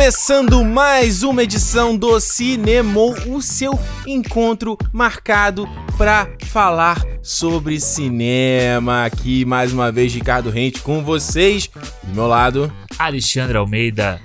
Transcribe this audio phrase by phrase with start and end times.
[0.00, 5.68] Começando mais uma edição do Cinema, o seu encontro marcado
[5.98, 9.04] para falar sobre cinema.
[9.04, 11.68] Aqui mais uma vez Ricardo Rente com vocês.
[12.02, 14.18] Do meu lado, Alexandre Almeida,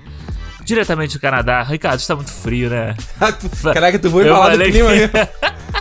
[0.64, 1.62] diretamente do Canadá.
[1.62, 2.96] Ricardo, está muito frio, né?
[3.74, 5.12] Caraca, tu foi Eu falar do clima que- mesmo.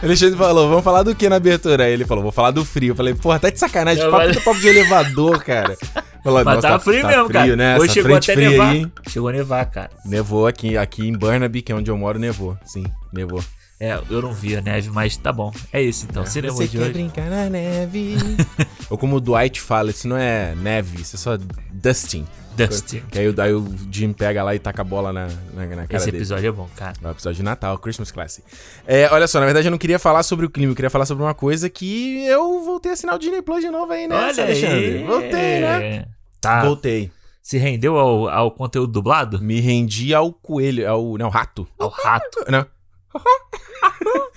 [0.03, 1.85] Alexandre falou, vamos falar do que na abertura?
[1.85, 2.91] Aí ele falou, vou falar do frio.
[2.91, 5.77] Eu falei, porra, tá de sacanagem, Eu papo, falei- papo de elevador, cara.
[6.25, 7.57] Mas "Nossa, tava frio tá mesmo, cara.
[7.57, 7.75] né?
[7.77, 8.71] Hoje Essa chegou até nevar.
[8.71, 8.87] aí?
[9.09, 9.91] Chegou a nevar, cara.
[10.05, 12.57] Nevou aqui, aqui em Burnaby, que é onde eu moro, nevou.
[12.65, 13.43] Sim, nevou.
[13.81, 15.53] É, eu não vi a neve, mas tá bom.
[15.73, 16.25] É isso então.
[16.25, 16.93] Cinema Você de quer hoje.
[16.93, 18.17] brincar na neve?
[18.89, 21.37] Ou como o Dwight fala, isso não é neve, isso é só
[21.73, 22.25] dusting.
[22.57, 23.03] Dusty.
[23.11, 25.75] Que aí, o- aí o Jim pega lá e taca a bola na, na, na
[25.89, 26.19] cara Esse dele.
[26.19, 26.93] episódio é bom, cara.
[27.03, 28.47] É o episódio de Natal, Christmas Classic.
[28.87, 31.05] É, olha só, na verdade eu não queria falar sobre o clima, eu queria falar
[31.05, 34.15] sobre uma coisa que eu voltei a assinar o Disney Plus de novo aí, né,
[34.15, 34.99] Olha Alexandre?
[34.99, 35.03] aí.
[35.05, 36.05] Voltei, né?
[36.45, 36.65] Tá.
[36.65, 37.11] Voltei.
[37.43, 39.41] Se rendeu ao, ao conteúdo dublado?
[39.41, 41.69] Me rendi ao coelho, ao, não, rato.
[41.79, 42.45] Ao rato.
[42.49, 42.67] Não.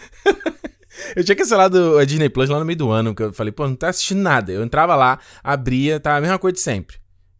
[1.15, 3.67] Eu tinha cancelado a Disney Plus lá no meio do ano, porque eu falei, pô,
[3.67, 4.51] não tá assistindo nada.
[4.51, 6.97] Eu entrava lá, abria, tá a mesma coisa de sempre.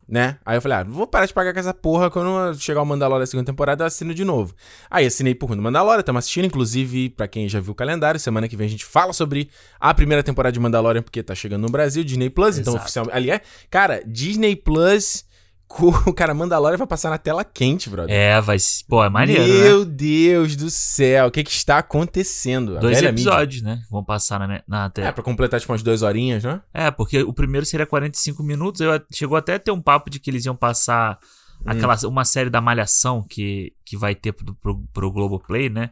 [0.07, 0.37] Né?
[0.45, 2.09] Aí eu falei, ah, vou parar de pagar com essa porra.
[2.09, 4.55] Quando chegar o Mandalorian da segunda temporada, eu assino de novo.
[4.89, 6.45] Aí assinei por conta do Mandalorian, estamos assistindo.
[6.45, 9.93] Inclusive, pra quem já viu o calendário, semana que vem a gente fala sobre a
[9.93, 12.57] primeira temporada de Mandalorian, porque tá chegando no Brasil, Disney Plus.
[12.57, 12.85] Então, Exato.
[12.85, 13.17] oficialmente.
[13.17, 15.26] Aliás, cara, Disney Plus.
[15.67, 18.13] Com- Cara, Mandalorian vai passar na tela quente, brother.
[18.15, 18.57] É, vai.
[18.87, 19.47] Pô, é maneiro, né?
[19.63, 22.77] Meu Deus do céu, o que que está acontecendo?
[22.77, 23.29] A Dois velha mídia.
[23.29, 23.81] episódios, né?
[23.89, 25.13] Vão passar na, na É, tela.
[25.13, 26.61] pra completar tipo umas duas horinhas, né?
[26.73, 28.81] É, porque o primeiro seria 45 minutos.
[28.81, 31.19] Eu, chegou até a ter um papo de que eles iam passar
[31.65, 35.89] aquela, uma série da Malhação que, que vai ter pro, pro, pro Globoplay, né?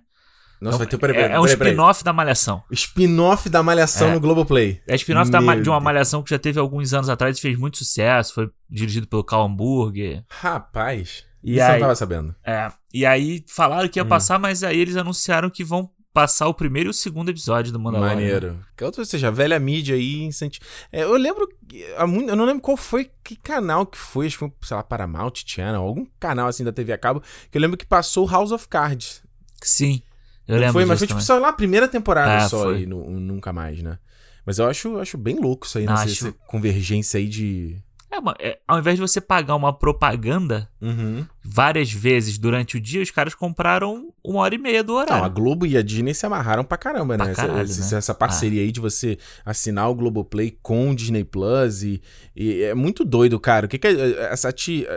[0.61, 0.98] Nossa, é, vai ter...
[0.98, 1.71] Peraí, é, peraí, é um peraí, peraí.
[1.73, 2.64] spin-off da Malhação.
[2.71, 4.14] Spin-off da Malhação É.
[4.14, 4.82] no Globoplay.
[4.88, 5.30] É spin-off
[5.61, 5.80] de uma.
[5.80, 8.33] Malhação que já teve alguns anos atrás e fez muito sucesso.
[8.33, 10.23] Foi dirigido pelo Cal Hamburger.
[10.30, 12.36] Rapaz, E isso eu aí- não tava sabendo.
[12.44, 14.08] É, e aí falaram que ia Hum.
[14.08, 17.80] passar, mas aí eles anunciaram que vão passar o primeiro e o segundo episódio do
[17.80, 18.15] Mandalorian.
[18.15, 18.60] Maneiro.
[18.77, 20.61] Que outra, ou seja, a velha mídia aí incenti...
[20.89, 24.54] é, Eu lembro, eu não lembro qual foi, que canal que foi, acho que foi,
[24.61, 27.21] sei lá, Paramount Channel, algum canal assim da TV a cabo,
[27.52, 29.21] que eu lembro que passou House of Cards.
[29.61, 30.02] Sim,
[30.48, 31.26] eu lembro foi, mas foi tipo também.
[31.26, 32.82] só lá a primeira temporada É, só foi.
[32.82, 33.98] e nu- nunca mais, né?
[34.45, 35.94] Mas eu acho, acho bem louco isso aí, né?
[35.94, 36.04] Acho.
[36.11, 37.78] Essa, essa convergência aí de...
[38.11, 41.26] É, uma- é, ao invés de você pagar uma propaganda Uhum.
[41.48, 45.16] Várias vezes durante o dia, os caras compraram uma hora e meia do horário.
[45.17, 47.32] Não, a Globo e a Disney se amarraram pra caramba, Pra né?
[47.32, 47.98] Essa- caralho, essa, né?
[48.00, 52.02] essa parceria aí de você assinar o Globoplay com o Disney Plus e,
[52.36, 53.67] e é muito doido, cara.
[53.67, 53.92] O que que a,
[54.32, 54.50] essa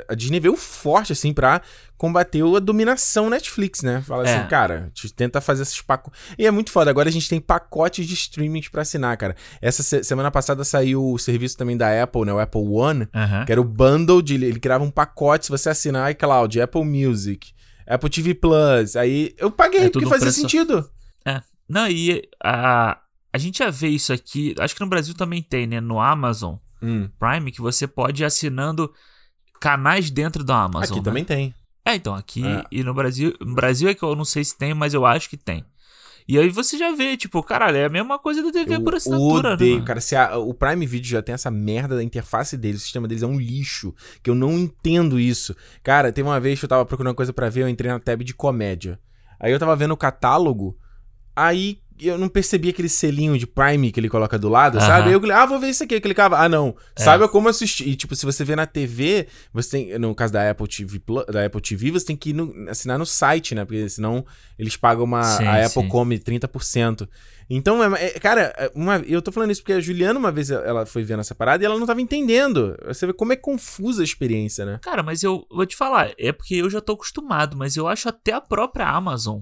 [0.08, 1.60] a Disney veio forte, assim, pra
[1.98, 4.00] combater a dominação Netflix, né?
[4.06, 4.36] Fala É.
[4.38, 6.18] assim, cara, a gente tenta fazer esses pacotes.
[6.38, 6.88] E é muito foda.
[6.90, 9.34] Agora a gente tem pacotes de streamings pra assinar, cara.
[9.60, 12.32] Essa se- semana passada saiu o serviço também da Apple, né?
[12.32, 13.08] O Apple One.
[13.12, 13.44] Aham.
[13.44, 14.36] Que era o bundle de.
[14.36, 17.52] Ele criava um pacote se você assinar iCloud, Apple Music,
[17.86, 18.96] Apple TV Plus.
[18.96, 20.88] Aí eu paguei, É porque fazia preço- sentido.
[21.68, 22.98] Não, e a,
[23.30, 25.80] a gente já vê isso aqui, acho que no Brasil também tem, né?
[25.82, 28.90] No Amazon Hum, Prime, que você pode ir assinando
[29.60, 30.84] canais dentro do Amazon.
[30.84, 31.02] aqui né?
[31.04, 31.54] também tem.
[31.84, 32.64] É, então, aqui É.
[32.70, 33.34] e no Brasil.
[33.40, 35.62] No Brasil é que eu não sei se tem, mas eu acho que tem.
[36.28, 39.54] E aí você já vê, tipo, caralho, é a mesma coisa do TV por assinatura,
[39.54, 39.74] odeio, né?
[39.76, 39.86] mano?
[39.86, 40.00] cara.
[40.00, 43.22] Se a- o Prime Video já tem essa merda da interface deles, o sistema deles
[43.22, 45.56] é um lixo, que eu não entendo isso.
[45.82, 48.22] Cara, teve uma vez que eu tava procurando coisa pra ver, eu entrei na tab
[48.22, 49.00] de comédia.
[49.40, 50.76] Aí eu tava vendo o catálogo,
[51.34, 55.08] aí eu não percebi aquele selinho de Prime que ele coloca do lado, sabe?
[55.08, 55.94] Aí eu, ah, vou ver isso aqui.
[55.94, 56.74] Eu clicava, ah, não.
[56.96, 57.02] É.
[57.02, 57.88] Saiba como assistir.
[57.88, 61.00] E, tipo, se você vê na TV, você tem, no caso da Apple TV,
[61.30, 63.64] da Apple TV, você tem que ir no- assinar no site, né?
[63.64, 64.24] Porque senão
[64.58, 65.22] eles pagam uma.
[65.22, 65.88] Sim, a Apple sim.
[65.88, 67.08] come 30%.
[67.50, 70.50] Então, é- é- cara, é uma, eu tô falando isso porque a Juliana, uma vez,
[70.50, 72.76] ela foi vendo essa parada e ela não tava entendendo.
[72.86, 74.78] Você vê como é confusa a experiência, né?
[74.82, 78.08] Cara, mas eu vou te falar, é porque eu já tô acostumado, mas eu acho
[78.08, 79.40] até a própria Amazon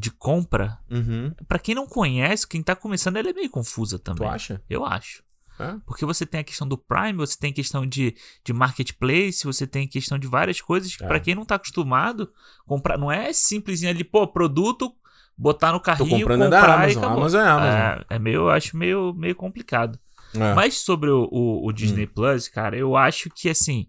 [0.00, 1.34] de compra, Uhum.
[1.48, 4.28] pra quem não conhece, quem tá começando, ela é meio confusa Tu também.
[4.28, 4.62] acha?
[4.70, 5.24] Eu acho.
[5.58, 5.74] É?
[5.84, 8.14] Porque você tem a questão do Prime, você tem a questão de,
[8.44, 11.06] de marketplace, você tem a questão de várias coisas que, É.
[11.08, 12.30] pra quem não tá acostumado,
[12.64, 12.96] comprar.
[12.96, 14.92] Não é simplesinho ali, pô, produto,
[15.36, 17.04] botar no Tô carrinho, comprando é comprar da Amazon.
[17.04, 17.80] Amazon é Amazon.
[17.80, 19.98] É, é meio, eu acho meio, meio complicado.
[20.32, 20.54] É.
[20.54, 22.10] Mas sobre o, o- o Disney Hum.
[22.14, 23.88] Plus, cara, eu acho que assim.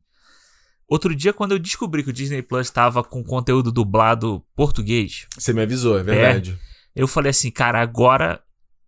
[0.89, 5.53] Outro dia, quando eu descobri que o Disney Plus tava com conteúdo dublado português, Você
[5.53, 6.57] me avisou, é verdade.
[6.95, 8.41] eu falei assim, cara, agora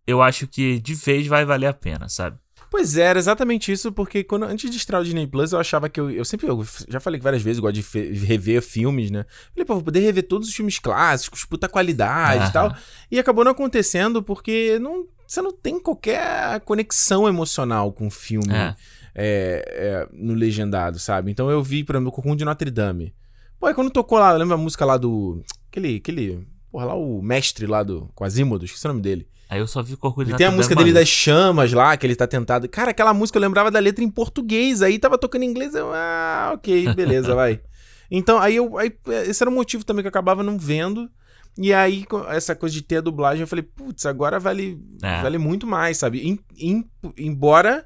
[0.07, 2.37] eu acho que de vez vai valer a pena, sabe?
[2.71, 5.89] Pois é, era exatamente isso, porque quando, antes de estrear o Disney Plus, eu achava
[5.89, 6.09] que eu.
[6.09, 6.47] Eu sempre.
[6.47, 9.25] Eu já falei várias vezes, eu gosto de fe- rever filmes, né?
[9.53, 12.73] Falei, pô, vou poder rever todos os filmes clássicos, puta qualidade e tal.
[13.11, 18.53] E acabou não acontecendo porque não, você não tem qualquer conexão emocional com o filme
[18.53, 18.73] É.
[19.13, 21.31] é, é, no legendado, sabe?
[21.31, 23.13] Então eu vi, por exemplo, o Cocum de Notre Dame.
[23.59, 25.43] Pô, aí quando tocou lá, lembra a música lá do.
[25.69, 25.97] Aquele.
[25.97, 28.09] aquele porra, lá o mestre lá do.
[28.15, 29.27] Quasimodo, esqueci o nome dele.
[29.49, 32.15] Aí eu só vi Corcunda Ele tem a música dele das chamas lá, que ele
[32.15, 32.69] tá tentado.
[32.69, 35.91] Cara, aquela música eu lembrava da letra em português, aí tava tocando em inglês, eu.
[35.93, 37.61] Ah, ok, beleza, vai.
[38.13, 38.77] Então, aí eu.
[38.77, 38.91] Aí,
[39.25, 41.09] esse era o motivo também que eu acabava não vendo.
[41.57, 45.21] E aí, essa coisa de ter a dublagem, eu falei, putz, agora vale, é.
[45.21, 46.19] vale muito mais, sabe?
[46.27, 46.85] Em, em,
[47.17, 47.85] embora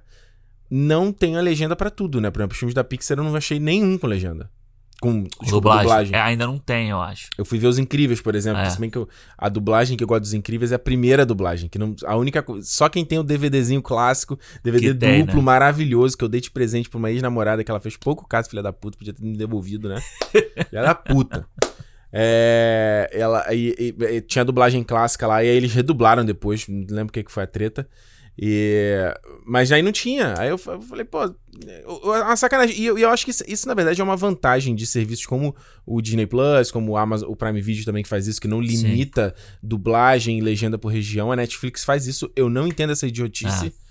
[0.76, 2.30] não tenha legenda para tudo, né?
[2.30, 4.50] Por exemplo, os filmes da Pixar eu não achei nenhum com legenda.
[5.02, 5.84] Com, com dublagem.
[5.84, 6.16] dublagem.
[6.16, 7.30] É, ainda não tem, eu acho.
[7.38, 8.62] Eu fui ver Os Incríveis, por exemplo.
[8.62, 8.70] É.
[8.70, 9.08] Se bem que eu,
[9.38, 11.70] a dublagem que eu gosto dos Incríveis é a primeira dublagem.
[11.70, 15.42] que não A única Só quem tem o DVDzinho clássico, DVD que duplo, tem, né?
[15.42, 18.64] maravilhoso, que eu dei de presente pra uma ex-namorada que ela fez pouco caso, filha
[18.64, 20.02] da puta, podia ter me devolvido, né?
[20.70, 21.46] filha da puta.
[22.12, 26.68] É, ela, e, e, e, tinha a dublagem clássica lá, e aí eles redublaram depois,
[26.68, 27.88] não lembro o que, que foi a treta.
[28.38, 28.98] E,
[29.46, 30.34] mas aí não tinha.
[30.38, 31.34] Aí eu falei, pô,
[32.04, 32.78] uma sacanagem.
[32.78, 35.56] E eu, eu acho que isso, isso, na verdade, é uma vantagem de serviços como
[35.86, 38.60] o Disney Plus, como o Amazon, o Prime Video também que faz isso, que não
[38.60, 39.58] limita Sim.
[39.64, 41.32] dublagem e legenda por região.
[41.32, 42.30] A Netflix faz isso.
[42.36, 43.74] Eu não entendo essa idiotice.
[43.78, 43.86] Ah.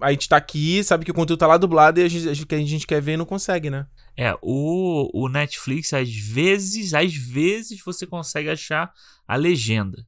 [0.00, 2.58] A gente tá aqui, sabe que o conteúdo tá lá dublado e a gente, a
[2.58, 3.86] gente quer ver e não consegue, né?
[4.16, 8.92] É, o, o Netflix, às vezes, às vezes você consegue achar
[9.26, 10.06] a legenda.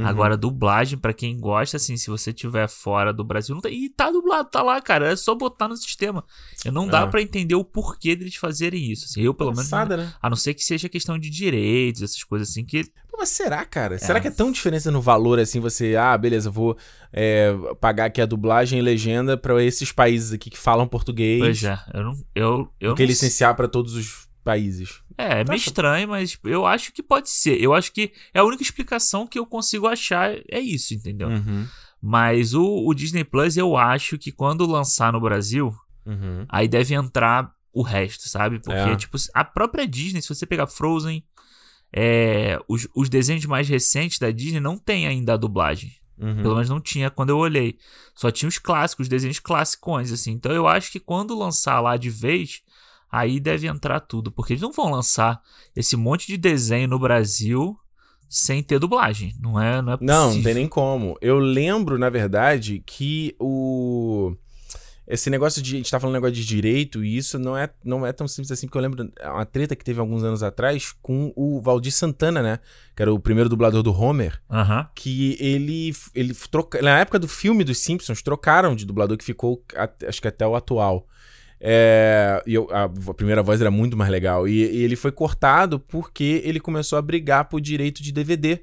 [0.00, 0.06] Uhum.
[0.06, 3.90] Agora, dublagem, para quem gosta, assim, se você tiver fora do Brasil, não tá, e
[3.90, 5.12] tá dublado, tá lá, cara.
[5.12, 6.24] É só botar no sistema.
[6.64, 7.06] Eu não dá é.
[7.06, 9.04] para entender o porquê deles fazerem isso.
[9.04, 10.10] Assim, eu, pelo Passada, menos.
[10.12, 10.18] Né?
[10.22, 12.84] A não ser que seja questão de direitos, essas coisas assim que.
[13.10, 13.96] Pô, mas será, cara?
[13.96, 13.98] É.
[13.98, 15.60] Será que é tão diferença no valor assim?
[15.60, 16.78] Você, ah, beleza, vou
[17.12, 21.40] é, pagar aqui a dublagem e legenda para esses países aqui que falam português.
[21.40, 22.12] Pois é, eu não.
[22.34, 25.00] Eu, eu do que licenciar para todos os países.
[25.16, 27.60] É, é meio estranho, mas eu acho que pode ser.
[27.60, 31.28] Eu acho que é a única explicação que eu consigo achar é isso, entendeu?
[31.28, 31.66] Uhum.
[32.02, 35.74] Mas o, o, Disney Plus, eu acho que quando lançar no Brasil,
[36.06, 36.46] uhum.
[36.48, 38.58] aí deve entrar o resto, sabe?
[38.58, 38.96] Porque, é.
[38.96, 41.22] tipo, a própria Disney, se você pegar Frozen,
[41.92, 45.92] é, os, os desenhos mais recentes da Disney não tem ainda a dublagem.
[46.18, 46.42] Uhum.
[46.42, 47.78] Pelo menos não tinha quando eu olhei.
[48.14, 50.32] Só tinha os clássicos, os desenhos classicões, assim.
[50.32, 52.62] Então eu acho que quando lançar lá de vez,
[53.10, 55.40] aí deve entrar tudo, porque eles não vão lançar
[55.74, 57.78] esse monte de desenho no Brasil
[58.28, 60.14] sem ter dublagem, não é, não é possível.
[60.14, 61.16] Não, não tem nem como.
[61.20, 64.36] Eu lembro, na verdade, que o
[65.10, 68.06] esse negócio de a gente tá falando negócio de direito e isso não é não
[68.06, 71.32] é tão simples assim, porque eu lembro uma treta que teve alguns anos atrás com
[71.34, 72.60] o Valdir Santana, né,
[72.94, 74.40] que era o primeiro dublador do Homer,
[74.94, 79.64] que ele ele troca na época do filme dos Simpsons trocaram de dublador que ficou
[80.06, 81.08] acho que até o atual.
[81.60, 84.48] É, e eu, a, a, primeira voz era muito mais legal.
[84.48, 88.60] E, e, ele foi cortado porque ele começou a brigar por direito de DVD.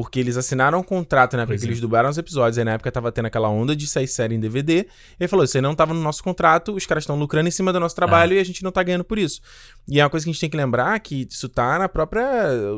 [0.00, 1.68] Porque eles assinaram um contrato na época pois que é.
[1.68, 4.40] eles dublaram os episódios, aí na época tava tendo aquela onda de sair série em
[4.40, 4.86] DVD.
[5.20, 7.70] Ele falou: Isso aí não tava no nosso contrato, os caras estão lucrando em cima
[7.70, 8.36] do nosso trabalho é.
[8.36, 9.42] e a gente não tá ganhando por isso.
[9.86, 12.24] E é uma coisa que a gente tem que lembrar que isso tá na própria.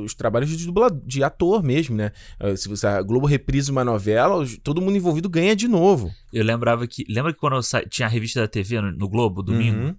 [0.02, 2.10] os trabalhos de dublador, de ator mesmo, né?
[2.40, 6.10] Eh, se você, a Globo reprisa uma novela, todo mundo envolvido ganha de novo.
[6.32, 7.06] Eu lembrava que.
[7.08, 9.78] Lembra que quando tinha a revista da TV no, no Globo, domingo?
[9.78, 9.96] Uhum.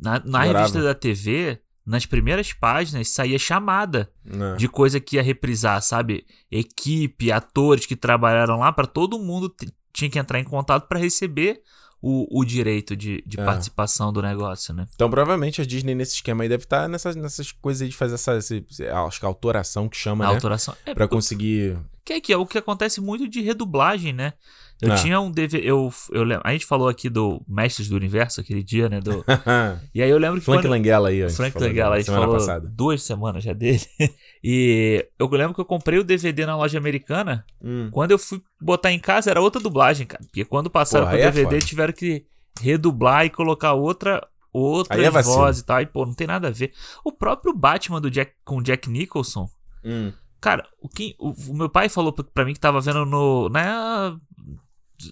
[0.00, 4.56] Na, na revista da TV, nas primeiras páginas saía chamada é.
[4.56, 6.26] de coisa que ia reprisar, sabe?
[6.50, 9.54] Equipe, atores que trabalharam lá, para todo mundo
[9.92, 11.62] tinha que entrar em contato para receber
[12.02, 13.44] o, o direito de, de é.
[13.44, 14.86] participação do negócio, né?
[14.94, 18.14] Então, provavelmente a Disney nesse esquema aí deve estar tá nessas, nessas coisas de fazer
[18.14, 18.64] essa, esse,
[19.06, 20.34] acho que autoração que chama, a né?
[20.34, 20.74] Autoração.
[20.84, 21.78] É, pra conseguir...
[22.04, 24.34] Que é, que é o que acontece muito de redublagem, né?
[24.80, 24.96] Eu ah.
[24.96, 25.66] tinha um DVD.
[25.66, 29.00] Eu, eu, a gente falou aqui do Mestres do Universo aquele dia, né?
[29.00, 29.24] Do,
[29.94, 30.44] e aí eu lembro que.
[30.44, 32.68] Frank quando, Langella aí, Frank Langella, a gente falou passada.
[32.68, 33.80] duas semanas já dele.
[34.44, 37.44] e eu lembro que eu comprei o DVD na loja americana.
[37.62, 37.88] Hum.
[37.90, 40.22] Quando eu fui botar em casa, era outra dublagem, cara.
[40.24, 42.26] Porque quando passaram Porra, pro DVD, é tiveram que
[42.60, 44.26] redublar e colocar outra.
[44.52, 45.80] Outras é vozes e tal.
[45.82, 46.72] E, pô, não tem nada a ver.
[47.04, 49.50] O próprio Batman do Jack, com Jack Nicholson.
[49.84, 50.12] Hum.
[50.40, 53.48] Cara, o, que, o, o, meu pai falou pra mim que tava vendo no.
[53.50, 54.16] Na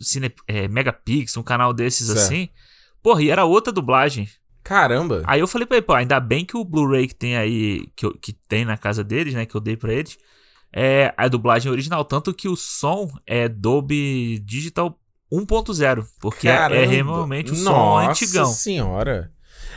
[0.00, 2.18] Cine, é, Megapix, um canal desses certo.
[2.20, 2.48] assim.
[3.02, 4.28] Porra, e era outra dublagem.
[4.62, 5.22] Caramba!
[5.26, 8.10] Aí eu falei pra ele, pô, ainda bem que o Blu-ray que tem aí, que,
[8.18, 10.16] que tem na casa deles, né, que eu dei pra eles,
[10.72, 12.04] é a dublagem original.
[12.04, 14.98] Tanto que o som é Dolby Digital
[15.30, 16.80] 1.0, porque Caramba.
[16.80, 18.44] é realmente o som antigão.
[18.44, 19.32] Nossa senhora!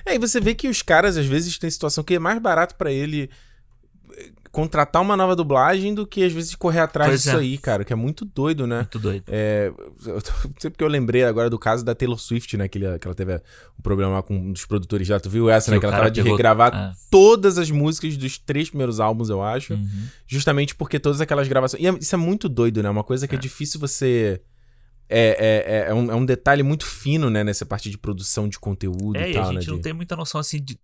[0.06, 2.76] É, e você vê que os caras às vezes tem situação que é mais barato
[2.76, 3.30] para ele
[4.58, 7.40] contratar uma nova dublagem do que às vezes correr atrás pois disso é.
[7.42, 8.78] aí, cara, que é muito doido, né?
[8.78, 9.24] Muito doido.
[9.28, 9.72] É,
[10.04, 10.20] eu,
[10.58, 12.68] sei porque eu lembrei agora do caso da Taylor Swift, né?
[12.68, 15.20] Que, ele, que ela teve um problema com um dos produtores já.
[15.20, 15.80] Tu viu essa, que né?
[15.80, 16.92] Que ela tava de regravar é.
[17.12, 19.76] todas as músicas dos três primeiros álbuns, eu acho.
[19.76, 20.08] Uhum.
[20.26, 21.84] Justamente porque todas aquelas gravações.
[21.84, 22.90] E é, isso é muito doido, né?
[22.90, 24.42] Uma coisa que é, é difícil você.
[25.08, 27.44] É, é, é, um, é um detalhe muito fino, né?
[27.44, 29.84] Nessa parte de produção de conteúdo é, e tal, a gente né, não de...
[29.84, 30.80] tem muita noção assim de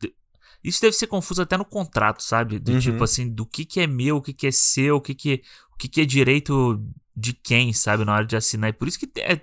[0.63, 2.57] Isso deve ser confuso até no contrato, sabe?
[2.57, 2.79] Do tipo uhum.
[2.79, 5.41] tipo assim, do que, que é meu, o que, que é seu, o que, que,
[5.73, 6.81] o que, que é direito
[7.15, 8.69] de quem, sabe, na hora de assinar.
[8.69, 9.41] E por isso que é,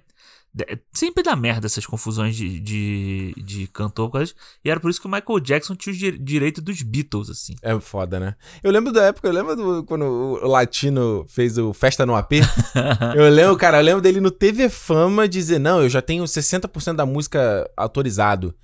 [0.67, 4.11] é, sempre dá merda essas confusões de, de, de cantor.
[4.65, 7.55] E era por isso que o Michael Jackson tinha o direito dos Beatles, assim.
[7.63, 8.35] É foda, né?
[8.63, 12.33] Eu lembro da época, eu lembro do, quando o Latino fez o Festa no AP.
[13.15, 16.95] eu lembro, cara, eu lembro dele no TV Fama dizer: Não, eu já tenho 60%
[16.95, 18.55] da música autorizado.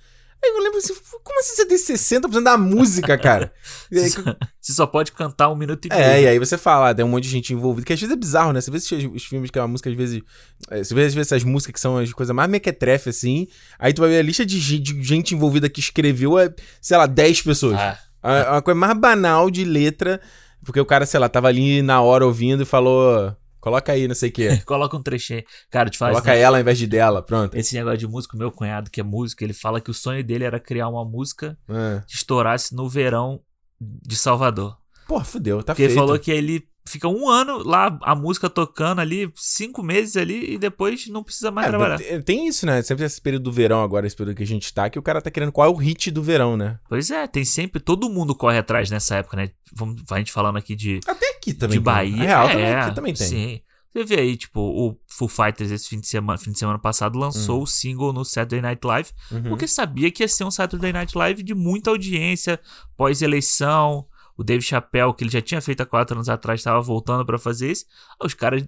[0.43, 3.51] Aí eu lembro assim, como assim você tem 60% da música, cara?
[3.91, 4.21] você, só,
[4.61, 6.01] você, só, pode cantar um minuto e meio.
[6.01, 8.13] É, e aí você fala, ah, tem um monte de gente envolvida, que às vezes
[8.13, 8.61] é bizarro, né?
[8.61, 8.77] Você vê
[9.07, 10.21] os filmes que é uma música, às vezes.
[10.69, 13.47] É, você vê às vezes essas músicas que são as coisas mais mequetrefe, assim.
[13.79, 16.97] Aí tu vai ver a lista de gente, de gente envolvida que escreveu, é, sei
[16.97, 17.77] lá, 10 pessoas.
[17.79, 17.97] Ah.
[18.21, 20.21] A, a coisa mais banal de letra,
[20.63, 23.35] porque o cara, sei lá, tava ali na hora ouvindo e falou.
[23.67, 24.61] Coloca aí, não sei o quê.
[24.65, 25.43] Coloca um trechinho.
[25.69, 26.13] Cara, te faz.
[26.13, 26.39] Coloca né?
[26.39, 27.53] ela ao invés de dela, pronto.
[27.55, 30.45] Esse negócio de músico, meu cunhado, que é músico, ele fala que o sonho dele
[30.45, 32.01] era criar uma música é.
[32.07, 33.41] que estourasse no verão
[33.79, 34.77] de Salvador.
[35.05, 35.91] Pô, fudeu, tá Porque feito.
[35.91, 40.53] ele falou que ele fica um ano lá, a música tocando ali, cinco meses ali,
[40.53, 41.99] e depois não precisa mais é, trabalhar.
[42.23, 42.81] Tem isso, né?
[42.81, 45.21] Sempre esse período do verão agora, esse período que a gente tá, que o cara
[45.21, 46.79] tá querendo qual é o hit do verão, né?
[46.89, 49.49] Pois é, tem sempre, todo mundo corre atrás nessa época, né?
[49.73, 50.99] Vamos, a gente falando aqui de...
[51.05, 51.77] Até aqui também.
[51.77, 52.15] De Bahia.
[52.15, 52.25] Tem.
[52.25, 53.27] Real, é, também, aqui também tem.
[53.27, 53.61] Sim.
[53.93, 57.17] Você vê aí, tipo, o Full Fighters esse fim de semana, fim de semana passado
[57.17, 57.63] lançou uhum.
[57.63, 59.43] o single no Saturday Night Live, uhum.
[59.49, 62.59] porque sabia que ia ser um Saturday Night Live de muita audiência,
[62.95, 64.05] pós-eleição.
[64.37, 67.39] O Dave Chappelle, que ele já tinha feito há quatro anos atrás, estava voltando para
[67.39, 67.85] fazer isso.
[68.23, 68.67] Os caras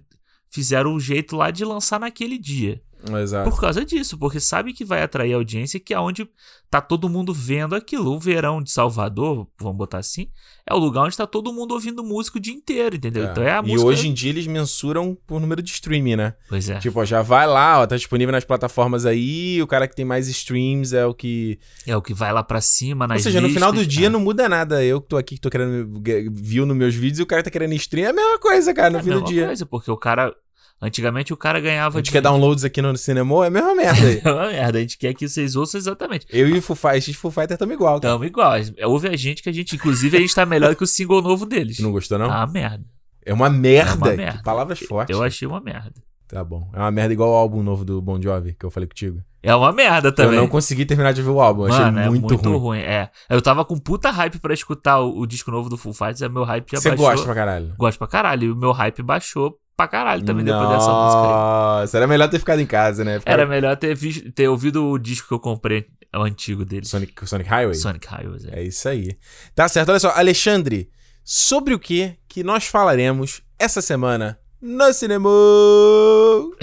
[0.50, 2.82] fizeram o jeito lá de lançar naquele dia.
[3.22, 3.50] Exato.
[3.50, 6.28] Por causa disso, porque sabe que vai atrair audiência, que é onde
[6.68, 8.12] tá todo mundo vendo aquilo.
[8.12, 10.28] O verão de Salvador, vamos botar assim,
[10.68, 13.26] é o lugar onde tá todo mundo ouvindo música o dia inteiro, entendeu?
[13.26, 13.30] É.
[13.30, 13.80] Então é a música.
[13.80, 16.34] E hoje em dia eles mensuram por número de streaming, né?
[16.48, 16.78] Pois é.
[16.78, 20.04] Tipo, ó, já vai lá, ó, tá disponível nas plataformas aí, o cara que tem
[20.04, 21.58] mais streams é o que.
[21.86, 24.08] É o que vai lá pra cima, nas Ou seja, listas, no final do dia
[24.08, 24.84] não muda nada.
[24.84, 26.00] Eu que tô aqui, que tô querendo.
[26.32, 28.90] Viu nos meus vídeos e o cara tá querendo stream, é a mesma coisa, cara,
[28.90, 29.42] no é fim do dia.
[29.42, 30.34] É a mesma coisa, porque o cara
[30.82, 31.98] Antigamente o cara ganhava.
[31.98, 32.12] A gente de...
[32.12, 34.16] quer downloads aqui no cinema, é a mesma merda aí.
[34.24, 36.26] é a mesma merda, a gente quer que vocês ouçam exatamente.
[36.30, 37.96] Eu e o Foo Fighter, Foo Fighter estamos igual.
[37.96, 38.52] Estamos igual.
[38.84, 41.44] Houve a gente que a gente, inclusive, a gente tá melhor que o single novo
[41.44, 41.78] deles.
[41.80, 42.30] Não gostou, não?
[42.30, 42.84] Ah, merda.
[43.24, 43.92] É uma merda.
[43.92, 44.42] É uma merda.
[44.42, 45.14] Palavras fortes.
[45.14, 45.94] Eu achei uma merda.
[46.26, 46.70] Tá bom.
[46.72, 49.20] É uma merda igual o álbum novo do Bon Jovi, que eu falei contigo.
[49.42, 50.34] É uma merda também.
[50.34, 52.58] Eu não consegui terminar de ouvir o álbum, Mano, achei muito, é muito ruim.
[52.58, 52.78] ruim.
[52.78, 53.10] É.
[53.28, 56.44] Eu tava com puta hype pra escutar o, o disco novo do Full Fighters, meu
[56.44, 57.04] hype já Você baixou.
[57.04, 57.74] Você gosta pra caralho?
[57.76, 58.44] Gosto pra caralho.
[58.44, 61.28] E o meu hype baixou pra caralho também Nossa, depois dessa música aí.
[61.28, 63.18] Nossa, era melhor ter ficado em casa, né?
[63.18, 63.32] Ficar...
[63.32, 66.84] Era melhor ter, visto, ter ouvido o disco que eu comprei, o antigo dele.
[66.84, 67.74] Sonic, Sonic Highway?
[67.74, 68.60] Sonic Highway, é.
[68.60, 69.16] é isso aí.
[69.54, 70.90] Tá certo, olha só, Alexandre,
[71.24, 75.30] sobre o que que nós falaremos essa semana no cinema?
[75.30, 76.54] o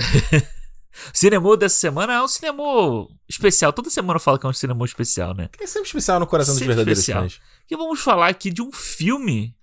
[1.12, 2.64] cinema dessa semana é um cinema
[3.28, 3.74] especial.
[3.74, 5.50] Toda semana eu falo que é um cinema especial, né?
[5.60, 7.24] É sempre especial no coração sempre dos verdadeiros especial.
[7.24, 7.40] fãs.
[7.70, 9.56] E vamos falar aqui de um filme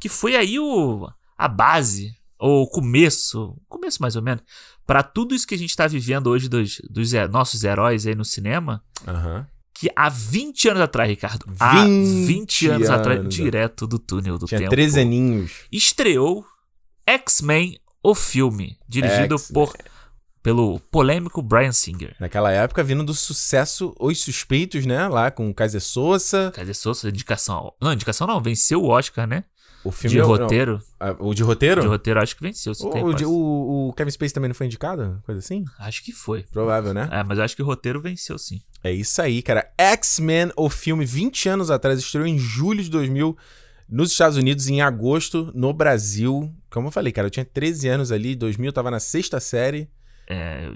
[0.00, 4.42] que foi aí o, a base ou começo, começo mais ou menos,
[4.84, 8.24] para tudo isso que a gente tá vivendo hoje dos, dos nossos heróis aí no
[8.24, 8.82] cinema.
[9.06, 9.46] Uhum.
[9.72, 11.46] Que há 20 anos atrás, Ricardo.
[11.46, 14.70] 20 há 20 anos, anos atrás, direto do túnel do Tinha tempo.
[14.70, 15.52] 13 aninhos.
[15.70, 16.44] Estreou
[17.06, 19.72] X-Men, o filme, dirigido por
[20.42, 22.16] pelo polêmico Brian Singer.
[22.18, 25.06] Naquela época, vindo do sucesso Os Suspeitos, né?
[25.06, 26.50] Lá com o Kaiser Souza.
[26.52, 27.72] Kaiser Souza, indicação.
[27.80, 29.44] Não, indicação não, venceu o Oscar, né?
[29.84, 30.80] O filme de roteiro.
[31.00, 31.80] Não, o de roteiro?
[31.80, 32.72] De roteiro acho que venceu.
[32.80, 35.20] O, o, de, o, o, Kevin Space também não foi indicado?
[35.24, 35.64] Coisa assim?
[35.78, 36.42] Acho que foi.
[36.44, 37.08] Provável, né?
[37.10, 38.60] É, mas acho que o roteiro venceu sim.
[38.84, 39.68] É isso aí, cara.
[39.76, 43.36] X-Men, o filme, 20 anos atrás, estreou em julho de 2000
[43.88, 46.52] nos Estados Unidos, em agosto, no Brasil.
[46.70, 49.88] Como eu falei, cara, eu tinha 13 anos ali, 2000 eu tava na sexta série.
[50.28, 50.72] É.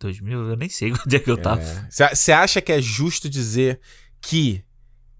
[0.00, 1.62] 2000, eu nem sei onde é que eu tava.
[1.90, 2.34] Você é.
[2.34, 3.80] acha que é justo dizer
[4.20, 4.64] que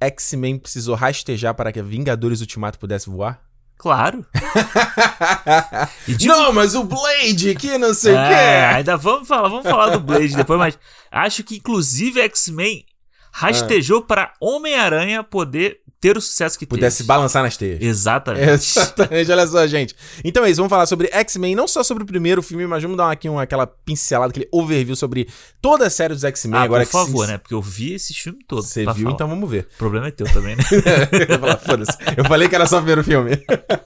[0.00, 3.42] X-Men precisou rastejar para que Vingadores Ultimato pudesse voar?
[3.76, 4.26] Claro.
[6.26, 8.74] Não, mas o Blade que não sei o é, quê.
[8.76, 10.78] Ainda vamos falar, vamos falar do Blade depois, mas
[11.10, 12.84] acho que inclusive X-Men
[13.32, 14.02] rastejou ah.
[14.02, 17.08] para Homem-Aranha poder ter o sucesso que Pudesse teve.
[17.08, 17.80] balançar nas teias.
[17.80, 18.48] Exatamente.
[18.50, 19.94] Exatamente, olha só, gente.
[20.24, 22.96] Então é isso, vamos falar sobre X-Men, não só sobre o primeiro filme, mas vamos
[22.96, 25.28] dar aqui uma, aquela pincelada, aquele overview sobre
[25.60, 26.58] toda a série dos X-Men.
[26.58, 27.32] Ah, agora por favor, se...
[27.32, 27.38] né?
[27.38, 28.62] Porque eu vi esse filme todo.
[28.62, 29.10] Você viu, falar.
[29.10, 29.68] então vamos ver.
[29.74, 30.64] O problema é teu também, né?
[32.16, 33.32] eu falei que era só ver o filme.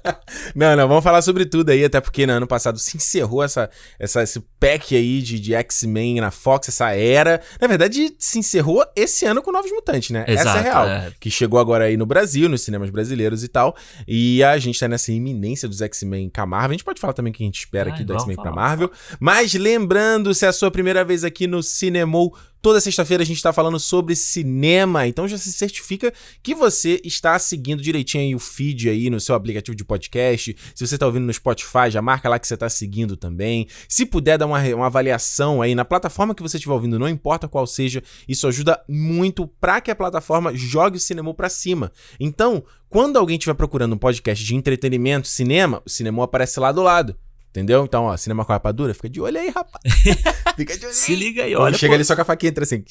[0.55, 3.69] não, não, vamos falar sobre tudo aí, até porque no ano passado se encerrou essa,
[3.99, 7.41] essa, esse pack aí de, de X-Men na Fox, essa era.
[7.61, 10.25] Na verdade, se encerrou esse ano com Novos Mutantes, né?
[10.29, 10.87] Exato, essa é real.
[10.87, 11.13] É.
[11.19, 13.75] Que chegou agora aí no no Brasil, nos cinemas brasileiros e tal.
[14.07, 16.71] E a gente tá nessa iminência dos X-Men com a Marvel.
[16.71, 18.53] A gente pode falar também o que a gente espera ah, aqui do X-Men pra
[18.53, 18.91] Marvel.
[19.19, 23.37] Mas lembrando, se é a sua primeira vez aqui no Cinemou, Toda sexta-feira a gente
[23.37, 26.11] está falando sobre cinema, então já se certifica
[26.43, 30.57] que você está seguindo direitinho aí o feed aí no seu aplicativo de podcast.
[30.75, 33.69] Se você está ouvindo no Spotify, já marca lá que você está seguindo também.
[33.87, 37.47] Se puder dar uma, uma avaliação aí na plataforma que você estiver ouvindo, não importa
[37.47, 41.93] qual seja, isso ajuda muito para que a plataforma jogue o cinema para cima.
[42.19, 46.81] Então, quando alguém estiver procurando um podcast de entretenimento, cinema, o cinema aparece lá do
[46.81, 47.15] lado.
[47.55, 47.85] Entendeu?
[47.85, 49.85] Então, ó, cinema com rapadura, fica de olho aí, rapaz.
[50.57, 50.93] fica de olho aí.
[50.93, 51.79] Se liga aí, olha.
[51.79, 51.95] Chega pô.
[51.95, 52.83] ali só com a faquinha entra assim.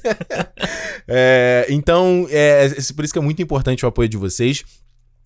[1.06, 4.64] é, então, é, por isso que é muito importante o apoio de vocês.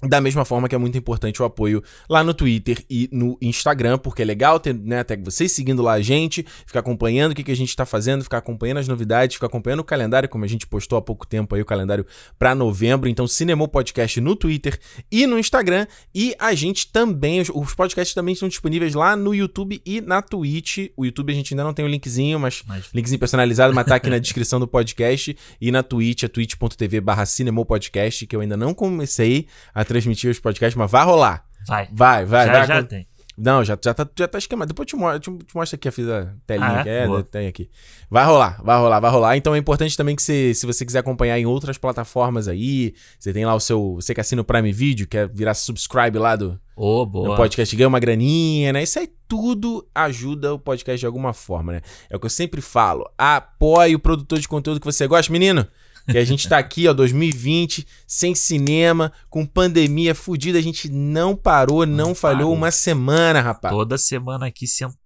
[0.03, 3.97] Da mesma forma que é muito importante o apoio lá no Twitter e no Instagram,
[3.97, 7.43] porque é legal ter, né, até vocês seguindo lá a gente, ficar acompanhando o que,
[7.43, 10.49] que a gente tá fazendo, ficar acompanhando as novidades, ficar acompanhando o calendário, como a
[10.49, 12.05] gente postou há pouco tempo aí o calendário
[12.39, 13.09] para novembro.
[13.09, 14.79] Então, Cinema Podcast no Twitter
[15.11, 15.87] e no Instagram.
[16.15, 20.21] E a gente também, os, os, podcasts também estão disponíveis lá no YouTube e na
[20.21, 20.91] Twitch.
[20.95, 22.85] O YouTube a gente ainda não tem o linkzinho, mas, mas...
[22.93, 25.35] linkzinho personalizado, mas tá aqui na descrição do podcast.
[25.59, 27.25] E na Twitch, é twitch.tv barra
[27.67, 31.45] Podcast, que eu ainda não comecei a transmitir os podcasts, mas vai rolar.
[31.67, 31.89] Vai.
[31.93, 32.47] Vai, vai.
[32.47, 33.07] Já, vai, já tem.
[33.39, 34.69] Não, já, já, tá, já tá esquemado.
[34.69, 37.05] Depois eu te, mostro, te, te mostro aqui, eu fiz a telinha ah, que é,
[37.05, 37.69] é tem aqui.
[38.11, 39.37] Vai rolar, vai rolar, vai rolar.
[39.37, 43.35] Então é importante também que você, se você quiser acompanhar em outras plataformas aí, você
[43.35, 43.97] tem lá o seu.
[43.97, 47.29] Você que assina o Prime Video, quer virar subscribe lá do, oh, boa.
[47.29, 48.83] do podcast, ganha uma graninha, né?
[48.83, 51.81] Isso aí tudo ajuda o podcast de alguma forma, né?
[52.09, 53.05] É o que eu sempre falo.
[53.19, 55.67] Apoie o produtor de conteúdo que você gosta, menino.
[56.09, 61.35] Que a gente tá aqui, ó, 2020, sem cinema, com pandemia fudida, a gente não
[61.35, 62.55] parou, não, não falhou parou.
[62.55, 63.75] uma semana, rapaz.
[63.75, 64.99] Toda semana aqui sentado,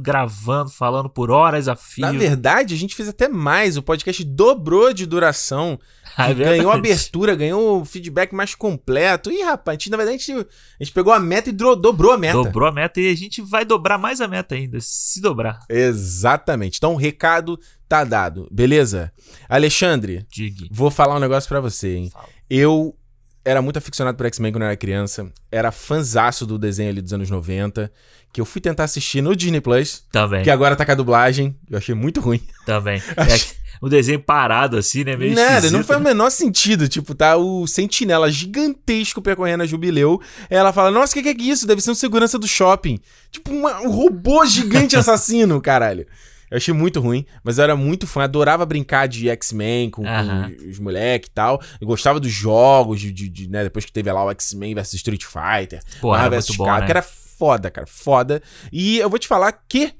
[0.00, 2.02] gravando, falando por horas a fio.
[2.02, 5.78] Na verdade, a gente fez até mais, o podcast dobrou de duração.
[6.18, 9.30] É ganhou abertura, ganhou feedback mais completo.
[9.30, 10.46] Ih, rapaz, a gente, na verdade, a gente,
[10.78, 12.34] a gente pegou a meta e dobrou a meta.
[12.34, 15.60] Dobrou a meta e a gente vai dobrar mais a meta ainda, se dobrar.
[15.70, 16.76] Exatamente.
[16.76, 17.58] Então, o recado
[17.92, 19.12] Tá dado, beleza?
[19.46, 20.66] Alexandre, Digue.
[20.70, 22.08] vou falar um negócio para você, hein?
[22.10, 22.26] Fala.
[22.48, 22.96] Eu
[23.44, 27.12] era muito aficionado por X-Men quando eu era criança, era fanzaço do desenho ali dos
[27.12, 27.92] anos 90,
[28.32, 30.04] que eu fui tentar assistir no Disney Plus.
[30.10, 30.42] Também.
[30.42, 32.40] Que agora tá com a dublagem, eu achei muito ruim.
[32.64, 33.02] Também.
[33.16, 35.16] É, o desenho parado assim, né?
[35.16, 36.88] Meio Nada, não faz o menor sentido.
[36.88, 40.20] Tipo, tá o sentinela gigantesco percorrendo a Jubileu.
[40.48, 41.66] Ela fala, nossa, o que, que é isso?
[41.66, 42.98] Deve ser um segurança do shopping.
[43.30, 46.06] Tipo, uma, um robô gigante assassino, caralho.
[46.50, 50.68] Eu achei muito ruim, mas eu era muito fã, adorava brincar de X-Men com, com,
[50.70, 51.62] os moleques e tal.
[51.80, 54.92] Eu gostava dos jogos, de, de, de né, depois que teve lá o X-Men vs
[54.92, 56.84] Street Fighter, Pô, era vs bom, né?
[56.84, 57.02] que era
[57.42, 58.40] foda, cara, foda.
[58.70, 59.92] E eu vou te falar que,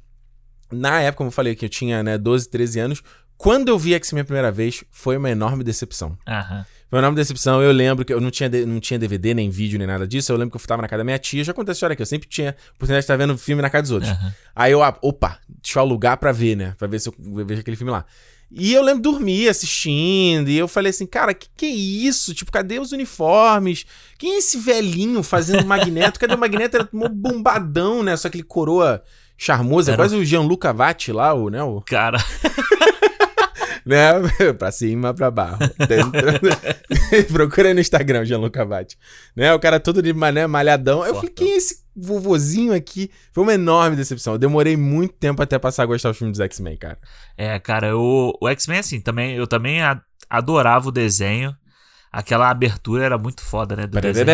[0.70, 3.02] na época, como eu falei, que eu tinha né, 12, 13 anos,
[3.36, 6.16] quando eu vi X-Men a primeira vez, foi uma enorme decepção.
[6.24, 6.64] Aham.
[6.88, 7.60] Foi uma enorme decepção.
[7.60, 10.30] Eu lembro que eu não tinha, não tinha DVD, nem vídeo, nem nada disso.
[10.30, 11.42] Eu lembro que eu tava na casa da minha tia.
[11.42, 12.02] Já aconteceu a história aqui.
[12.02, 14.12] Eu sempre tinha oportunidade de estar vendo filme na casa dos outros.
[14.54, 16.74] Aí eu, ah, opa, deixa eu alugar pra ver, né?
[16.78, 18.04] Pra ver se eu vejo aquele filme lá.
[18.54, 22.34] E eu lembro dormir assistindo, e eu falei assim, cara, que que é isso?
[22.34, 23.86] Tipo, cadê os uniformes?
[24.18, 26.20] Quem é esse velhinho fazendo Magneto?
[26.20, 26.76] Cadê o Magneto?
[26.76, 28.16] Era um bombadão, né?
[28.16, 29.02] Só aquele coroa
[29.38, 31.62] charmoso, é quase o Gianluca Vatti lá, o, né?
[31.62, 31.80] O...
[31.80, 32.18] Cara...
[33.84, 34.12] né?
[34.58, 35.58] pra cima, pra baixo.
[37.32, 38.98] Procura no Instagram, Gianluca Vatti.
[39.34, 39.52] Né?
[39.52, 41.04] O cara todo de mané, malhadão.
[41.04, 43.10] Eu falei, quem é esse vovozinho aqui?
[43.32, 44.34] Foi uma enorme decepção.
[44.34, 46.98] Eu demorei muito tempo até passar a gostar do filme dos X-Men, cara.
[47.36, 49.80] É, cara, o, o X-Men, assim, também, eu também
[50.28, 51.56] adorava o desenho.
[52.12, 53.86] Aquela abertura era muito foda, né?
[53.86, 54.26] Do desenho.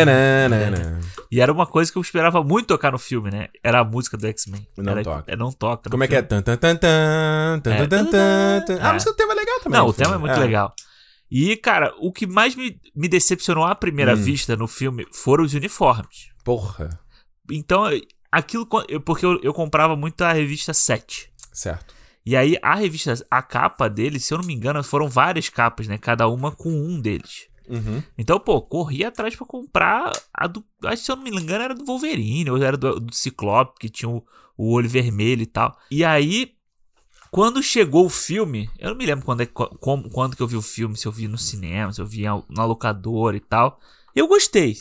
[1.31, 3.47] E era uma coisa que eu esperava muito tocar no filme, né?
[3.63, 4.67] Era a música do X-Men.
[4.77, 5.31] Não era, toca.
[5.31, 5.89] É, não toca.
[5.89, 6.21] Como é que é?
[6.21, 7.87] Tan, tan, tan, tan, tan, é.
[7.87, 8.79] tan, tan, tan.
[8.81, 9.79] Ah, mas o tema é legal também.
[9.79, 10.39] Não, o tema é muito é.
[10.39, 10.73] legal.
[11.31, 14.17] E, cara, o que mais me, me decepcionou à primeira hum.
[14.17, 16.31] vista no filme foram os uniformes.
[16.43, 16.99] Porra.
[17.49, 17.85] Então,
[18.29, 18.67] aquilo.
[19.05, 21.31] Porque eu, eu comprava muito a revista 7.
[21.53, 21.95] Certo.
[22.25, 25.87] E aí, a revista, a capa dele, se eu não me engano, foram várias capas,
[25.87, 25.97] né?
[25.97, 27.48] Cada uma com um deles.
[27.69, 28.01] Uhum.
[28.17, 30.63] Então, pô, corri atrás para comprar a do.
[30.83, 33.89] Acho se eu não me engano era do Wolverine, ou era do, do Ciclope, que
[33.89, 34.25] tinha o,
[34.57, 35.77] o olho vermelho e tal.
[35.91, 36.53] E aí,
[37.31, 40.55] quando chegou o filme, eu não me lembro quando, é, como, quando que eu vi
[40.55, 43.79] o filme, se eu vi no cinema, se eu vi na locadora e tal.
[44.15, 44.77] Eu gostei.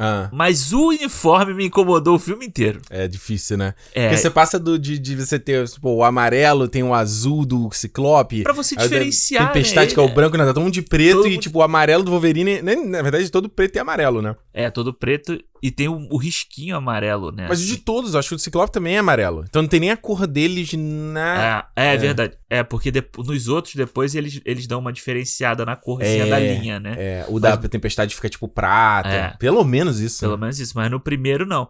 [0.00, 0.30] Ah.
[0.32, 2.80] Mas o uniforme me incomodou o filme inteiro.
[2.88, 3.74] É difícil, né?
[3.94, 4.08] É.
[4.08, 7.70] Porque você passa do, de, de você ter tipo, o amarelo, tem o azul do
[7.70, 8.42] Ciclope.
[8.42, 9.52] Pra você diferenciar.
[9.52, 9.94] Tempestade, né?
[9.94, 10.44] que é o branco, né?
[10.44, 12.62] Tá todo mundo de preto todo e, tipo, o amarelo do Wolverine.
[12.62, 14.34] Na verdade, todo preto e amarelo, né?
[14.54, 17.46] É, todo preto e tem o, o, risquinho amarelo, né?
[17.48, 17.68] Mas assim.
[17.68, 19.44] de todos, acho que o Ciclope também é amarelo.
[19.48, 21.66] Então não tem nem a cor deles na.
[21.76, 21.96] É, é, é.
[21.96, 22.38] verdade.
[22.48, 26.38] É, porque de, nos outros, depois, eles, eles dão uma diferenciada na corzinha é, da
[26.38, 26.94] linha, né?
[26.98, 29.08] É, o mas, da Tempestade fica tipo prata.
[29.08, 30.20] É, pelo menos isso.
[30.20, 30.42] Pelo né?
[30.42, 31.68] menos isso, mas no primeiro não.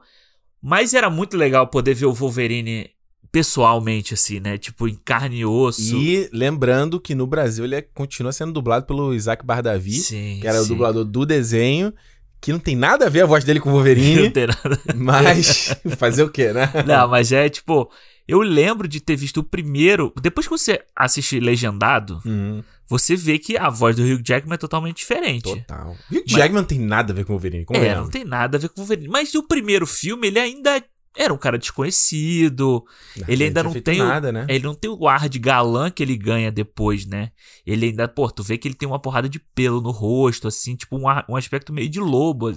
[0.62, 2.90] Mas era muito legal poder ver o Wolverine
[3.32, 4.58] pessoalmente, assim, né?
[4.58, 5.96] Tipo, em carne e osso.
[5.96, 10.46] E lembrando que no Brasil ele é, continua sendo dublado pelo Isaac Bardavi, sim, que
[10.46, 10.64] era sim.
[10.64, 11.92] o dublador do desenho.
[12.40, 14.22] Que não tem nada a ver a voz dele com o Wolverine.
[14.22, 14.80] não tem nada.
[14.94, 16.70] Mas fazer o quê, né?
[16.86, 17.90] Não, mas é tipo.
[18.26, 20.12] Eu lembro de ter visto o primeiro.
[20.22, 22.62] Depois que você assiste legendado, uhum.
[22.86, 25.42] você vê que a voz do Hugh Jackman é totalmente diferente.
[25.42, 25.96] Total.
[26.12, 27.64] Hugh Jackman não tem nada a ver com o Wolverine.
[27.64, 29.08] Como é, não tem nada a ver com o Wolverine.
[29.08, 30.80] Mas o primeiro filme, ele ainda
[31.16, 32.84] era um cara desconhecido.
[33.26, 34.46] Ele ainda não tem nada, o, né?
[34.48, 37.30] Ele não tem o ar de galã que ele ganha depois, né?
[37.66, 40.76] Ele ainda, pô, tu vê que ele tem uma porrada de pelo no rosto, assim,
[40.76, 42.52] tipo um, um aspecto meio de lobo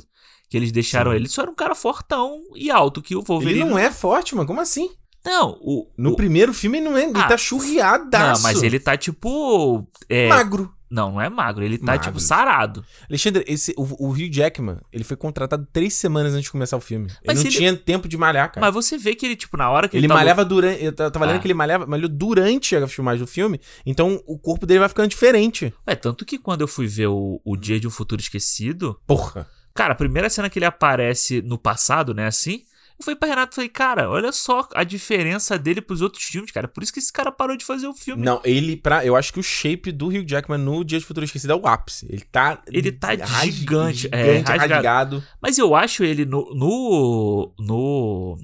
[0.49, 1.17] que eles deixaram Sim.
[1.17, 1.27] ele.
[1.27, 3.61] Só era um cara fortão e alto que o Wolverine.
[3.61, 4.47] Ele não é forte, mano.
[4.47, 4.89] Como assim?
[5.25, 5.89] Não, o.
[5.97, 6.15] No o...
[6.15, 7.05] primeiro filme ele não é.
[7.05, 8.43] Ele ah, tá churriadaço.
[8.43, 9.87] Não, mas ele tá tipo.
[10.07, 10.27] É...
[10.27, 10.71] Magro.
[10.93, 11.63] Não, não é magro.
[11.63, 12.03] Ele tá, tipo, magro.
[12.03, 12.85] tipo, sarado.
[13.09, 16.81] Alexandre, esse, o, o Hugh Jackman, ele foi contratado três semanas antes de começar o
[16.81, 17.07] filme.
[17.25, 17.57] Mas ele não ele...
[17.57, 18.63] tinha tempo de malhar, cara.
[18.63, 20.01] Mas você vê que ele, tipo, na hora que ele.
[20.01, 20.19] Ele tava...
[20.19, 20.83] malhava durante.
[20.83, 21.39] Eu tava lendo ah.
[21.39, 23.59] que ele malhava, malhou durante a filmagem do filme.
[23.83, 25.73] Então o corpo dele vai ficando diferente.
[25.87, 28.99] É, tanto que quando eu fui ver o, o Dia de um Futuro Esquecido.
[29.07, 29.47] Porra.
[29.73, 32.61] Cara, a primeira cena que ele aparece no passado, né, assim.
[33.03, 36.67] Falei pra Renato, falei, cara, olha só a diferença dele pros outros filmes, cara.
[36.67, 38.23] Por isso que esse cara parou de fazer o filme.
[38.23, 41.25] Não, ele, pra, eu acho que o shape do Hugh Jackman no Dia de Futuro
[41.25, 42.05] Esquecido é o ápice.
[42.09, 42.61] Ele tá.
[42.67, 44.73] Ele tá gigante, gigante é, rasgado.
[44.73, 45.23] rasgado.
[45.41, 46.53] Mas eu acho ele no.
[46.55, 47.53] No.
[47.59, 48.37] no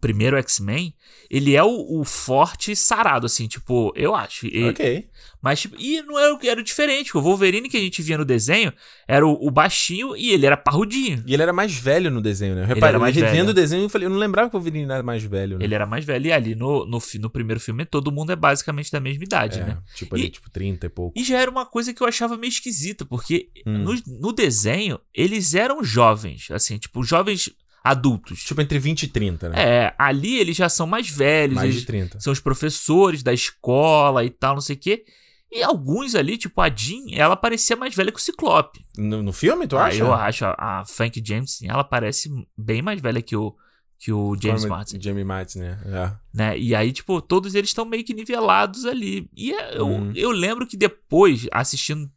[0.00, 0.94] primeiro X-Men,
[1.30, 4.46] ele é o, o, forte sarado, assim, tipo, eu acho.
[4.46, 5.08] E, ok.
[5.42, 7.16] Mas, tipo, e não era, era diferente.
[7.16, 8.72] O Wolverine que a gente via no desenho
[9.06, 11.22] era o, o baixinho e ele era parrudinho.
[11.26, 12.62] E ele era mais velho no desenho, né?
[12.62, 14.90] Repare, ele era mais revendo o desenho, eu falei, eu não lembrava que o Wolverine
[14.90, 15.64] era mais velho, né?
[15.64, 16.26] Ele era mais velho.
[16.26, 19.64] E ali no, no, no primeiro filme, todo mundo é basicamente da mesma idade, é,
[19.64, 19.78] né?
[19.94, 21.18] Tipo ali, e, tipo 30 e pouco.
[21.18, 23.78] E já era uma coisa que eu achava meio esquisita, porque hum.
[23.78, 27.50] no, no desenho, eles eram jovens, assim, tipo, jovens
[27.90, 28.42] adultos.
[28.42, 29.56] Tipo entre 20 e 30, né?
[29.58, 31.54] É, ali eles já são mais velhos.
[31.54, 32.20] Mais de 30.
[32.20, 35.04] São os professores da escola e tal, não sei o quê.
[35.50, 38.84] E alguns ali, tipo a Jean, ela parecia mais velha que o Ciclope.
[38.98, 39.98] No, no filme, tu ah, acha?
[39.98, 40.44] Eu acho.
[40.44, 43.54] A, a Frank James, ela parece bem mais velha que o,
[43.98, 45.00] que o James Forma, Martin.
[45.00, 45.78] Jamie Martin, né?
[45.86, 46.12] É.
[46.34, 46.58] né?
[46.58, 49.30] E aí, tipo, todos eles estão meio que nivelados ali.
[49.36, 50.12] E é, eu, uhum.
[50.16, 52.10] eu lembro que depois, assistindo,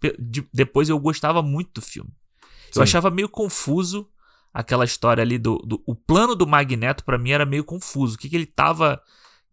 [0.51, 2.09] depois eu gostava muito do filme.
[2.71, 2.79] Sim.
[2.79, 4.09] Eu achava meio confuso
[4.53, 8.15] aquela história ali do, do o plano do Magneto para mim era meio confuso.
[8.15, 9.01] O que, que ele tava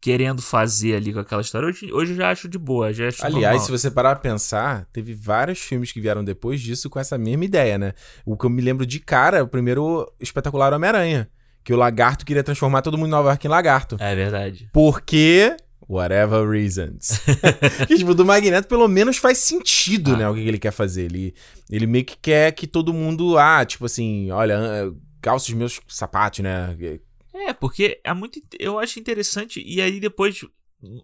[0.01, 1.67] querendo fazer ali com aquela história.
[1.69, 3.67] Hoje, hoje eu já acho de boa, já acho Aliás, normal.
[3.67, 7.45] se você parar a pensar, teve vários filmes que vieram depois disso com essa mesma
[7.45, 7.93] ideia, né?
[8.25, 11.29] O que eu me lembro de cara, o primeiro espetacular Homem-Aranha.
[11.65, 13.97] Que o lagarto queria transformar todo mundo em Nova York em lagarto.
[13.99, 14.71] É verdade.
[14.73, 15.57] Porque
[15.89, 17.21] Whatever reasons.
[17.87, 20.17] que, tipo, do Magneto pelo menos faz sentido, ah.
[20.17, 20.29] né?
[20.29, 21.05] O que ele quer fazer.
[21.05, 21.35] Ele,
[21.71, 26.41] ele meio que quer que todo mundo, ah, tipo assim, olha, calça os meus sapatos,
[26.41, 26.77] né?
[27.33, 28.41] É, porque é muito.
[28.59, 29.63] Eu acho interessante.
[29.65, 30.45] E aí depois,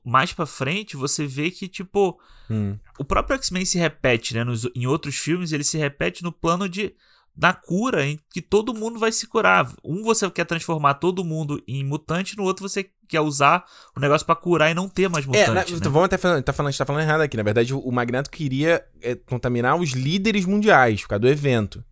[0.04, 2.18] mais pra frente, você vê que, tipo,
[2.50, 2.76] hum.
[2.98, 4.42] o próprio X-Men se repete, né?
[4.42, 6.92] Nos, em outros filmes, ele se repete no plano de
[7.34, 9.72] da cura em que todo mundo vai se curar.
[9.82, 13.64] Um você quer transformar todo mundo em mutante, no outro você quer usar
[13.96, 15.44] o negócio para curar e não ter mais mutante.
[15.44, 15.66] É, na, né?
[15.82, 17.36] Vamos até falar, tá falando, a gente tá falando errado aqui.
[17.36, 21.82] Na verdade, o Magneto queria é, contaminar os líderes mundiais por causa do evento.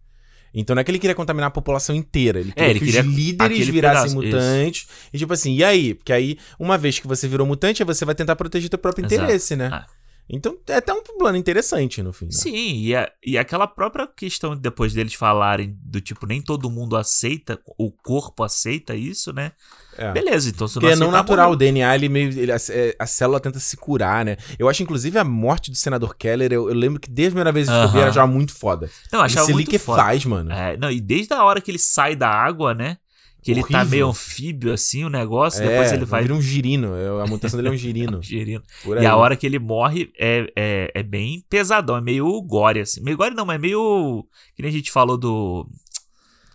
[0.53, 2.41] Então não é que ele queria contaminar a população inteira.
[2.41, 4.83] Ele é, queria é, ele que queria os líderes virassem pedaço, mutantes.
[4.83, 4.89] Isso.
[5.13, 5.95] E tipo assim, e aí?
[5.95, 9.23] Porque aí, uma vez que você virou mutante, você vai tentar proteger teu próprio Exato.
[9.23, 9.71] interesse, né?
[9.73, 9.87] Ah.
[10.33, 12.27] Então é até um plano interessante no fim.
[12.27, 12.31] Né?
[12.33, 16.97] Sim, e, a, e aquela própria questão depois deles falarem do tipo, nem todo mundo
[16.97, 19.53] aceita, o corpo aceita isso, né?
[19.99, 20.13] É.
[20.13, 22.29] Beleza, então se não Porque é não natural, o DNA, ele meio.
[22.31, 24.37] Ele, a, é, a, célula tenta se curar, né?
[24.59, 27.53] Eu acho, inclusive, a morte do senador Keller, eu, eu lembro que desde a primeira
[27.53, 28.89] vez que eu vi era já muito foda.
[29.13, 30.03] Não, achava Esse muito que foda.
[30.03, 30.53] faz, mano.
[30.53, 32.99] É, não, e desde a hora que ele sai da água, né?
[33.43, 33.85] Que ele tá Horrível.
[33.85, 36.23] tá meio anfíbio, assim, o negócio, é, depois ele vai.
[36.23, 36.93] Vira um girino.
[37.23, 38.19] A mutação dele é um girino.
[38.21, 38.63] um girino.
[39.01, 43.01] E a hora que ele morre é, é, é bem pesadão, é meio gore, assim.
[43.01, 44.27] Meio gore não, mas é meio.
[44.55, 45.67] Que nem a gente falou do.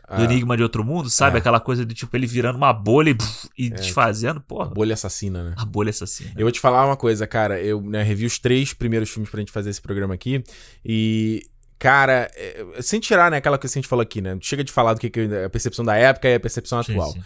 [0.07, 1.37] Do ah, Enigma de Outro Mundo, sabe?
[1.37, 1.39] É.
[1.39, 3.15] Aquela coisa de tipo ele virando uma bolha e,
[3.57, 3.69] e é.
[3.71, 4.67] desfazendo, porra.
[4.67, 5.55] A bolha assassina, né?
[5.57, 6.31] A bolha assassina.
[6.37, 7.59] Eu vou te falar uma coisa, cara.
[7.59, 10.43] Eu né, revi os três primeiros filmes pra gente fazer esse programa aqui.
[10.85, 11.41] E
[11.77, 14.37] Cara, é, sem tirar, né, aquela coisa que a gente falou aqui, né?
[14.41, 17.11] Chega de falar do que, que a percepção da época e a percepção sim, atual.
[17.11, 17.23] Sim.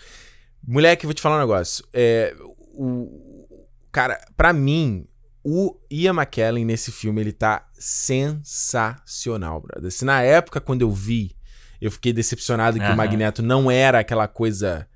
[0.68, 1.86] Moleque, vou te falar um negócio.
[1.94, 2.36] É,
[2.74, 5.08] o, cara, para mim,
[5.44, 9.92] o Ian McKellen nesse filme, ele tá sensacional, brother.
[9.92, 11.36] Se na época, quando eu vi,
[11.80, 14.88] eu fiquei decepcionado que o Magneto não era aquela coisa,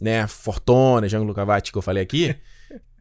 [0.00, 2.34] né, fortona, Jean-Luc Cavati que eu falei aqui.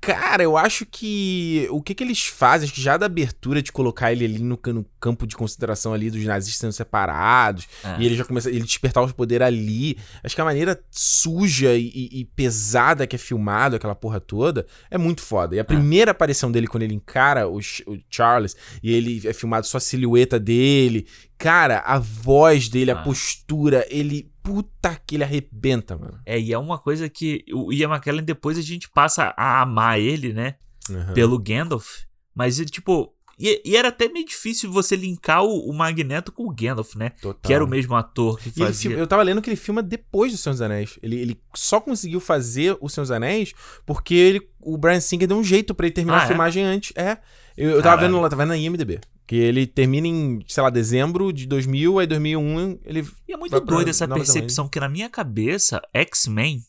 [0.02, 3.70] Cara, eu acho que o que, que eles fazem, acho que já da abertura de
[3.70, 7.98] colocar ele ali no, no campo de consideração ali dos nazistas sendo separados, é.
[8.00, 9.98] e ele já começa ele despertar os poderes ali.
[10.24, 14.98] Acho que a maneira suja e, e, pesada que é filmado aquela porra toda é
[14.98, 15.56] muito foda.
[15.56, 15.66] E a é.
[15.66, 19.82] primeira aparição dele quando ele encara o, o Charles e ele é filmado só a
[19.82, 21.08] silhueta dele,
[21.38, 26.20] cara, a voz dele, a postura, ele puta que ele arrebenta, mano.
[26.26, 30.00] É, e é uma coisa que o Ian McKellen depois a gente passa a amar
[30.00, 30.56] ele, né?
[30.90, 31.14] Uhum.
[31.14, 32.04] Pelo Gandalf.
[32.34, 36.54] Mas, tipo, e, e, era até meio difícil você linkar o, o, Magneto com o
[36.54, 37.12] Gandalf, né?
[37.22, 37.40] Total.
[37.42, 38.92] Que era o mesmo ator que fazia.
[38.92, 41.00] eu tava lendo que ele filma depois do Senhor dos Anéis.
[41.02, 43.54] Ele, ele só conseguiu fazer o Senhor dos Anéis
[43.86, 46.28] porque ele, o Brian Singer deu um jeito para ele terminar ah, a é?
[46.28, 46.92] filmagem antes.
[46.98, 47.18] É.
[47.56, 49.00] Eu, eu tava vendo lá, tava vendo na IMDB.
[49.30, 53.08] Que ele termina em, sei lá, dezembro de 2000, aí 2001 ele.
[53.28, 56.63] E é muito doido essa percepção que na minha cabeça, X-Men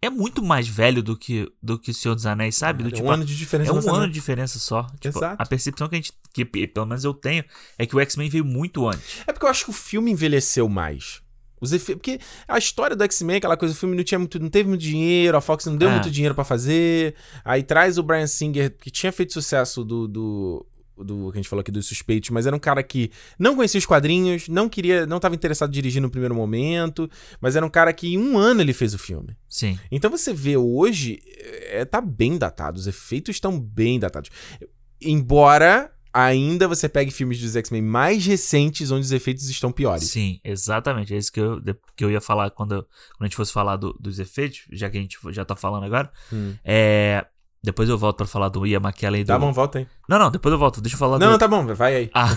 [0.00, 2.82] é muito mais velho do que do que o Senhor dos Anéis, sabe?
[2.82, 3.72] É, do, tipo, um ano de diferença.
[3.72, 4.84] É um ano de diferença só.
[5.00, 5.42] Tipo, Exato.
[5.42, 7.44] A percepção que a gente, que pelo menos eu tenho,
[7.76, 9.24] é que o X-Men veio muito antes.
[9.26, 11.20] É porque eu acho que o filme envelheceu mais.
[11.60, 14.48] Os efeitos, porque a história do X-Men, aquela coisa, o filme não tinha muito, não
[14.48, 15.92] teve muito dinheiro, a Fox não deu é.
[15.94, 17.16] muito dinheiro para fazer.
[17.44, 20.66] Aí traz o Brian Singer, que tinha feito sucesso do, do
[21.04, 23.78] do que a gente falou aqui dos suspeitos, mas era um cara que não conhecia
[23.78, 27.10] os quadrinhos, não queria, não estava interessado em dirigir no primeiro momento,
[27.40, 29.36] mas era um cara que em um ano ele fez o filme.
[29.48, 29.78] Sim.
[29.90, 31.18] Então você vê hoje,
[31.70, 34.30] é, tá bem datado, os efeitos estão bem datados.
[35.00, 40.10] Embora ainda você pegue filmes dos X-Men mais recentes onde os efeitos estão piores.
[40.10, 41.14] Sim, exatamente.
[41.14, 41.60] É isso que eu,
[41.96, 44.98] que eu ia falar quando, quando a gente fosse falar do, dos efeitos, já que
[44.98, 46.10] a gente já tá falando agora.
[46.32, 46.54] Hum.
[46.64, 47.24] É,
[47.62, 49.22] depois eu volto pra falar do Ian McKellen.
[49.22, 49.26] Do...
[49.26, 49.86] Tá bom, volta aí.
[50.08, 50.80] Não, não, depois eu volto.
[50.80, 51.30] Deixa eu falar não, do...
[51.32, 52.10] Não, tá bom, vai aí.
[52.14, 52.36] Ah.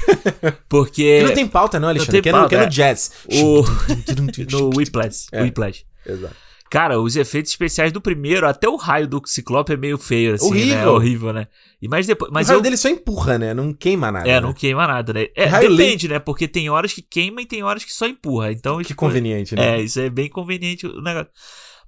[0.68, 1.22] Porque...
[1.22, 2.16] não tem pauta não, Alexandre.
[2.18, 2.68] Não tem pauta, que, é no, é.
[2.68, 3.12] Jazz.
[3.32, 3.62] O...
[4.52, 5.26] no Whiplash.
[5.32, 5.42] É.
[5.42, 5.84] Whiplash.
[6.04, 6.48] Exato.
[6.70, 10.48] Cara, os efeitos especiais do primeiro, até o raio do Ciclope é meio feio, assim,
[10.48, 10.76] Horrível.
[10.76, 10.86] né?
[10.86, 11.46] Horrível, né?
[11.80, 12.62] E mas depois, mas o raio eu...
[12.62, 13.54] dele só empurra, né?
[13.54, 14.28] Não queima nada.
[14.28, 14.40] É, né?
[14.40, 15.28] não queima nada, né?
[15.34, 16.18] É, depende, né?
[16.18, 18.52] Porque tem horas que queima e tem horas que só empurra.
[18.52, 19.76] Então, que tipo, conveniente, né?
[19.76, 21.30] É, isso é bem conveniente o negócio.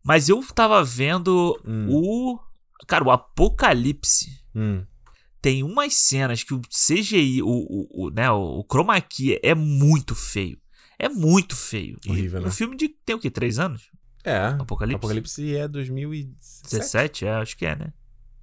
[0.03, 1.87] Mas eu tava vendo hum.
[1.91, 2.39] o
[2.87, 4.85] Cara, o Apocalipse hum.
[5.41, 10.15] tem umas cenas que o CGI, o, o, o, né, o, chroma key é muito
[10.15, 10.59] feio.
[10.99, 11.97] É muito feio.
[12.07, 12.49] Horrível, e, né?
[12.49, 13.31] Um filme de tem o quê?
[13.31, 13.91] Três anos?
[14.25, 14.49] É.
[14.59, 14.97] Apocalipse?
[14.97, 16.71] Apocalipse é 2017.
[16.71, 17.25] 17?
[17.25, 17.93] É, acho que é, né?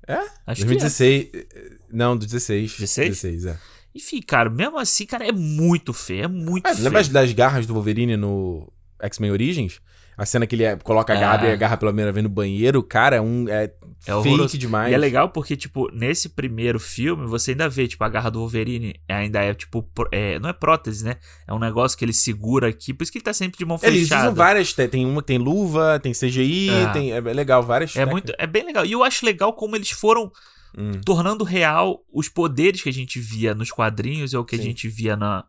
[0.08, 0.20] É?
[0.46, 1.30] Acho 2016.
[1.30, 1.78] Que é.
[1.92, 2.78] Não, do 16.
[2.80, 3.10] 16?
[3.10, 3.60] 16, é.
[3.94, 6.26] Enfim, cara, mesmo assim, cara, é muito feio.
[6.26, 6.84] É muito é, feio.
[6.84, 8.72] Lembra das garras do Wolverine no
[9.02, 9.80] X-Men Origins?
[10.18, 11.52] A cena que ele é, coloca a garra é.
[11.52, 13.72] e agarra pela primeira vez no banheiro, cara, é um, é,
[14.08, 14.92] é fake demais.
[14.92, 18.40] E é legal porque, tipo, nesse primeiro filme, você ainda vê, tipo, a garra do
[18.40, 21.18] Wolverine ainda é, tipo, é, não é prótese, né?
[21.46, 23.78] É um negócio que ele segura aqui, por isso que ele tá sempre de mão
[23.78, 23.96] fechada.
[23.96, 26.88] Eles usam várias, tem uma tem luva, tem CGI, é.
[26.88, 27.96] tem, é legal, várias.
[27.96, 28.88] É, muito, é bem legal.
[28.88, 30.32] E eu acho legal como eles foram
[30.76, 31.00] hum.
[31.06, 34.62] tornando real os poderes que a gente via nos quadrinhos ou que Sim.
[34.64, 35.46] a gente via na...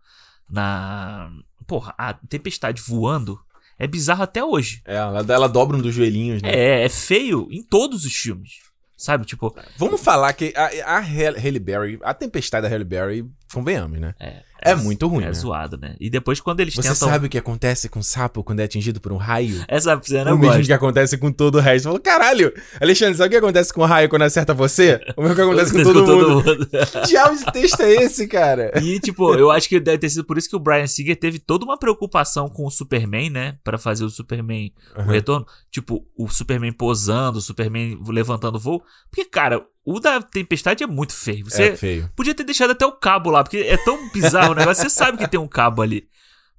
[0.50, 1.31] na...
[1.66, 3.38] Porra, a tempestade voando
[3.78, 4.82] é bizarro até hoje.
[4.84, 6.50] É, ela, ela dobra um dos joelhinhos, né?
[6.50, 8.68] É, é feio em todos os filmes.
[8.96, 9.54] Sabe, tipo.
[9.76, 14.12] Vamos falar que a, a Halle Berry, a tempestade da Halle Berry, convenhamos, né?
[14.18, 14.42] É.
[14.62, 15.25] É, é muito ruim.
[15.25, 15.33] É né?
[15.33, 15.94] zoado, né?
[16.01, 17.09] E depois quando eles Você tentam...
[17.09, 19.64] sabe o que acontece com o sapo quando é atingido por um raio?
[19.68, 21.85] Essa cena O mesmo que acontece com todo o resto.
[21.85, 25.01] Falou, caralho, Alexandre, sabe o que acontece com o raio quando acerta você?
[25.16, 26.44] O mesmo que acontece com, todo, com todo mundo.
[26.44, 26.66] mundo.
[26.68, 28.73] que diabo de texto é esse, cara?
[28.83, 31.38] E, tipo, eu acho que deve ter sido por isso que o Brian Singer teve
[31.38, 33.59] toda uma preocupação com o Superman, né?
[33.68, 35.05] para fazer o Superman uhum.
[35.05, 35.47] o retorno.
[35.71, 38.83] Tipo, o Superman posando, o Superman levantando voo.
[39.11, 41.44] Porque, cara, o da Tempestade é muito feio.
[41.48, 42.11] Você é feio.
[42.14, 44.83] podia ter deixado até o cabo lá, porque é tão bizarro o negócio.
[44.83, 46.07] Você sabe que tem um cabo ali.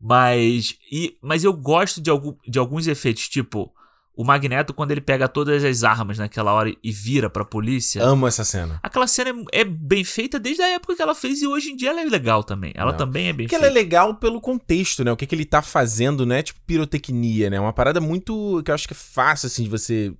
[0.01, 3.71] Mas, e, mas eu gosto de, algum, de alguns efeitos, tipo
[4.15, 8.03] o Magneto quando ele pega todas as armas naquela hora e vira pra polícia.
[8.03, 8.77] Amo essa cena.
[8.83, 11.75] Aquela cena é, é bem feita desde a época que ela fez e hoje em
[11.77, 12.73] dia ela é legal também.
[12.75, 12.97] Ela Não.
[12.97, 13.65] também é bem Porque feita.
[13.65, 15.11] ela é legal pelo contexto, né?
[15.13, 16.43] O que, que ele tá fazendo, né?
[16.43, 17.61] Tipo pirotecnia, né?
[17.61, 20.13] Uma parada muito que eu acho que é fácil assim de você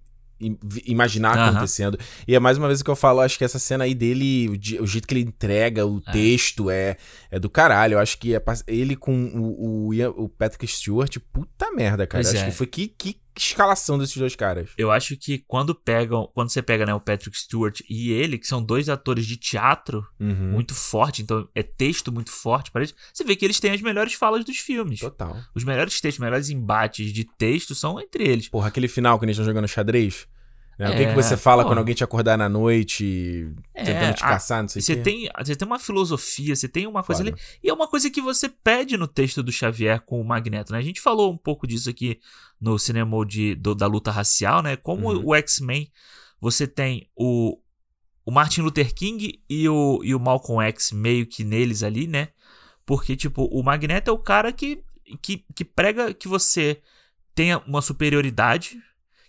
[0.85, 1.43] imaginar uhum.
[1.43, 1.99] acontecendo.
[2.27, 4.83] E é mais uma vez que eu falo, acho que essa cena aí dele, o,
[4.83, 6.11] o jeito que ele entrega o é.
[6.11, 6.97] texto é,
[7.29, 7.95] é do caralho.
[7.95, 12.23] Eu acho que é, ele com o, o, o Patrick Stewart, puta merda, cara.
[12.23, 12.49] Pois acho é.
[12.49, 14.69] que foi que, que escalação desses dois caras.
[14.77, 18.47] Eu acho que quando pegam, quando você pega né, o Patrick Stewart e ele, que
[18.47, 20.51] são dois atores de teatro uhum.
[20.51, 23.81] muito forte, então é texto muito forte para eles, você vê que eles têm as
[23.81, 24.99] melhores falas dos filmes.
[24.99, 25.35] Total.
[25.55, 28.49] Os melhores textos, os melhores embates de texto são entre eles.
[28.49, 30.27] Porra, aquele final que eles estão jogando xadrez.
[30.79, 30.87] Né?
[30.87, 34.15] É, o que, que você fala pô, quando alguém te acordar na noite é, tentando
[34.15, 37.21] te caçar, não sei o você tem Você tem uma filosofia, você tem uma coisa
[37.21, 37.35] Foda.
[37.35, 37.41] ali.
[37.61, 40.79] E é uma coisa que você pede no texto do Xavier com o Magneto, né?
[40.79, 42.17] A gente falou um pouco disso aqui
[42.59, 44.75] no cinema de, do, da luta racial, né?
[44.75, 45.27] Como uhum.
[45.27, 45.91] o X-Men
[46.41, 47.57] Você tem o,
[48.25, 52.29] o Martin Luther King e o, e o Malcolm X meio que neles ali, né?
[52.85, 54.83] Porque, tipo, o Magneto é o cara que,
[55.21, 56.81] que, que prega que você
[57.35, 58.81] tenha uma superioridade,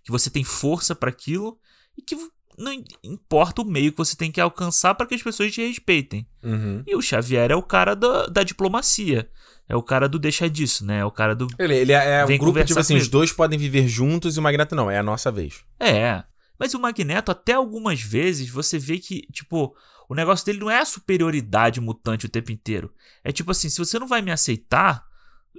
[0.02, 1.58] que você tem força para aquilo
[1.96, 2.16] e que
[2.58, 6.26] não importa o meio que você tem que alcançar para que as pessoas te respeitem.
[6.42, 6.82] Uhum.
[6.86, 9.30] E o Xavier é o cara da, da diplomacia.
[9.70, 10.98] É o cara do deixa disso, né?
[10.98, 11.46] É o cara do.
[11.56, 14.42] Ele, ele é, é um grupo, tipo assim, os dois podem viver juntos e o
[14.42, 15.62] Magneto não, é a nossa vez.
[15.78, 16.24] É.
[16.58, 19.72] Mas o Magneto, até algumas vezes, você vê que, tipo,
[20.08, 22.92] o negócio dele não é a superioridade mutante o tempo inteiro.
[23.22, 25.04] É tipo assim, se você não vai me aceitar,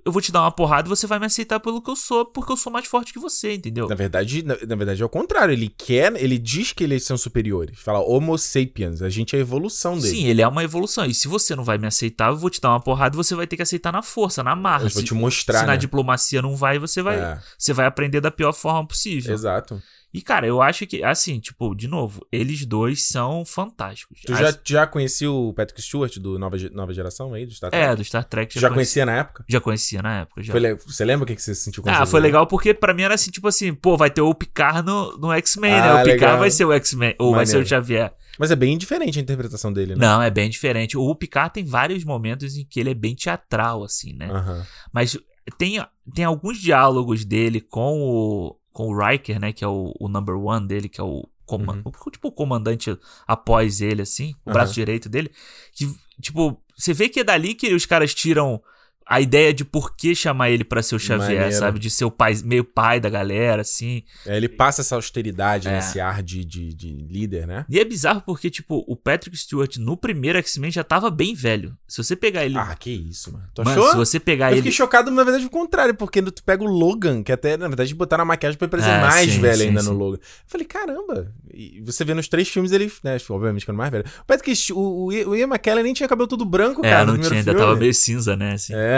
[0.06, 2.26] eu vou te dar uma porrada e você vai me aceitar pelo que eu sou,
[2.26, 3.88] porque eu sou mais forte que você, entendeu?
[3.88, 5.54] Na verdade, na, na, verdade é o contrário.
[5.54, 7.80] Ele quer, ele diz que eles são superiores.
[7.80, 10.16] Fala Homo sapiens, a gente é a evolução dele.
[10.16, 11.06] Sim, ele é uma evolução.
[11.06, 13.36] E se você não vai me aceitar, eu vou te dar uma porrada e você
[13.36, 14.86] vai ter que aceitar na força, na marra.
[14.86, 15.60] Eu vou te mostrar.
[15.60, 15.72] Se né?
[15.72, 17.40] na diplomacia não vai, você vai, é.
[17.58, 19.34] você vai aprender da pior forma possível.
[19.34, 19.82] Exato.
[20.14, 24.22] E, cara, eu acho que, assim, tipo, de novo, eles dois são fantásticos.
[24.26, 27.86] Tu já, já conhecia o Patrick Stewart do Nova, Nova Geração aí, do Star Trek?
[27.86, 28.54] É, do Star Trek.
[28.54, 29.46] Já, já conhecia na época?
[29.48, 30.52] Já conhecia na época, já.
[30.52, 33.04] Foi, você lembra o que, que você sentiu com Ah, foi legal porque pra mim
[33.04, 35.94] era assim, tipo assim, pô, vai ter o Picard no, no X-Men, ah, né?
[35.94, 36.40] O Picard legal.
[36.40, 37.36] vai ser o X-Men, ou Maneiro.
[37.36, 38.14] vai ser o Xavier.
[38.38, 40.06] Mas é bem diferente a interpretação dele, né?
[40.06, 40.98] Não, é bem diferente.
[40.98, 44.32] O Picard tem vários momentos em que ele é bem teatral, assim, né?
[44.32, 44.64] Uhum.
[44.92, 45.18] Mas
[45.58, 49.52] tem, tem alguns diálogos dele com o com o Riker, né?
[49.52, 51.92] Que é o, o number one dele, que é o, comand uhum.
[52.06, 55.32] o, tipo o comandante após ele, assim, o braço direito dele.
[55.74, 58.62] Que, tipo, você vê que é dali que os caras tiram
[59.06, 61.52] a ideia de por que chamar ele para ser o Xavier, Maneiro.
[61.52, 61.80] sabe?
[61.80, 64.04] De ser o pai, meio pai da galera, assim.
[64.26, 65.80] É, ele passa essa austeridade, é.
[65.80, 67.66] esse ar de, de, de, líder, né?
[67.70, 71.76] E é bizarro porque, tipo, o Patrick Stewart no primeiro X-Men já tava bem velho.
[71.88, 72.58] Se você pegar ele.
[72.58, 73.46] Ah, que isso, mano.
[73.54, 73.92] Tu mano, achou?
[73.92, 74.60] Se você pegar Eu ele.
[74.60, 77.68] Eu fiquei chocado, na verdade, o contrário, porque tu pega o Logan, que até, na
[77.68, 79.90] verdade, botaram a maquiagem pra ele parecer é, mais sim, velho sim, ainda sim.
[79.90, 80.18] no Logan.
[80.18, 81.34] Eu falei, caramba.
[81.54, 83.18] E você vê nos três filmes ele, né?
[83.30, 84.06] Obviamente ficando mais velho.
[84.22, 87.06] O Patrick, o, o Ian McKellen nem tinha cabelo todo branco, é, cara.
[87.06, 88.54] não tinha, ainda tava meio cinza, né?
[88.54, 88.74] Assim.
[88.74, 88.91] É.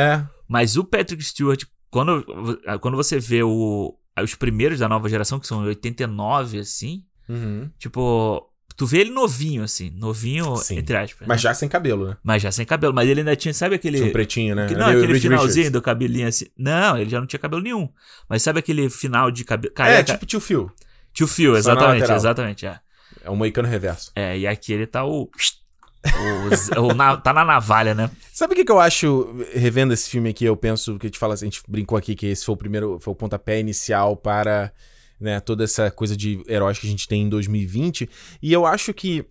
[0.48, 2.26] Mas o Patrick Stewart, quando,
[2.82, 7.70] quando você vê o, os primeiros da nova geração, que são 89, assim, uhum.
[7.80, 10.78] tipo, tu vê ele novinho, assim, novinho, Sim.
[10.78, 11.28] entre aspas.
[11.28, 11.50] Mas né?
[11.50, 12.18] já sem cabelo, né?
[12.24, 12.94] Mas já sem cabelo.
[12.94, 13.98] Mas ele ainda tinha, sabe aquele.
[13.98, 14.68] Tinha um pretinho, né?
[14.68, 16.46] Que, não, aquele finalzinho do cabelinho assim.
[16.58, 17.90] Não, ele já não tinha cabelo nenhum.
[18.28, 19.74] Mas sabe aquele final de cabelo.
[19.78, 20.72] É, tipo tio Phil.
[21.14, 22.66] Tio Phil, exatamente, exatamente.
[22.66, 22.80] É.
[23.24, 24.12] é um moicano reverso.
[24.16, 25.30] É, e aqui ele tá o.
[26.78, 28.10] O, o na, tá na navalha, né?
[28.32, 31.20] Sabe o que, que eu acho, revendo esse filme aqui, eu penso, que a gente
[31.20, 34.72] fala, a gente brincou aqui que esse foi o primeiro, foi o pontapé inicial para
[35.20, 38.10] né, toda essa coisa de heróis que a gente tem em 2020.
[38.42, 39.26] E eu acho que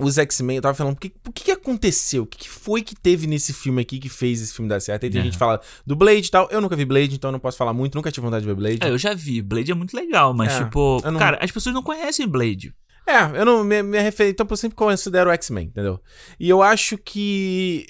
[0.00, 2.22] os X-Men, eu tava falando, o que, que, aconteceu?
[2.22, 5.04] O que, que, foi que teve nesse filme aqui que fez esse filme dar certo?
[5.04, 5.24] Aí tem é.
[5.24, 6.48] gente que fala do Blade e tal.
[6.50, 8.54] Eu nunca vi Blade, então eu não posso falar muito, nunca tive vontade de ver
[8.54, 8.78] Blade.
[8.80, 9.42] É, eu já vi.
[9.42, 11.18] Blade é muito legal, mas, é, tipo, não...
[11.18, 12.72] cara, as pessoas não conhecem Blade.
[13.08, 13.64] É, eu não.
[13.64, 15.98] me me Então eu sempre considero o X-Men, entendeu?
[16.38, 17.86] E eu acho que.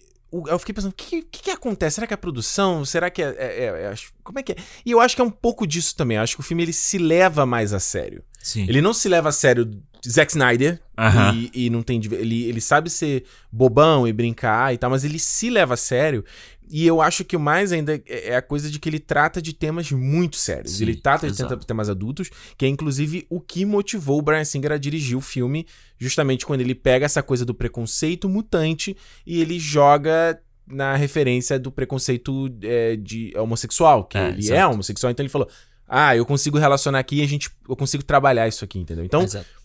[0.47, 1.95] Eu fiquei pensando, o que, que, que, acontece?
[1.95, 2.85] Será que é a produção?
[2.85, 4.57] Será que é, é, é, é, Como é que é?
[4.85, 6.19] E eu acho que é um pouco disso também.
[6.19, 8.23] Eu acho que o filme ele se leva mais a sério.
[8.39, 8.67] Sim.
[8.69, 9.69] Ele não se leva a sério
[10.07, 10.81] Zack Snyder.
[10.97, 11.51] Uh -huh.
[11.55, 12.01] e, e, não tem.
[12.13, 16.25] Ele, ele sabe ser bobão e brincar e tal, mas ele se leva a sério.
[16.71, 19.41] E eu acho que o mais ainda é, é a coisa de que ele trata
[19.41, 20.77] de temas muito sérios.
[20.77, 24.73] Sim, ele trata de temas adultos, que é inclusive o que motivou o Brian Singer
[24.73, 25.67] a dirigir o filme,
[25.99, 31.73] justamente quando ele pega essa coisa do preconceito mutante e ele joga na referência do
[31.73, 34.61] preconceito é, de homossexual, que é, ele exato.
[34.61, 35.49] é homossexual, então ele falou:
[35.89, 39.05] "Ah, eu consigo relacionar aqui e a gente eu consigo trabalhar isso aqui", entendeu?
[39.05, 39.58] Então, exato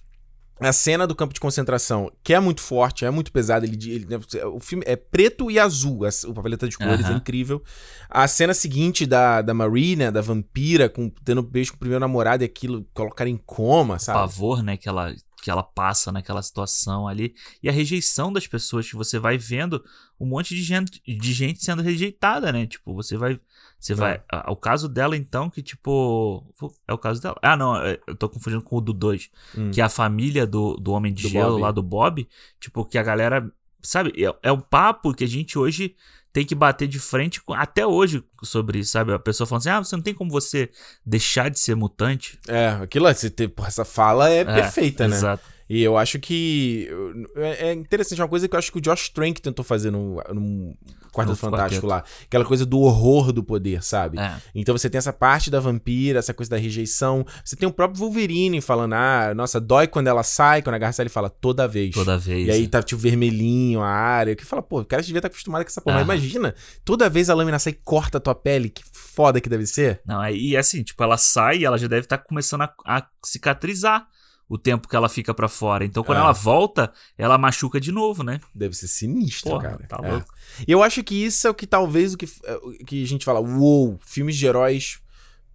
[0.60, 3.66] a cena do campo de concentração, que é muito forte, é muito pesada.
[3.66, 4.08] Ele, ele,
[4.46, 7.62] o filme é preto e azul, o papeleta de cores é incrível.
[8.10, 12.44] A cena seguinte da, da Marina, da vampira, com, tendo beijo com o primeiro namorado
[12.44, 14.20] e aquilo, colocar em coma, sabe?
[14.20, 17.34] O pavor, né, que ela, que ela passa naquela situação ali.
[17.62, 19.84] E a rejeição das pessoas, que você vai vendo
[20.20, 22.66] um monte de gente, de gente sendo rejeitada, né?
[22.66, 23.40] Tipo, você vai
[23.84, 24.22] você vai.
[24.32, 24.50] É.
[24.50, 26.42] O caso dela, então, que tipo.
[26.88, 27.36] É o caso dela.
[27.42, 29.30] Ah, não, é, eu tô confundindo com o do 2.
[29.58, 29.72] Hum.
[29.72, 31.62] Que é a família do, do Homem de do Gelo Bob.
[31.62, 32.28] lá do Bob.
[32.62, 33.52] Tipo, que a galera.
[33.82, 34.14] Sabe?
[34.18, 35.96] É, é um papo que a gente hoje
[36.32, 39.12] tem que bater de frente com, até hoje sobre isso, sabe?
[39.12, 40.70] A pessoa falando assim: ah, você não tem como você
[41.06, 42.40] deixar de ser mutante.
[42.48, 45.18] É, aquilo, essa fala é, é perfeita, né?
[45.18, 45.44] Exato.
[45.70, 46.90] E eu acho que.
[47.36, 50.22] É, é interessante, uma coisa que eu acho que o Josh Trank tentou fazer no,
[50.34, 50.76] no
[51.12, 52.04] Quarto Fantástico lá.
[52.26, 54.20] Aquela coisa do horror do poder, sabe?
[54.20, 54.36] É.
[54.54, 57.26] Então você tem essa parte da vampira, essa coisa da rejeição.
[57.46, 61.02] Você tem o próprio Wolverine falando, ah, nossa, dói quando ela sai, quando a garça
[61.02, 61.94] ele fala toda vez.
[61.94, 62.48] Toda vez.
[62.48, 64.36] E aí tá tipo vermelhinho a área.
[64.36, 66.04] Que fala, pô, o cara devia estar acostumado com essa porra.
[66.04, 68.70] Mas imagina, toda vez a lâmina sai e corta a tua pele.
[68.70, 70.02] Que foda que deve ser.
[70.06, 73.08] Não, e assim, tipo, ela sai e ela já deve estar tá começando a, a
[73.24, 74.08] cicatrizar
[74.48, 75.86] o tempo que ela fica para fora.
[75.86, 76.22] Então, quando é.
[76.22, 78.40] ela volta, ela machuca de novo, né?
[78.54, 79.88] Deve ser sinistro, Porra, cara.
[79.88, 80.12] Tá é.
[80.12, 80.34] louco.
[80.68, 83.26] E eu acho que isso é o que talvez o que, é, que a gente
[83.26, 85.00] fala, uou, wow, filmes de heróis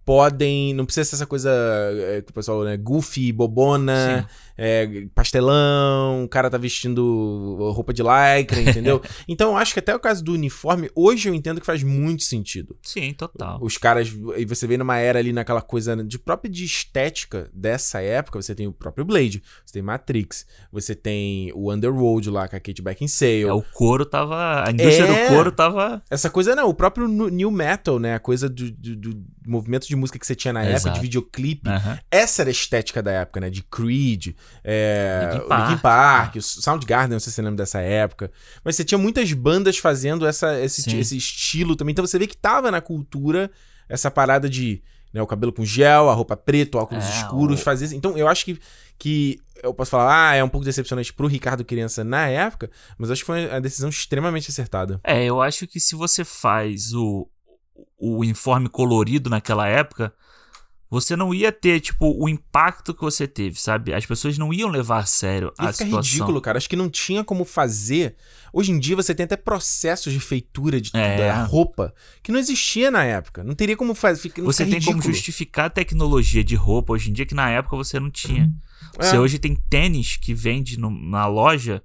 [0.03, 0.73] podem.
[0.73, 2.77] Não precisa ser essa coisa é, que o pessoal, né?
[2.77, 4.21] Goofy, bobona.
[4.21, 9.01] Sim é, pastelão, o cara tá vestindo roupa de lycra, entendeu?
[9.25, 12.23] então eu acho que até o caso do uniforme, hoje eu entendo que faz muito
[12.23, 12.75] sentido.
[12.81, 13.57] Sim, total.
[13.61, 18.01] Os caras, e você vê numa era ali naquela coisa de própria de estética dessa
[18.01, 22.57] época, você tem o próprio Blade, você tem Matrix, você tem o Underworld lá com
[22.57, 23.43] a Kate Beckinsale.
[23.43, 26.03] É, o couro tava, a indústria é, do couro tava...
[26.09, 29.95] Essa coisa não, o próprio new metal, né, a coisa do, do, do movimento de
[29.95, 30.87] música que você tinha na Exato.
[30.87, 31.97] época, de videoclipe, uhum.
[32.11, 36.41] essa era a estética da época, né, de Creed, é, Linkin Park, Linkin Park o
[36.41, 38.31] Soundgarden, não sei se você lembra dessa época.
[38.63, 41.91] Mas você tinha muitas bandas fazendo essa, esse, esse estilo também.
[41.91, 43.49] Então você vê que tava na cultura
[43.87, 44.81] essa parada de
[45.13, 47.63] né, o cabelo com gel, a roupa preta, óculos é, escuros, o...
[47.63, 47.95] fazer.
[47.95, 48.59] Então eu acho que,
[48.97, 53.11] que eu posso falar, ah, é um pouco decepcionante pro Ricardo Criança na época, mas
[53.11, 54.99] acho que foi uma decisão extremamente acertada.
[55.03, 57.27] É, eu acho que se você faz o,
[57.97, 60.13] o uniforme colorido naquela época,
[60.89, 63.93] você não ia ter, tipo, o impacto que você teve, sabe?
[63.93, 66.01] As pessoas não iam levar a sério a fica situação.
[66.01, 66.57] ridículo, cara.
[66.57, 68.15] Acho que não tinha como fazer.
[68.51, 71.17] Hoje em dia você tem até processos de feitura de é.
[71.17, 73.43] da roupa que não existia na época.
[73.43, 74.31] Não teria como fazer.
[74.37, 74.99] Você tem ridículo.
[74.99, 78.51] como justificar a tecnologia de roupa hoje em dia que na época você não tinha.
[78.97, 79.03] É.
[79.05, 81.83] Você hoje tem tênis que vende no, na loja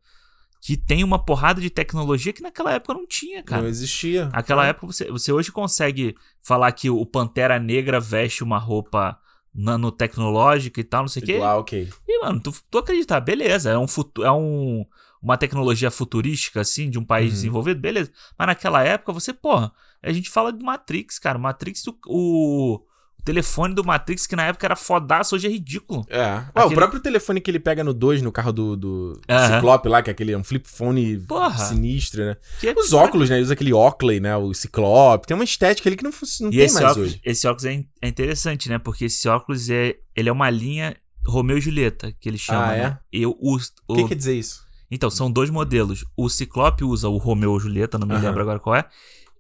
[0.65, 3.61] que tem uma porrada de tecnologia que naquela época não tinha, cara.
[3.61, 4.31] Não existia.
[4.31, 4.71] Naquela é.
[4.71, 9.21] época você, você hoje consegue falar que o Pantera Negra veste uma roupa
[9.55, 11.39] nanotecnológica e tal, não sei o quê.
[11.43, 11.91] Ah, ok.
[12.09, 13.85] E, mano, tu, tu acredita, beleza, é um
[14.23, 14.87] é um
[15.21, 17.35] uma tecnologia futurística, assim, de um país uhum.
[17.35, 18.11] desenvolvido, beleza.
[18.39, 19.71] Mas naquela época, você, porra,
[20.03, 21.39] a gente fala de Matrix, cara.
[21.39, 22.81] Matrix, o, o
[23.25, 26.05] telefone do Matrix, que na época era fodaço, hoje é ridículo.
[26.09, 26.19] É.
[26.19, 26.75] Ué, aquele...
[26.75, 29.21] O próprio telefone que ele pega no 2, no carro do, do
[29.55, 31.59] Ciclope lá, que é aquele é um flip phone Porra.
[31.59, 32.37] sinistro, né?
[32.61, 33.37] Que é Os óculos, né?
[33.37, 34.37] Ele usa aquele Oakley, né?
[34.37, 35.27] O Ciclope.
[35.27, 37.21] Tem uma estética ali que não, não tem mais óculos, hoje.
[37.25, 38.79] Esse óculos é, é, interessante, né?
[38.79, 40.95] Porque esse óculos é, ele é uma linha
[41.27, 42.83] Romeu e Julieta, que ele chama, ah, é?
[42.83, 42.99] né?
[43.11, 43.57] Eu, o,
[43.89, 44.65] o que quer dizer isso?
[44.91, 46.05] Então, são dois modelos.
[46.17, 48.85] O Ciclope usa o Romeu e Julieta, não me lembro agora qual é.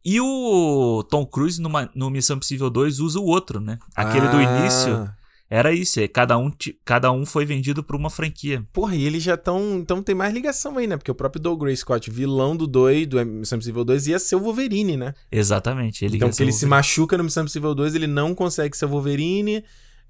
[0.04, 3.78] E o Tom Cruise numa, no Missão Impossível 2 usa o outro, né?
[3.96, 4.30] Aquele ah.
[4.30, 5.14] do início
[5.48, 6.50] era isso, é, cada um,
[6.84, 8.66] cada um foi vendido por uma franquia.
[8.72, 9.78] Porra, e eles já estão.
[9.78, 10.96] Então tem mais ligação aí, né?
[10.96, 14.36] Porque o próprio Doug Gray Scott, vilão do 2, do Missão Impossível 2, ia ser
[14.36, 15.14] o Wolverine, né?
[15.30, 16.04] Exatamente.
[16.04, 18.88] Ele então, que ele se machuca no Missão Impossível 2, ele não consegue ser o
[18.88, 19.62] Wolverine.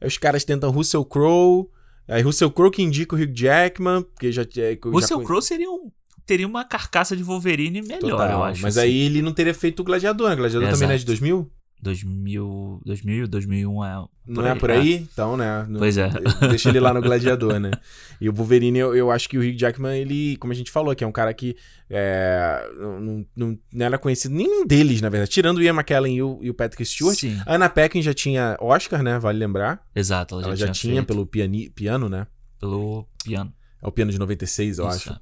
[0.03, 1.69] Os caras tentam Russell Crowe.
[2.09, 4.43] Aí Russell Crowe que indica o Hugh Jackman, porque já.
[4.85, 5.91] Russell Crowe seria um
[6.27, 8.62] teria uma carcaça de Wolverine melhor, Total, eu acho.
[8.62, 8.87] Mas assim.
[8.87, 10.37] aí ele não teria feito o Gladiador, né?
[10.37, 10.77] Gladiador Exato.
[10.77, 11.51] também não é de 2000?
[11.85, 14.05] 2000, 2000, 2001 é.
[14.27, 14.95] Não é aí, é por aí?
[14.95, 14.97] É.
[14.97, 15.66] Então, né?
[15.77, 16.09] Pois é.
[16.49, 17.70] Deixa ele lá no Gladiador, né?
[18.18, 20.95] E o Wolverine, eu, eu acho que o Hugh Jackman, ele, como a gente falou,
[20.95, 21.55] que é um cara que
[21.91, 25.31] é, não, não, não, era conhecido nenhum deles, na verdade.
[25.31, 27.18] Tirando o Ian McKellen e o, e o Patrick Stewart.
[27.18, 27.39] Sim.
[27.45, 29.18] A Anna Paquin já tinha Oscar, né?
[29.18, 29.83] Vale lembrar.
[29.95, 32.27] Exato, ela já, ela já tinha, tinha pelo piani, piano, né?
[32.59, 33.53] Pelo piano.
[33.83, 35.11] É o piano de 96, eu Isso.
[35.11, 35.20] acho.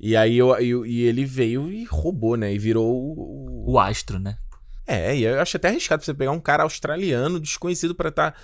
[0.00, 2.52] E aí eu, eu, e ele veio e roubou, né?
[2.52, 3.70] E virou o.
[3.72, 4.38] O astro, né?
[4.86, 8.32] É, e eu acho até arriscado você pegar um cara australiano, desconhecido para estar.
[8.32, 8.38] Tá...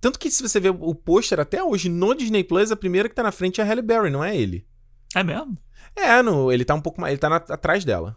[0.00, 3.14] Tanto que se você ver o pôster até hoje no Disney Plus, a primeira que
[3.14, 4.66] tá na frente é a Halle Berry, não é ele.
[5.14, 5.56] É mesmo?
[5.94, 7.12] É, no, ele tá um pouco mais.
[7.12, 8.16] Ele tá na, atrás dela.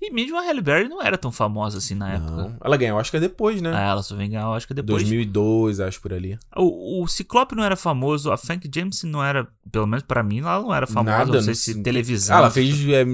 [0.00, 2.30] E mesmo a Halle Berry não era tão famosa assim na época.
[2.30, 2.56] Não.
[2.62, 3.72] Ela ganhou Oscar depois, né?
[3.74, 5.02] Ah, ela só vem ganhar Oscar depois.
[5.02, 6.38] 2002, acho, por ali.
[6.54, 10.40] O, o Ciclope não era famoso, a Frank Jameson não era, pelo menos pra mim,
[10.40, 11.18] ela não era famosa.
[11.18, 12.36] Nada, não sei se televisão.
[12.36, 13.04] Ah, ela fez é,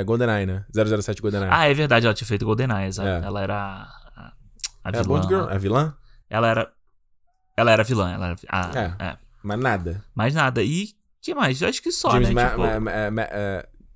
[0.00, 0.64] é, GoldenEye, né?
[0.72, 1.50] 007 GoldenEye.
[1.52, 3.08] Ah, é verdade, ela tinha feito GoldenEye, exato.
[3.08, 3.26] É.
[3.26, 4.32] Ela era a,
[4.84, 4.98] a vilã.
[4.98, 5.94] É a Bond Girl, a vilã?
[6.28, 6.72] Ela era...
[7.56, 8.36] Ela era vilã, ela era...
[8.48, 9.16] Ah, é, é.
[9.42, 10.04] Mas nada.
[10.14, 10.62] Mais nada.
[10.62, 11.60] E que mais?
[11.60, 12.34] Eu acho que só, James né?
[12.34, 12.60] Ma tipo...
[12.60, 13.22] Ma Ma Ma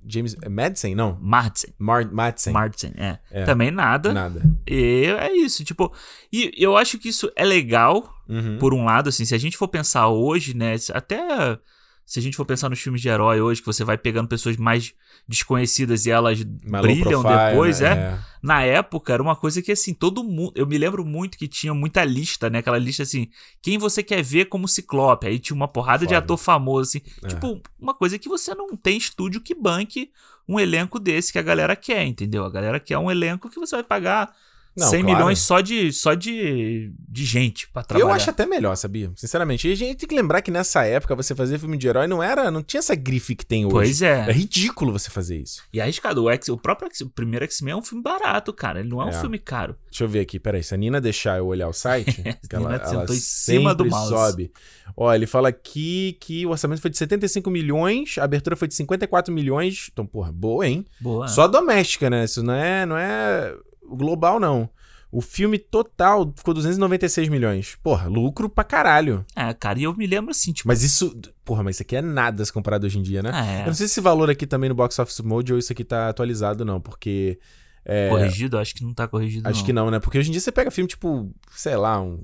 [0.07, 1.19] James Madsen, não?
[1.21, 1.69] Martin.
[1.79, 2.53] Mar Madsen.
[2.53, 3.19] Martin, é.
[3.31, 3.45] é.
[3.45, 4.13] Também nada.
[4.13, 4.43] Nada.
[4.67, 5.93] E é isso, tipo...
[6.33, 8.59] E eu acho que isso é legal, uhum.
[8.59, 11.59] por um lado, assim, se a gente for pensar hoje, né, até
[12.07, 14.57] se a gente for pensar nos filmes de herói hoje, que você vai pegando pessoas
[14.57, 14.93] mais
[15.27, 17.89] desconhecidas e elas brilham profile, depois, né?
[17.89, 17.93] é.
[17.93, 18.19] é.
[18.43, 21.73] Na época era uma coisa que assim, todo mundo, eu me lembro muito que tinha
[21.73, 22.59] muita lista, né?
[22.59, 23.29] Aquela lista assim,
[23.63, 25.27] quem você quer ver como Ciclope?
[25.27, 26.09] Aí tinha uma porrada Foda.
[26.09, 27.29] de ator famoso assim, é.
[27.29, 30.11] tipo, uma coisa que você não tem estúdio que banque
[30.47, 32.45] um elenco desse que a galera quer, entendeu?
[32.45, 34.35] A galera quer um elenco que você vai pagar
[34.77, 35.17] Não, 100 claro.
[35.17, 38.11] milhões só de, só de, de gente pra trabalhar.
[38.11, 39.11] Eu acho até melhor, sabia?
[39.15, 39.69] Sinceramente.
[39.69, 42.21] E a gente tem que lembrar que nessa época você fazer filme de herói não
[42.21, 42.51] era.
[42.51, 43.75] Não tinha essa grife que tem hoje.
[43.75, 44.29] Pois é.
[44.29, 45.63] É ridículo você fazer isso.
[45.73, 46.25] E arriscado.
[46.25, 48.81] O, X, o próprio X, o primeiro X-Men é um filme barato, cara.
[48.81, 49.77] Ele não é, é, um filme caro.
[49.89, 50.63] Deixa eu ver aqui, peraí.
[50.63, 54.09] Se a Nina deixar eu olhar o site, que ela, ela em cima do mouse.
[54.09, 54.51] sobe.
[54.97, 58.75] Ó, ele fala aqui que o orçamento foi de 75 milhões, a abertura foi de
[58.75, 59.89] 54 milhões.
[59.93, 60.85] Então, porra, boa, hein?
[61.01, 61.29] Boa.
[61.29, 62.25] Só doméstica, né?
[62.25, 63.55] Isso não é, não é
[63.89, 64.69] global, não.
[65.15, 67.77] O filme total ficou 296 milhões.
[67.81, 69.25] Porra, lucro pra caralho.
[69.37, 70.67] É, cara, e eu me lembro assim, tipo.
[70.67, 71.17] Mas isso.
[71.45, 73.31] Porra, mas isso aqui é nada se comparado hoje em dia, né?
[73.33, 73.61] Ah, é.
[73.61, 75.85] Eu não sei se esse valor aqui também no Box Office Mode ou isso aqui
[75.85, 77.39] tá atualizado, não, porque.
[77.85, 78.09] É...
[78.09, 78.59] Corrigido?
[78.59, 79.49] Acho que não tá corrigido.
[79.49, 79.67] Acho não.
[79.67, 80.01] que não, né?
[80.01, 82.21] Porque hoje em dia você pega filme, tipo, sei lá, um.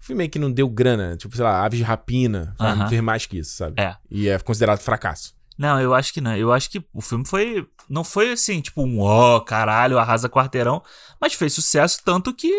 [0.00, 2.56] Filme que não deu grana, tipo, sei lá, Aves de Rapina.
[2.58, 2.74] Uh -huh.
[2.74, 3.78] Não fez mais que isso, sabe?
[3.78, 3.94] É.
[4.10, 5.34] E é considerado fracasso.
[5.62, 6.36] Não, eu acho que não.
[6.36, 7.64] Eu acho que o filme foi.
[7.88, 10.82] Não foi assim, tipo, um ó, oh, caralho, arrasa quarteirão.
[11.20, 12.50] Mas fez sucesso tanto que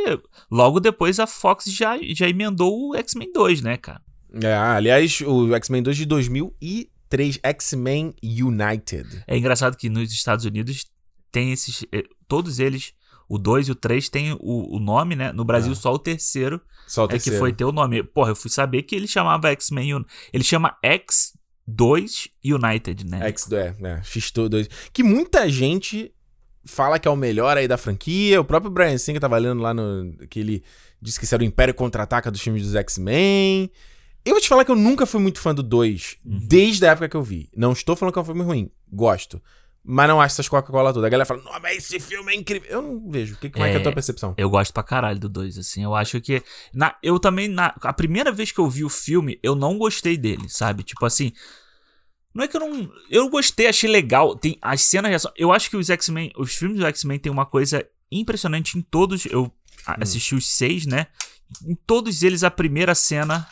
[0.49, 4.01] logo depois a Fox já, já emendou o X-Men 2, né, cara?
[4.41, 9.25] É, aliás, o X-Men 2 de 2003, X-Men United.
[9.27, 10.85] É engraçado que nos Estados Unidos
[11.29, 11.85] tem esses.
[11.91, 12.93] Eh, todos eles.
[13.27, 15.33] O 2 e o 3 tem o, o nome, né?
[15.33, 15.75] No Brasil, é.
[15.75, 17.35] só o terceiro só o é terceiro.
[17.35, 18.01] que foi ter o nome.
[18.01, 20.05] Porra, eu fui saber que ele chamava X-Men.
[20.31, 21.33] Ele chama X
[21.67, 23.27] 2 United, né?
[23.29, 24.69] X, é, é, X2.
[24.91, 26.13] Que muita gente
[26.65, 28.39] fala que é o melhor aí da franquia.
[28.39, 30.15] O próprio Brian Singer tava lendo lá no.
[30.29, 30.63] que ele
[31.01, 33.69] disse que isso era o Império Contra-Ataca dos filmes dos X-Men.
[34.25, 36.39] Eu vou te falar que eu nunca fui muito fã do 2, uhum.
[36.47, 37.49] desde a época que eu vi.
[37.55, 38.71] Não estou falando que é um filme ruim.
[38.91, 39.41] Gosto.
[39.85, 41.05] Mas não acho essas Coca-Cola todas.
[41.05, 42.69] A galera fala, não, mas esse filme é incrível.
[42.69, 43.35] Eu não vejo.
[43.35, 44.33] Que, como é, é que é a tua percepção?
[44.37, 45.83] Eu gosto pra caralho do 2, assim.
[45.83, 46.41] Eu acho que.
[46.73, 50.17] Na, eu também, na, a primeira vez que eu vi o filme, eu não gostei
[50.17, 50.83] dele, sabe?
[50.83, 51.33] Tipo assim.
[52.33, 52.89] Não é que eu não.
[53.09, 54.37] Eu gostei, achei legal.
[54.37, 55.27] Tem as cenas.
[55.35, 56.31] Eu acho que os X-Men.
[56.37, 59.25] Os filmes do X-Men tem uma coisa impressionante em todos.
[59.25, 59.51] Eu hum.
[59.99, 61.07] assisti os seis, né?
[61.67, 63.45] Em todos eles, a primeira cena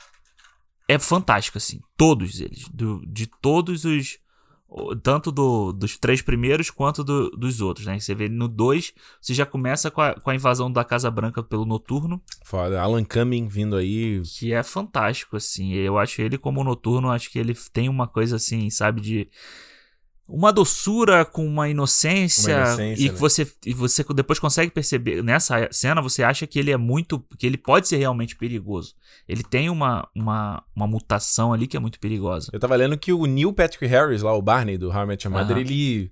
[0.88, 1.82] é fantástica, assim.
[1.98, 2.70] Todos eles.
[2.70, 4.21] Do, de todos os
[5.04, 8.00] tanto do, dos três primeiros quanto do, dos outros, né?
[8.00, 11.44] Você vê no 2, você já começa com a, com a invasão da Casa Branca
[11.44, 12.22] pelo Noturno.
[12.46, 14.22] Foda, Alan Cumming vindo aí.
[14.22, 15.74] Que é fantástico, assim.
[15.74, 19.30] Eu acho ele como Noturno, acho que ele tem uma coisa assim, sabe, de
[20.28, 23.20] uma doçura com uma inocência, uma inocência e que né?
[23.20, 27.46] você e você depois consegue perceber nessa cena você acha que ele é muito que
[27.46, 28.96] ele pode ser realmente perigoso
[29.28, 33.12] ele tem uma, uma, uma mutação ali que é muito perigosa eu tava lendo que
[33.12, 36.12] o Neil Patrick Harris lá o Barney do How I Met Your Mother ele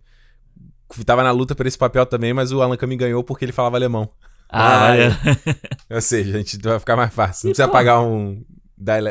[1.05, 3.77] tava na luta por esse papel também mas o Alan Cumming ganhou porque ele falava
[3.77, 4.09] alemão
[4.49, 5.11] ah, ah é.
[5.95, 8.43] ou seja a gente vai ficar mais fácil não e, precisa pô, pagar um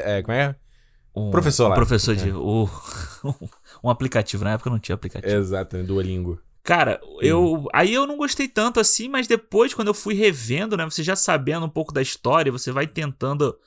[0.04, 0.56] é, como é
[1.18, 1.74] um professor lá.
[1.74, 2.30] Um professor de.
[2.30, 2.34] É.
[2.34, 2.68] O,
[3.82, 4.44] um aplicativo.
[4.44, 5.34] Na época não tinha aplicativo.
[5.34, 5.82] Exato, né?
[5.82, 6.40] Duolingo.
[6.62, 7.66] Cara, eu.
[7.72, 10.84] Aí eu não gostei tanto assim, mas depois, quando eu fui revendo, né?
[10.84, 13.58] Você já sabendo um pouco da história, você vai tentando.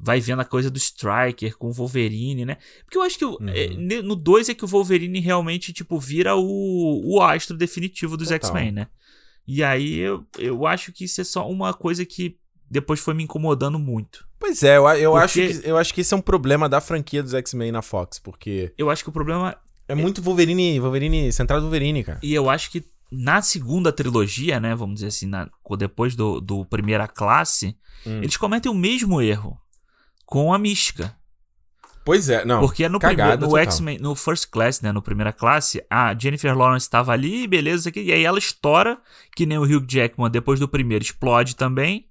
[0.00, 2.56] Vai vendo a coisa do Striker com o Wolverine, né?
[2.84, 3.48] Porque eu acho que uhum.
[3.48, 8.30] é, no 2 é que o Wolverine realmente, tipo, vira o, o astro definitivo dos
[8.30, 8.86] X-Men, né?
[9.44, 12.38] E aí eu, eu acho que isso é só uma coisa que
[12.70, 14.26] depois foi me incomodando muito.
[14.38, 15.24] Pois é, eu, eu, porque...
[15.24, 18.18] acho que, eu acho que esse é um problema da franquia dos X-Men na Fox,
[18.18, 18.72] porque.
[18.78, 19.56] Eu acho que o problema.
[19.88, 22.18] É, é muito Wolverine, Wolverine, centrado Wolverine, cara.
[22.22, 25.48] E eu acho que na segunda trilogia, né, vamos dizer assim, na,
[25.78, 28.18] depois do, do Primeira Classe, hum.
[28.22, 29.58] eles cometem o mesmo erro
[30.26, 31.16] com a mística.
[32.04, 32.60] Pois é, não.
[32.60, 36.86] Porque no primeiro, no X-Men, no First Class, né, no Primeira Classe, a Jennifer Lawrence
[36.86, 38.98] estava ali, beleza, aqui, e aí ela estoura,
[39.34, 42.06] que nem o Hugh Jackman depois do primeiro explode também.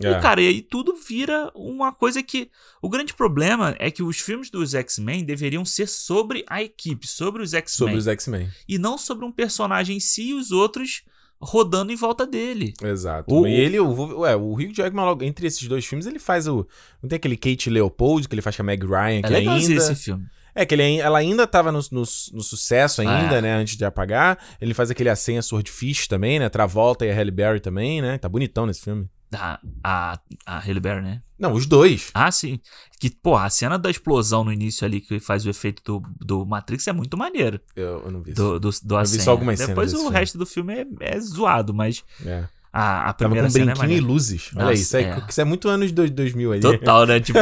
[0.00, 0.10] É.
[0.10, 2.50] E, cara, e aí tudo vira uma coisa que.
[2.80, 7.42] O grande problema é que os filmes dos X-Men deveriam ser sobre a equipe, sobre
[7.42, 7.88] os X-Men.
[7.88, 8.50] Sobre os X-Men.
[8.68, 11.02] E não sobre um personagem em si e os outros
[11.42, 12.72] rodando em volta dele.
[12.80, 13.34] Exato.
[13.34, 16.66] O, e ele, o, ué, o Hugh Jackman, entre esses dois filmes, ele faz o.
[17.02, 19.74] Não tem aquele Kate Leopold que ele faz com a Meg Ryan, é que ainda.
[19.74, 20.24] esse filme.
[20.54, 23.42] É, que ele, ela ainda tava no, no, no sucesso ainda, ah, é.
[23.42, 23.54] né?
[23.54, 24.38] Antes de apagar.
[24.60, 26.48] Ele faz aquele A Senha Swordfish também, né?
[26.48, 28.18] Travolta e a Halle Berry também, né?
[28.18, 29.08] Tá bonitão nesse filme.
[29.34, 31.22] A, a, a Halle Berry, né?
[31.38, 32.10] Não, os dois.
[32.14, 32.60] Ah, sim.
[33.00, 36.46] Que, pô, a cena da explosão no início ali que faz o efeito do, do
[36.46, 37.60] Matrix é muito maneiro.
[37.74, 39.92] Eu, eu não vi Do, do, do eu vi só algumas Depois cenas.
[39.92, 40.18] Depois o filme.
[40.18, 42.04] resto do filme é, é zoado, mas.
[42.24, 42.44] É.
[42.72, 44.50] A, a primeira Tava com um brinquinho é e luzes.
[44.54, 44.96] Olha Nossa, isso.
[44.96, 46.60] É, Isso é muito anos 2000 aí.
[46.60, 47.20] Total, né?
[47.20, 47.38] Tipo.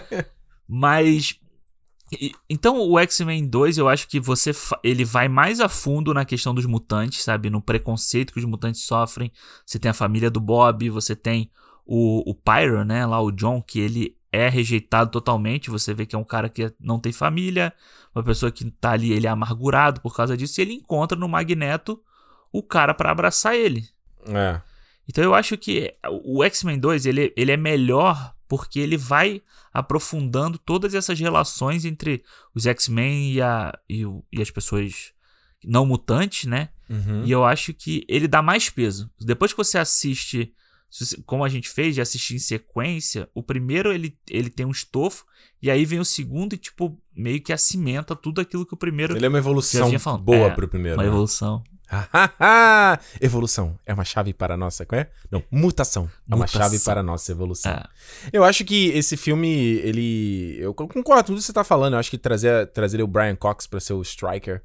[0.68, 1.40] mas
[2.48, 4.52] então o X-Men 2, eu acho que você
[4.82, 7.50] ele vai mais a fundo na questão dos mutantes, sabe?
[7.50, 9.32] No preconceito que os mutantes sofrem.
[9.64, 11.50] Você tem a família do Bob, você tem
[11.86, 13.04] o, o Pyro, né?
[13.06, 15.70] Lá o John, que ele é rejeitado totalmente.
[15.70, 17.72] Você vê que é um cara que não tem família,
[18.14, 20.60] uma pessoa que tá ali, ele é amargurado por causa disso.
[20.60, 22.00] E ele encontra no Magneto
[22.52, 23.88] o cara para abraçar ele.
[24.26, 24.60] É.
[25.08, 25.94] Então eu acho que
[26.24, 29.42] o X-Men 2 ele, ele é melhor porque ele vai
[29.72, 32.22] aprofundando todas essas relações entre
[32.54, 33.40] os X-Men e,
[33.88, 35.12] e, e, as pessoas
[35.64, 36.68] não mutantes, né?
[36.88, 37.24] Uhum.
[37.24, 39.10] E eu acho que ele dá mais peso.
[39.20, 40.52] Depois que você assiste,
[41.24, 45.24] como a gente fez, de assistir em sequência, o primeiro ele, ele tem um estofo,
[45.62, 49.16] e aí vem o segundo e, tipo, meio que acimenta tudo aquilo que o primeiro.
[49.16, 50.98] Ele é uma evolução boa é, pro primeiro.
[50.98, 51.08] Uma né?
[51.08, 51.64] evolução.
[53.20, 54.84] evolução é uma chave para a nossa.
[54.86, 55.08] Qual é?
[55.30, 57.72] Não, mutação é uma chave para a nossa evolução.
[57.72, 57.84] É.
[58.32, 60.56] Eu acho que esse filme, ele.
[60.58, 61.94] Eu concordo com tudo que você tá falando.
[61.94, 64.62] Eu acho que trazer, trazer o Brian Cox para ser o Striker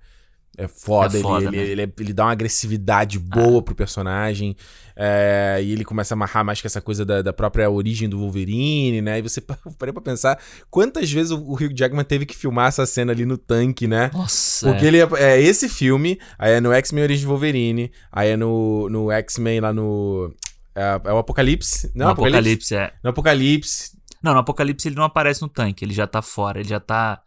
[0.58, 1.64] é foda, é foda ele, né?
[1.64, 3.62] ele, ele, ele, dá uma agressividade boa ah.
[3.62, 4.56] pro personagem.
[4.96, 8.20] É, e ele começa a amarrar mais com essa coisa da, da própria origem do
[8.20, 9.20] Wolverine, né?
[9.20, 9.40] E você
[9.80, 10.38] parei pra pensar
[10.70, 14.12] quantas vezes o, o Hugh Jackman teve que filmar essa cena ali no tanque, né?
[14.14, 14.70] Nossa.
[14.70, 14.88] Porque é.
[14.90, 18.90] ele é, é, esse filme, aí é no X-Men Origem do Wolverine, aí é no,
[18.90, 20.34] no X-Men lá no.
[20.76, 21.90] É, é, o Apocalipse.
[21.96, 22.94] Não, no Apocalipse, Apocalipse é.
[23.02, 23.92] No Apocalipse.
[24.22, 27.22] Não, no Apocalipse ele não aparece no tanque, ele já tá fora, ele já tá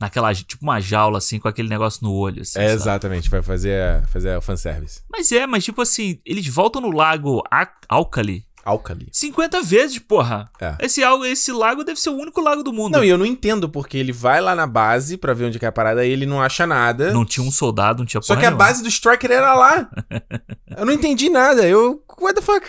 [0.00, 2.42] naquela, tipo uma jaula, assim, com aquele negócio no olho.
[2.42, 5.02] Assim, é, exatamente, vai fazer, fazer o fanservice.
[5.10, 7.42] Mas é, mas tipo assim, eles voltam no lago
[7.88, 8.46] Alcali.
[8.64, 9.08] Alcali.
[9.10, 10.50] 50 vezes, porra.
[10.60, 10.76] É.
[10.80, 12.92] Esse, esse lago deve ser o único lago do mundo.
[12.92, 15.66] Não, e eu não entendo, porque ele vai lá na base pra ver onde é
[15.66, 17.12] a parada e ele não acha nada.
[17.12, 19.88] Não tinha um soldado, não tinha Só que a base do Striker era lá.
[20.76, 21.66] eu não entendi nada.
[21.66, 22.04] Eu.
[22.20, 22.66] What the fuck?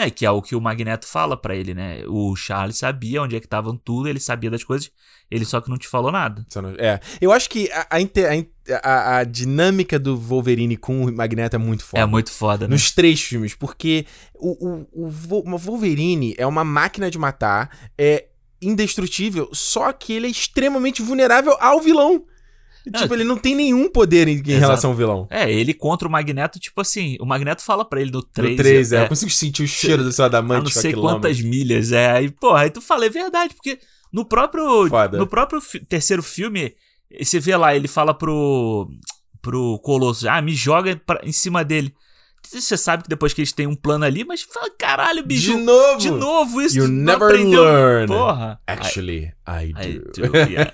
[0.00, 2.02] É, que é o que o Magneto fala para ele, né?
[2.06, 4.90] O Charles sabia onde é que estavam tudo, ele sabia das coisas,
[5.30, 6.42] ele só que não te falou nada.
[6.78, 6.98] É.
[7.20, 11.84] Eu acho que a, a, a, a dinâmica do Wolverine com o Magneto é muito
[11.84, 12.02] foda.
[12.02, 12.72] É muito foda, né?
[12.72, 18.26] Nos três filmes, porque o, o, o Wolverine é uma máquina de matar, é
[18.62, 22.24] indestrutível, só que ele é extremamente vulnerável ao vilão.
[22.84, 25.26] Tipo, ele não tem nenhum poder em, em relação ao vilão.
[25.30, 28.50] É, ele contra o Magneto, tipo assim, o Magneto fala para ele no 3.
[28.50, 29.02] No 3, é, é.
[29.04, 30.64] Eu consigo sentir o cheiro do seu adamante.
[30.64, 32.12] não sei quantas milhas, é.
[32.12, 33.78] Aí, porra, aí tu fala, é verdade, porque
[34.12, 35.18] no próprio, Foda.
[35.18, 36.74] no próprio terceiro filme,
[37.20, 38.88] você vê lá, ele fala pro,
[39.42, 41.94] pro Colosso, ah, me joga pra, em cima dele.
[42.42, 45.52] Você sabe que depois que eles têm um plano ali, mas fala, caralho, bicho.
[45.52, 45.98] De novo?
[45.98, 47.62] De novo, isso you never aprendeu.
[47.62, 48.06] learn.
[48.08, 48.60] Porra.
[48.66, 50.24] Actually, I, I do.
[50.24, 50.72] I do yeah.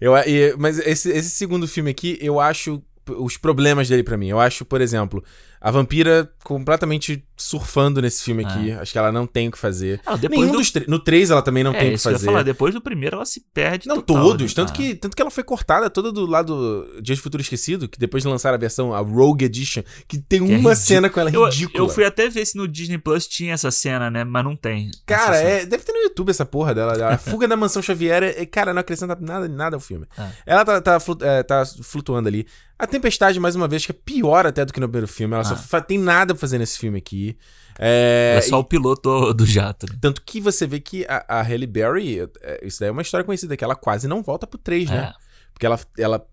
[0.00, 2.82] eu, mas esse, esse segundo filme aqui, eu acho
[3.18, 4.28] os problemas dele para mim.
[4.28, 5.22] Eu acho, por exemplo,
[5.64, 8.70] a vampira completamente surfando nesse filme aqui.
[8.70, 8.82] Ah.
[8.82, 9.98] Acho que ela não tem o que fazer.
[10.04, 10.58] Ah, Nenhum do...
[10.58, 12.16] dos No 3 ela também não é, tem o que fazer.
[12.16, 14.54] Eu falar, depois do primeiro ela se perde Não, total, todos.
[14.54, 14.54] Né?
[14.54, 14.76] Tanto, ah.
[14.76, 18.22] que, tanto que ela foi cortada toda do lado Dias de Futuro Esquecido, que depois
[18.22, 21.18] de lançar a versão, a Rogue Edition, que tem que é uma é cena com
[21.18, 21.78] ela ridícula.
[21.78, 24.22] Eu, eu, fui até ver se no Disney Plus tinha essa cena, né?
[24.22, 24.90] Mas não tem.
[25.06, 27.14] Cara, é, deve ter no YouTube essa porra dela.
[27.14, 30.06] A fuga da mansão Xavier, é, cara, não acrescenta nada, nada ao filme.
[30.18, 30.30] Ah.
[30.44, 32.46] Ela tá, tá, é, tá flutuando ali.
[32.76, 35.32] A Tempestade, mais uma vez, que é pior até do que no primeiro filme.
[35.32, 37.36] Ela só tem nada pra fazer nesse filme aqui.
[37.78, 39.86] É, é só e, o piloto do jato.
[39.90, 39.98] Né?
[40.00, 43.24] Tanto que você vê que a, a Halle Berry, é, isso daí é uma história
[43.24, 45.12] conhecida, que ela quase não volta pro 3, né?
[45.12, 45.24] É.
[45.52, 46.26] Porque ela, ela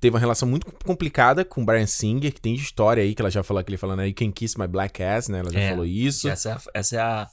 [0.00, 3.30] teve uma relação muito complicada com o Brian Singer, que tem história aí, que ela
[3.30, 5.40] já falou, que ele falando aí, Can Kiss My Black Ass, né?
[5.40, 6.28] Ela já é, falou isso.
[6.28, 7.28] Essa é, essa é a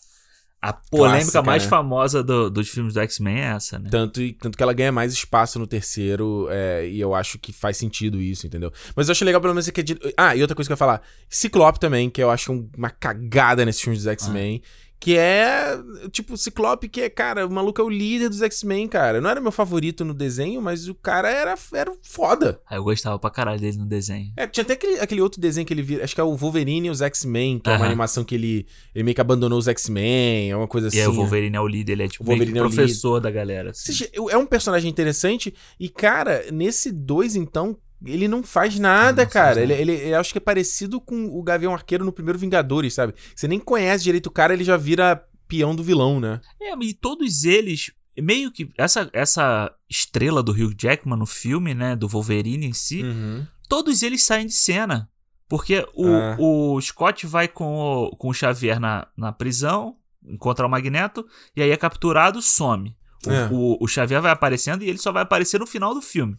[0.64, 1.70] a polêmica Clássica, mais né?
[1.70, 3.90] famosa do, dos filmes do X-Men é essa, né?
[3.92, 7.76] Tanto, tanto que ela ganha mais espaço no terceiro, é, e eu acho que faz
[7.76, 8.72] sentido isso, entendeu?
[8.96, 10.00] Mas eu acho legal pelo menos que é de...
[10.16, 11.02] Ah, e outra coisa que eu ia falar.
[11.28, 14.62] Ciclope também, que eu acho uma cagada nesses filmes dos X-Men.
[14.64, 14.83] Ah.
[15.04, 15.78] Que é,
[16.14, 19.20] tipo, o Ciclope, que é, cara, o maluco é o líder dos X-Men, cara.
[19.20, 22.62] Não era meu favorito no desenho, mas o cara era, era foda.
[22.66, 24.32] Ah, eu gostava pra caralho dele no desenho.
[24.38, 26.88] É, tinha até aquele, aquele outro desenho que ele vira, acho que é o Wolverine
[26.88, 30.52] e os X-Men, que é uma animação que ele, ele meio que abandonou os X-Men,
[30.52, 31.00] é uma coisa assim.
[31.00, 33.20] E é, o Wolverine é o líder, ele é tipo o Wolverine é o professor
[33.20, 33.72] da galera.
[33.72, 34.06] Assim.
[34.30, 39.56] É um personagem interessante e, cara, nesse dois, então, ele não faz nada, não cara.
[39.56, 39.82] Faz nada.
[39.82, 43.14] Ele, ele, ele acho que é parecido com o Gavião Arqueiro no primeiro Vingadores, sabe?
[43.36, 46.42] Você nem conhece direito o cara, ele já vira peão do vilão, né?
[46.62, 48.70] É, e todos eles, meio que.
[48.78, 51.96] Essa, essa estrela do Hugh Jackman no filme, né?
[51.96, 53.46] Do Wolverine em si, uhum.
[53.70, 55.10] todos eles saem de cena.
[55.48, 56.36] Porque o, é.
[56.40, 61.26] o Scott vai com o, com o Xavier na, na prisão, encontra o Magneto,
[61.56, 62.96] e aí é capturado, some.
[63.28, 63.50] O, é.
[63.52, 66.38] o, o Xavier vai aparecendo e ele só vai aparecer no final do filme.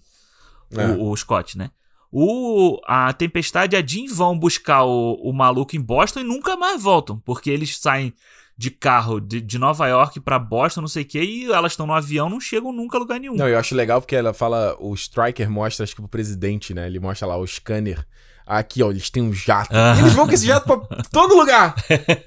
[0.76, 0.86] É.
[0.92, 1.70] O, o, Scott, né?
[2.10, 6.56] O, a Tempestade e a Jean vão buscar o, o maluco em Boston e nunca
[6.56, 8.12] mais voltam, porque eles saem
[8.56, 11.86] de carro de, de Nova York para Boston, não sei o que, e elas estão
[11.86, 13.34] no avião, não chegam nunca a lugar nenhum.
[13.34, 16.86] Não, eu acho legal porque ela fala, o Striker mostra, acho que pro presidente, né?
[16.86, 18.06] Ele mostra lá o scanner
[18.46, 19.74] Aqui, ó, eles têm um jato.
[19.74, 21.74] E eles vão com esse jato pra todo lugar.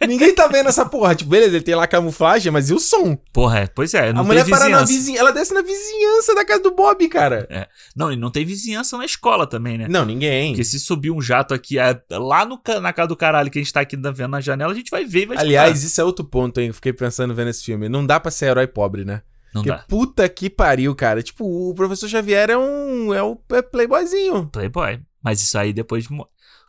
[0.08, 1.14] Ninguém tá vendo essa porra.
[1.14, 3.16] Tipo, beleza, ele tem lá camuflagem, mas e o som?
[3.32, 4.12] Porra, é, pois é.
[4.12, 5.22] Não a mulher para na vizinhança.
[5.22, 7.46] Ela desce na vizinhança da casa do Bob, cara.
[7.52, 7.68] É.
[7.96, 9.86] Não, e não tem vizinhança na escola também, né?
[9.88, 10.54] Não, ninguém.
[10.54, 13.62] Porque se subir um jato aqui é, lá no, na casa do caralho que a
[13.62, 16.04] gente tá aqui vendo na janela, a gente vai ver e vai Aliás, isso é
[16.04, 16.74] outro ponto, hein?
[16.74, 17.88] Fiquei pensando vendo esse filme.
[17.88, 19.22] Não dá pra ser herói pobre, né?
[19.54, 19.86] Não Porque dá.
[19.88, 21.22] puta que pariu, cara.
[21.22, 23.14] Tipo, o professor Xavier é um.
[23.14, 24.48] É o é playboyzinho.
[24.48, 25.00] Playboy.
[25.24, 26.08] Mas isso aí depois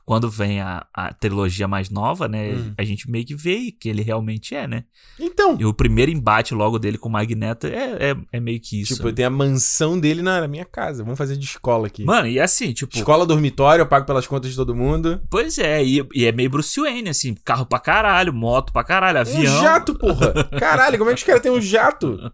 [0.09, 2.55] quando vem a, a trilogia mais nova, né?
[2.55, 2.73] Hum.
[2.79, 4.85] A gente meio que vê que ele realmente é, né?
[5.21, 5.55] Então.
[5.61, 8.95] E o primeiro embate logo dele com o Magneto é, é, é meio que isso.
[8.95, 9.13] Tipo, né?
[9.13, 11.05] tem a mansão dele na minha casa.
[11.05, 12.07] Vamos fazer de escola aqui.
[12.07, 12.97] Mano, e assim, tipo.
[12.97, 15.21] Escola dormitório, eu pago pelas contas de todo mundo.
[15.29, 17.35] Pois é, e, e é meio Bruce Wayne, assim.
[17.45, 19.41] Carro pra caralho, moto pra caralho, avião.
[19.41, 20.33] Um jato, porra.
[20.59, 22.19] Caralho, como é que os caras têm um jato?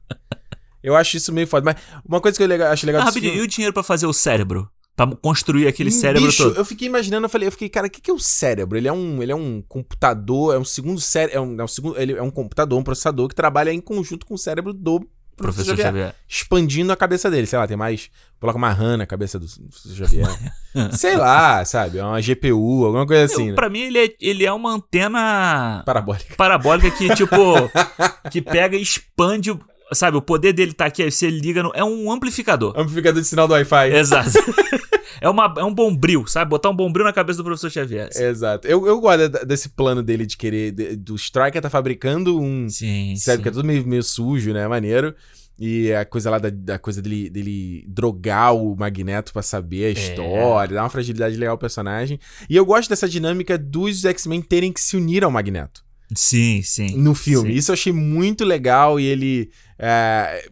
[0.80, 1.64] Eu acho isso meio foda.
[1.64, 4.12] Mas uma coisa que eu acho legal ah, rapidinho, e o dinheiro para fazer o
[4.12, 4.70] cérebro?
[4.96, 6.56] Pra construir aquele cérebro todo.
[6.56, 8.78] Eu fiquei imaginando, eu falei, eu fiquei, cara, o que, que é o cérebro?
[8.78, 11.68] Ele é um, ele é um computador, é um segundo cérebro, é um, é um
[11.68, 15.00] segundo, ele é um computador, um processador que trabalha em conjunto com o cérebro do
[15.36, 18.98] professor, professor Xavier, Xavier, Expandindo a cabeça dele, sei lá, tem mais, coloca uma RAM
[18.98, 20.28] na cabeça do professor Xavier.
[20.92, 23.48] sei lá, sabe, é uma GPU, alguma coisa assim.
[23.48, 23.54] Né?
[23.54, 26.36] Pra mim ele é, ele é uma antena parabólica.
[26.36, 27.34] Parabólica que tipo
[28.30, 29.50] que pega e expande
[29.92, 31.70] Sabe, o poder dele tá aqui, aí você liga no.
[31.74, 32.72] É um amplificador.
[32.76, 33.94] Amplificador de sinal do Wi-Fi.
[33.94, 34.30] Exato.
[35.20, 36.50] é, uma, é um bombril, sabe?
[36.50, 38.08] Botar um bombril na cabeça do professor Xavier.
[38.08, 38.24] Assim.
[38.24, 38.66] Exato.
[38.66, 40.72] Eu, eu gosto desse plano dele de querer.
[40.72, 42.68] De, do Striker tá fabricando um.
[42.68, 43.14] Sim.
[43.16, 43.42] Sabe, sim.
[43.42, 44.66] que é tudo meio, meio sujo, né?
[44.66, 45.14] Maneiro.
[45.58, 49.88] E a coisa lá da, da coisa dele, dele drogar o Magneto para saber a
[49.88, 49.92] é.
[49.92, 52.18] história, dar uma fragilidade legal ao personagem.
[52.48, 55.83] E eu gosto dessa dinâmica dos X-Men terem que se unir ao Magneto.
[56.14, 56.96] Sim, sim.
[56.96, 57.50] No filme.
[57.52, 57.56] Sim.
[57.56, 60.48] Isso eu achei muito legal e ele é,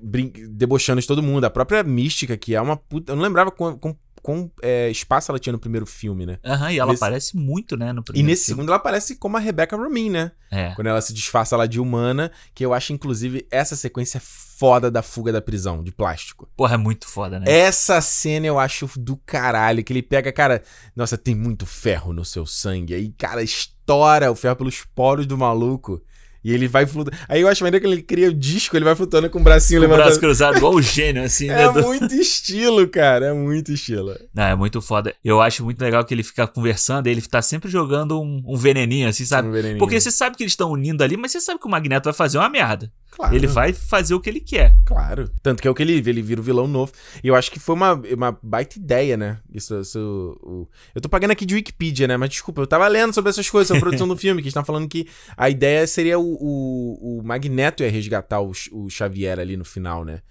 [0.50, 1.44] debochando de todo mundo.
[1.44, 3.12] A própria mística, que é uma puta.
[3.12, 6.38] Eu não lembrava com, com, com é, espaço ela tinha no primeiro filme, né?
[6.44, 7.04] Aham, uhum, e ela nesse...
[7.04, 7.92] aparece muito, né?
[7.92, 8.60] No primeiro e nesse filme.
[8.60, 10.32] segundo ela aparece como a Rebecca Romijn, né?
[10.50, 10.74] É.
[10.74, 15.02] Quando ela se disfarça lá de humana, que eu acho, inclusive, essa sequência foda da
[15.02, 16.48] fuga da prisão, de plástico.
[16.56, 17.46] Porra, é muito foda, né?
[17.48, 20.62] Essa cena eu acho do caralho, que ele pega, cara,
[20.94, 22.94] nossa, tem muito ferro no seu sangue.
[22.94, 26.00] Aí, cara, estoura o ferro pelos poros do maluco.
[26.44, 27.16] E ele vai flutuando.
[27.28, 29.80] Aí eu acho maneiro que ele cria o disco, ele vai flutuando com o bracinho
[29.80, 30.06] com levantado.
[30.06, 31.62] O braço cruzado, igual o gênio, assim, né?
[31.62, 33.26] É muito estilo, cara.
[33.26, 34.16] É muito estilo.
[34.34, 35.14] Não, é muito foda.
[35.24, 39.08] Eu acho muito legal que ele fica conversando, ele tá sempre jogando um, um veneninho,
[39.08, 39.48] assim, sabe?
[39.48, 39.78] Um veneninho.
[39.78, 42.14] Porque você sabe que eles estão unindo ali, mas você sabe que o Magneto vai
[42.14, 42.90] fazer uma merda.
[43.12, 43.34] Claro.
[43.34, 44.74] Ele vai fazer o que ele quer.
[44.86, 45.30] Claro.
[45.42, 46.92] Tanto que é o que ele ele vira o vilão novo.
[47.22, 49.38] E eu acho que foi uma, uma baita ideia, né?
[49.52, 50.66] Isso, isso o...
[50.94, 52.16] Eu tô pagando aqui de Wikipedia, né?
[52.16, 54.64] Mas desculpa, eu tava lendo sobre essas coisas, sobre a produção do filme, que estão
[54.64, 55.06] falando que
[55.36, 60.04] a ideia seria o, o, o Magneto ia resgatar o, o Xavier ali no final,
[60.04, 60.22] né?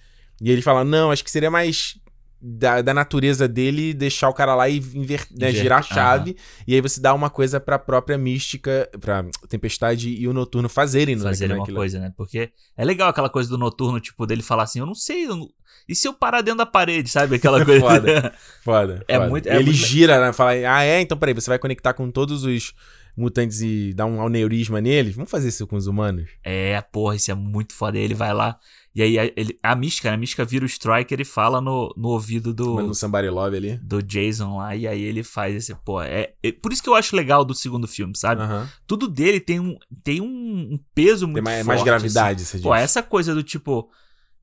[0.42, 2.01] E ele fala, não, acho que seria mais
[2.42, 6.32] da, da natureza dele deixar o cara lá e inver, né, girar a chave.
[6.32, 6.36] Uhum.
[6.68, 11.16] E aí você dá uma coisa pra própria mística, pra Tempestade e o Noturno fazerem.
[11.16, 12.12] Né, fazerem uma coisa, né?
[12.18, 15.36] Porque é legal aquela coisa do Noturno, tipo, dele falar assim, eu não sei, eu
[15.36, 15.50] não...
[15.88, 17.36] e se eu parar dentro da parede, sabe?
[17.36, 17.82] Aquela coisa.
[17.82, 18.34] foda,
[18.64, 19.06] foda.
[19.08, 19.30] É foda.
[19.30, 19.48] muito...
[19.48, 19.78] É Ele muito...
[19.78, 20.34] gira, né?
[20.34, 21.00] Fala, ah é?
[21.00, 22.74] Então peraí, você vai conectar com todos os
[23.16, 25.16] mutantes e dar um aneurisma neles?
[25.16, 26.30] Vamos fazer isso com os humanos?
[26.44, 27.98] É, porra, isso é muito foda.
[27.98, 28.58] Aí ele vai lá
[28.94, 30.16] e aí a, ele, a mística, né?
[30.16, 32.82] A mística vira o Striker e fala no, no ouvido do.
[32.82, 33.78] no Somebody Love ali.
[33.78, 34.76] Do Jason lá.
[34.76, 35.74] E aí ele faz esse.
[35.76, 38.42] Pô, é, é por isso que eu acho legal do segundo filme, sabe?
[38.86, 41.78] Tudo dele tem um, tem um, um peso muito tem mais, forte.
[41.78, 42.58] mais gravidade, assim.
[42.58, 43.90] você Pô, essa coisa do tipo.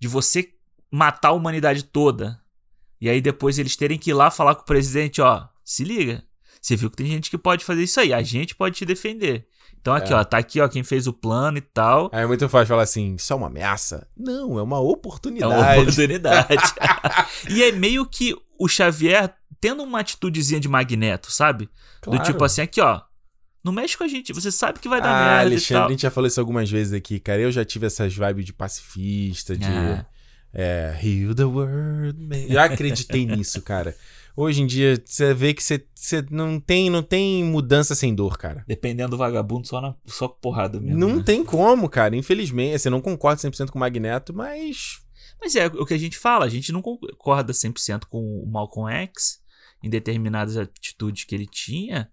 [0.01, 0.55] De você
[0.91, 2.41] matar a humanidade toda.
[3.01, 5.47] E aí depois eles terem que ir lá falar com o presidente, ó.
[5.63, 6.25] Se liga.
[6.61, 8.15] Você viu que tem gente que pode fazer isso aí.
[8.15, 9.47] A gente pode te defender.
[9.81, 10.17] Então aqui, é.
[10.17, 12.11] ó, tá aqui, ó, quem fez o plano e tal.
[12.13, 14.07] É muito fácil falar assim, isso é uma ameaça?
[14.17, 15.53] Não, é uma oportunidade.
[15.53, 16.75] É uma oportunidade.
[17.49, 21.69] e é meio que o Xavier tendo uma atitudezinha de magneto, sabe?
[22.01, 22.19] Claro.
[22.19, 23.01] Do tipo assim, aqui, ó,
[23.63, 26.03] não mexe com a gente, você sabe que vai dar ah, merda Alexandre, a gente
[26.03, 27.41] já falou isso algumas vezes aqui, cara.
[27.41, 29.65] Eu já tive essas vibes de pacifista, de...
[29.65, 30.07] É,
[30.53, 32.49] é heal the world, man.
[32.49, 33.95] Já acreditei nisso, cara.
[34.41, 38.39] Hoje em dia, você vê que você, você não, tem, não tem mudança sem dor,
[38.39, 38.65] cara.
[38.69, 40.97] Dependendo do vagabundo, só, na, só porrada mesmo.
[40.97, 41.23] Não né?
[41.25, 42.15] tem como, cara.
[42.15, 42.79] Infelizmente.
[42.79, 45.03] Você não concorda 100% com o Magneto, mas.
[45.41, 46.45] Mas é o que a gente fala.
[46.45, 49.41] A gente não concorda 100% com o Malcolm X
[49.83, 52.09] em determinadas atitudes que ele tinha.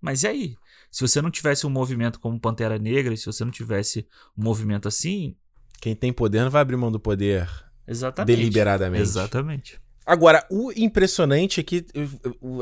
[0.00, 0.54] Mas e aí?
[0.88, 4.06] Se você não tivesse um movimento como Pantera Negra, se você não tivesse
[4.38, 5.34] um movimento assim.
[5.80, 7.50] Quem tem poder não vai abrir mão do poder.
[7.88, 8.36] Exatamente.
[8.36, 9.02] Deliberadamente.
[9.02, 9.80] Exatamente.
[10.06, 11.84] Agora, o impressionante é que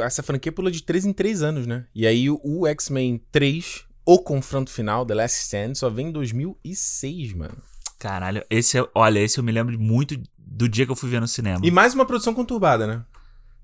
[0.02, 1.84] essa franquia pulou de 3 em 3 anos, né?
[1.94, 7.34] E aí o X-Men 3, o confronto final, The Last Stand, só vem em 2006,
[7.34, 7.56] mano.
[7.98, 11.20] Caralho, esse é, olha, esse eu me lembro muito do dia que eu fui ver
[11.20, 11.60] no cinema.
[11.62, 13.04] E mais uma produção conturbada, né?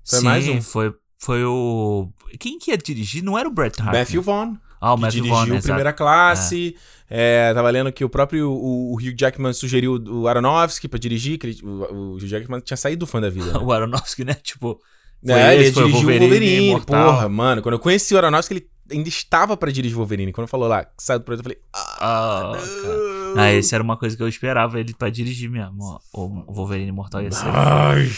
[0.07, 0.61] Foi Sim, mais um.
[0.61, 2.09] Foi, Foi o.
[2.39, 3.23] Quem que ia dirigir?
[3.23, 3.99] Não era o Brett Hartman.
[3.99, 4.55] Matthew Vaughn.
[4.81, 5.97] Ah, o que dirigiu Vaughn, Primeira exato.
[5.97, 6.75] Classe.
[7.09, 7.53] É.
[7.53, 11.47] tava lendo que o próprio o, o Hugh Jackman sugeriu o Aronofsky pra dirigir, que
[11.47, 13.45] ele- o, o Hugh Jackman tinha saído do fã da vida.
[13.53, 13.59] né?
[13.63, 14.33] O Aronofsky, né?
[14.33, 14.79] Tipo.
[15.23, 16.67] foi É, ele dirigiu o Wolverine, Wolverine.
[16.69, 17.13] Imortal.
[17.13, 20.31] Porra, mano, quando eu conheci o Aronofsky, ele ainda estava pra dirigir o Wolverine.
[20.33, 22.97] Quando falou lá, que saiu do projeto, eu falei, ah, Ah, cara.
[23.35, 23.41] não.
[23.43, 25.99] Ah, esse era uma coisa que eu esperava ele pra dirigir mesmo.
[26.13, 27.45] O Wolverine Imortal ia ser.
[27.47, 28.09] Ai.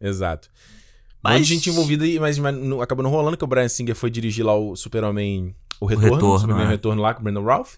[0.00, 0.48] Exato.
[1.22, 1.46] Mas- Mas...
[1.46, 4.54] gente envolvida, mas, mas não- acabou não rolando, que o Brian Singer foi dirigir lá
[4.56, 5.54] o Super-Homem...
[5.80, 6.68] O Retorno, Retorno, Superman é.
[6.68, 7.76] Retorno lá com o Brandon Ralph.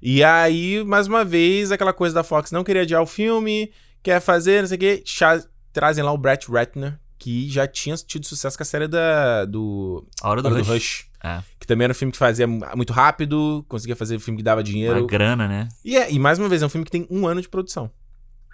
[0.00, 3.70] E aí, mais uma vez, aquela coisa da Fox não queria adiar o filme,
[4.02, 5.04] quer fazer, não sei o quê.
[5.72, 10.06] trazem lá o Brett Ratner, que já tinha tido sucesso com a série da, do...
[10.22, 10.68] A hora do, Hora do Rush.
[10.70, 11.06] Rush.
[11.22, 11.42] É.
[11.60, 15.06] Que também era um filme que fazia muito rápido, conseguia fazer filme que dava dinheiro.
[15.06, 15.68] grana, né?
[15.84, 17.90] E, é, e mais uma vez, é um filme que tem um ano de produção.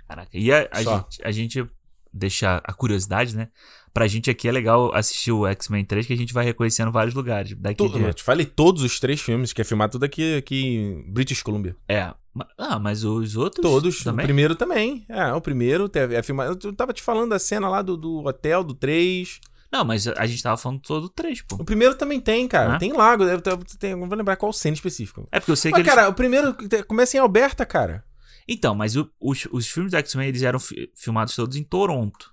[0.08, 0.30] Caraca.
[0.32, 1.66] E a, a gente, a gente
[2.12, 3.48] deixa a curiosidade, né?
[3.92, 7.14] Pra gente aqui é legal assistir o X-Men 3, que a gente vai reconhecendo vários
[7.14, 7.54] lugares.
[7.58, 8.00] Daqui de...
[8.00, 11.42] Eu te falei todos os três filmes, que é filmado tudo aqui, aqui em British
[11.42, 11.74] Columbia.
[11.88, 12.12] É.
[12.56, 13.62] Ah, mas os outros.
[13.62, 14.04] Todos.
[14.04, 14.24] também?
[14.24, 15.04] O primeiro também.
[15.08, 16.56] É, o primeiro teve- é filmado.
[16.68, 19.40] Eu tava te falando da cena lá do, do hotel, do 3.
[19.72, 21.56] Não, mas a gente tava falando todo o 3, pô.
[21.56, 22.74] O primeiro também tem, cara.
[22.76, 22.78] Ah.
[22.78, 23.24] Tem lago.
[23.24, 25.24] Eu, eu- tem- não vou lembrar qual cena específica.
[25.32, 25.94] É porque eu sei que Mas, eles...
[25.94, 26.56] cara, o primeiro
[26.86, 28.04] começa em Alberta, cara.
[28.48, 32.32] Então, mas o- os, os filmes do X-Men, eles eram fi- filmados todos em Toronto.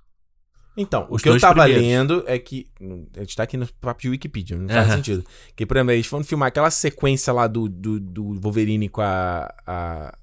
[0.78, 1.86] Então, Os o que eu tava primeiros.
[1.88, 2.68] lendo é que.
[3.16, 4.96] A gente tá aqui no de Wikipedia, não faz Aham.
[4.98, 5.26] sentido.
[5.56, 9.54] Que, por exemplo, eles foram filmar aquela sequência lá do, do, do Wolverine com a,
[9.66, 10.18] a.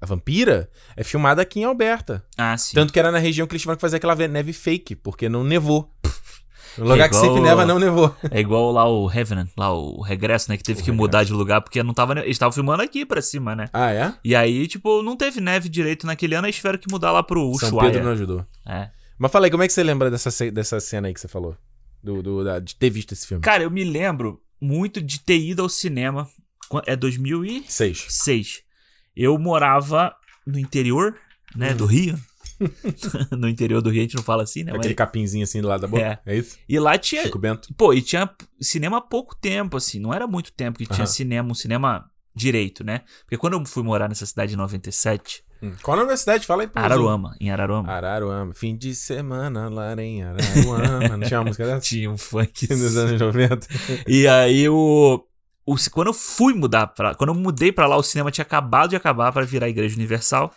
[0.00, 2.24] a vampira, é filmada aqui em Alberta.
[2.36, 2.74] Ah, sim.
[2.74, 5.44] Tanto que era na região que eles tiveram que fazer aquela neve fake, porque não
[5.44, 5.93] nevou.
[6.78, 8.14] No lugar que igual sempre o- neva, não nevou.
[8.30, 10.56] É igual lá o Revenant, lá o Regresso, né?
[10.56, 12.12] Que teve O que mudar de lugar porque não tava.
[12.20, 13.68] Eles estavam filmando aqui pra cima, né?
[13.72, 14.12] Ah, é?
[14.24, 17.40] E aí, tipo, não teve neve direito naquele ano, eles tiveram que mudar lá pro
[17.58, 17.90] São Ushuaia.
[17.90, 18.46] Pedro não ajudou.
[18.66, 18.90] É.
[19.18, 21.56] Mas falei, como é que você lembra dessa, dessa cena aí que você falou?
[22.02, 23.42] Do, do- da- de ter visto esse filme?
[23.42, 26.28] Cara, eu me lembro muito de ter ido ao cinema.
[26.86, 28.06] É 2006.
[28.08, 28.62] Seis.
[29.16, 30.14] Eu morava
[30.46, 31.14] no interior,
[31.54, 31.76] né, Hum.
[31.76, 32.18] do Rio.
[33.36, 34.70] no interior do Rio a gente não fala assim, né?
[34.72, 36.20] Com mas- aquele capinzinho assim do lado da boca.
[36.24, 36.56] É, isso?
[36.68, 37.22] E lá tinha.
[37.22, 37.72] Chico Bento.
[37.74, 38.28] Pô, e tinha
[38.60, 39.98] cinema há pouco tempo, assim.
[39.98, 43.02] Não era muito tempo que tinha cinema, um cinema direito, né?
[43.20, 45.72] Porque quando eu fui morar nessa cidade em 97, Hum.
[45.82, 46.44] Qual a universidade?
[46.46, 46.68] Fala aí.
[46.68, 47.90] pô, Araruama, em Araruama.
[47.90, 48.52] Araruama.
[48.52, 51.16] Fim de semana lá em Araruama.
[51.16, 51.80] Não tinha uma música dessa?
[51.80, 52.68] tinha um funk.
[52.68, 53.66] Nos anos 90.
[54.06, 55.24] E aí o,
[55.64, 58.90] o quando eu fui mudar pra, quando eu mudei pra lá, o cinema tinha acabado
[58.90, 60.52] de acabar pra virar Igreja Universal,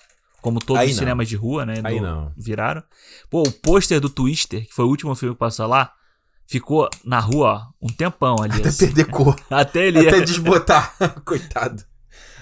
[0.48, 1.00] como todos Aí os não.
[1.00, 1.82] cinemas de rua, né?
[1.84, 2.32] Aí do- não.
[2.38, 2.82] Viraram.
[3.30, 5.92] Pô, o pôster do Twister, que foi o último filme que passou lá,
[6.48, 8.60] ficou na rua ó, um tempão ali.
[8.60, 8.86] Até assim.
[8.86, 9.36] perder cor.
[9.52, 10.96] Até ele Até desbotar.
[11.26, 11.84] Coitado.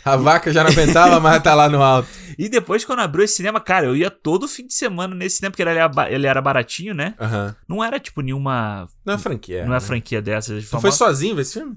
[0.03, 2.07] A vaca já não aguentava, mas tá lá no alto.
[2.37, 5.49] E depois, quando abriu esse cinema, cara, eu ia todo fim de semana nesse cinema,
[5.51, 7.15] porque ele era, ele era baratinho, né?
[7.19, 7.55] Aham.
[7.67, 8.87] Não era tipo nenhuma.
[9.03, 9.65] Não é franquia.
[9.65, 9.79] não é né?
[9.79, 10.69] franquia dessas.
[10.69, 11.75] Tu foi sozinho ver esse filme?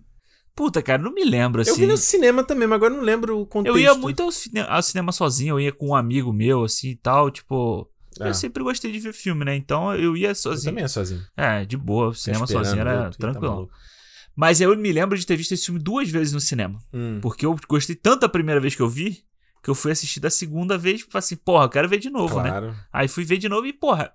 [0.59, 1.71] Puta, cara, não me lembro assim.
[1.71, 3.77] Eu vi no cinema também, mas agora eu não lembro o contexto.
[3.77, 6.89] Eu ia muito ao, cine- ao cinema sozinho, eu ia com um amigo meu, assim
[6.91, 7.89] e tal, tipo.
[8.21, 9.55] Ah, Eu sempre gostei de ver filme, né?
[9.55, 10.73] Então eu ia eu sozinho.
[10.73, 11.23] também é sozinho.
[11.37, 13.71] É, de boa, o cinema sozinho era tu tá tranquilo.
[14.35, 16.81] Mas eu me lembro de ter visto esse filme duas vezes no cinema.
[16.93, 17.21] Hum.
[17.23, 19.23] Porque eu gostei tanto da primeira vez que eu vi,
[19.63, 22.11] que eu fui assistir da segunda vez e falei assim, porra, eu quero ver de
[22.11, 22.49] novo, né?
[22.51, 22.75] Claro.
[22.93, 24.13] Aí fui ver de novo e, porra,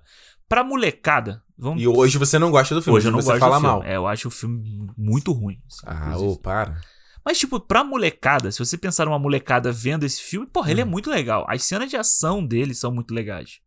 [0.50, 1.82] pra molecada, vamos.
[1.82, 3.84] E hoje você não gosta do filme, Hoje eu não você gosto fala mal.
[3.84, 5.60] É, eu acho o filme muito ruim.
[5.68, 6.80] assim, Ah, ô, para.
[7.26, 10.86] Mas, tipo, pra molecada, se você pensar numa molecada vendo esse filme, porra, ele é
[10.86, 10.90] Hum.
[10.90, 11.46] muito legal.
[11.48, 13.60] As cenas de ação dele são muito legais.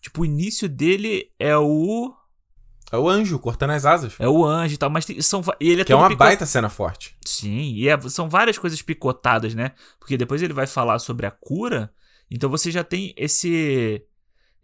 [0.00, 2.12] Tipo, o início dele é o.
[2.92, 4.14] É o anjo cortando as asas.
[4.18, 5.42] É o anjo e tal, mas tem- são.
[5.60, 7.16] E ele é Que é uma pico- baita cena forte.
[7.24, 9.72] Sim, e é- são várias coisas picotadas, né?
[9.98, 11.92] Porque depois ele vai falar sobre a cura,
[12.30, 14.02] então você já tem esse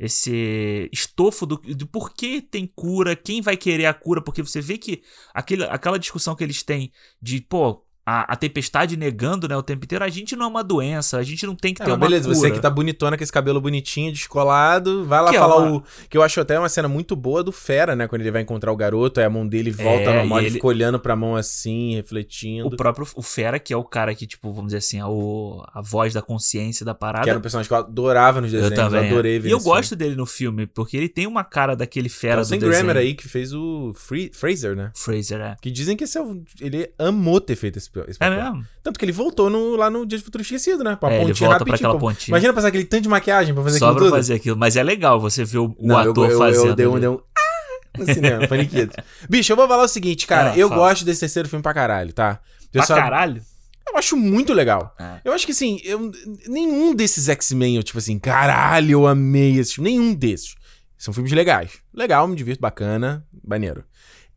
[0.02, 4.76] esse estofo do, do porquê tem cura, quem vai querer a cura, porque você vê
[4.76, 5.00] que
[5.32, 6.90] aquele, aquela discussão que eles têm
[7.20, 10.64] de, pô, a, a tempestade negando, né, o tempo inteiro, a gente não é uma
[10.64, 12.34] doença, a gente não tem que É, ter uma beleza, cura.
[12.36, 15.76] você que tá bonitona com esse cabelo bonitinho, descolado, vai lá Que é falar uma-
[15.76, 15.82] o.
[16.08, 18.08] Que eu acho até uma cena muito boa do Fera, né?
[18.08, 20.54] Quando ele vai encontrar o garoto, aí a mão dele volta É, normal, ele ele-
[20.54, 22.66] fica olhando pra mão assim, refletindo.
[22.66, 25.62] O próprio o Fera, que é o cara que, tipo, vamos dizer assim, é o,
[25.72, 27.24] a voz da consciência da parada.
[27.24, 29.08] Que era um personagem que eu adorava nos desenhos, eu também.
[29.10, 29.38] adorei é.
[29.38, 29.74] ver E eu filme.
[29.76, 32.60] gosto dele no filme, porque ele tem uma cara daquele É fera o do desenho.
[32.70, 34.90] Grammer aí que fez o Free- Fraser, né?
[34.96, 35.56] Fraser, é.
[35.60, 36.42] Que dizem que esse é o...
[36.60, 38.52] ele amou ter feito esse, esse É papel.
[38.52, 38.66] mesmo?
[38.82, 40.96] Tanto que ele voltou no- lá no Dia de Futuro Esquecido, né?
[40.96, 42.32] Com a É, pontinha volta pra aquela pontinha.
[42.32, 44.16] Imagina passar aquele tanto de maquiagem pra fazer Só aquilo pra tudo.
[44.16, 44.56] fazer aquilo.
[44.56, 46.66] Mas é legal você ver o, Não, eu- ator eu, fazendo.
[46.68, 47.98] Eu, dei um, dei um ah!
[47.98, 48.94] no cinema, paniquito.
[49.28, 50.52] Bicho, eu vou falar o seguinte, cara.
[50.52, 50.80] Ah, eu fala.
[50.88, 52.40] gosto desse terceiro filme pra caralho, tá?
[52.72, 53.42] Pra Pessoal, caralho?
[53.88, 54.94] Eu acho muito legal.
[54.98, 55.20] É.
[55.24, 56.10] Eu acho que, assim, eu-
[56.48, 59.90] nenhum desses X-Men, eu, tipo assim, caralho, eu amei esse filme.
[59.90, 60.54] Nenhum desses.
[60.96, 61.72] São filmes legais.
[61.92, 63.84] Legal, me divirto, bacana, maneiro.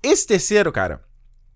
[0.04, 1.00] Esse terceiro, cara,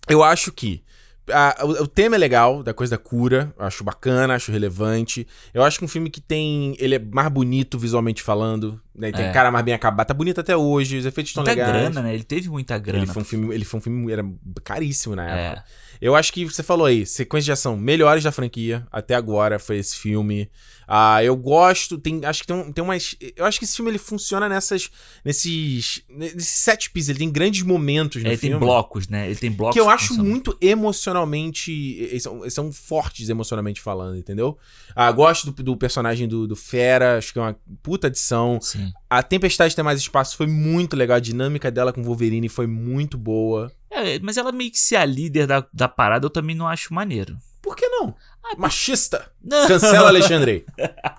[0.07, 0.83] eu acho que
[1.31, 3.53] a, o, o, tema é legal, da coisa da cura.
[3.57, 5.27] Acho bacana, acho relevante.
[5.53, 6.75] Eu acho que um filme que tem.
[6.79, 8.79] Ele é mais bonito visualmente falando.
[8.95, 9.11] Né?
[9.11, 9.31] Tem é.
[9.31, 10.07] cara mais bem acabado.
[10.07, 11.69] Tá bonito até hoje, os efeitos estão legais.
[11.69, 12.13] Muita grana, né?
[12.13, 13.03] Ele teve muita grana.
[13.03, 13.53] Ele foi um filme.
[13.53, 14.11] Ele foi um filme.
[14.11, 14.25] Era
[14.63, 15.45] caríssimo na é.
[15.45, 15.65] época.
[15.65, 15.88] É.
[16.01, 18.87] Eu acho que você falou aí, sequência de ação melhores da franquia.
[18.91, 20.49] Até agora foi esse filme.
[20.87, 23.15] Ah, eu gosto, tem, acho que tem, um, tem umas.
[23.35, 24.89] Eu acho que esse filme ele funciona nessas.
[25.23, 26.01] Nesses.
[26.09, 28.55] Nesses set pieces, ele tem grandes momentos no ele filme.
[28.55, 29.27] Ele tem blocos, né?
[29.27, 29.75] Ele tem blocos.
[29.75, 31.71] Que eu acho muito emocionalmente.
[31.71, 34.57] Eles são, eles são, fortes emocionalmente falando, entendeu?
[34.95, 38.57] Ah, gosto do, do personagem do, do, Fera, acho que é uma puta adição.
[38.59, 38.91] Sim.
[39.07, 41.17] A Tempestade tem mais espaço, foi muito legal.
[41.17, 43.71] A dinâmica dela com o Wolverine foi muito boa.
[43.91, 46.93] É, mas ela meio que ser a líder da, da parada, eu também não acho
[46.93, 47.37] maneiro.
[47.61, 48.15] Por que não?
[48.43, 49.31] Ah, Machista!
[49.43, 49.67] Não.
[49.67, 50.65] Cancela Alexandre.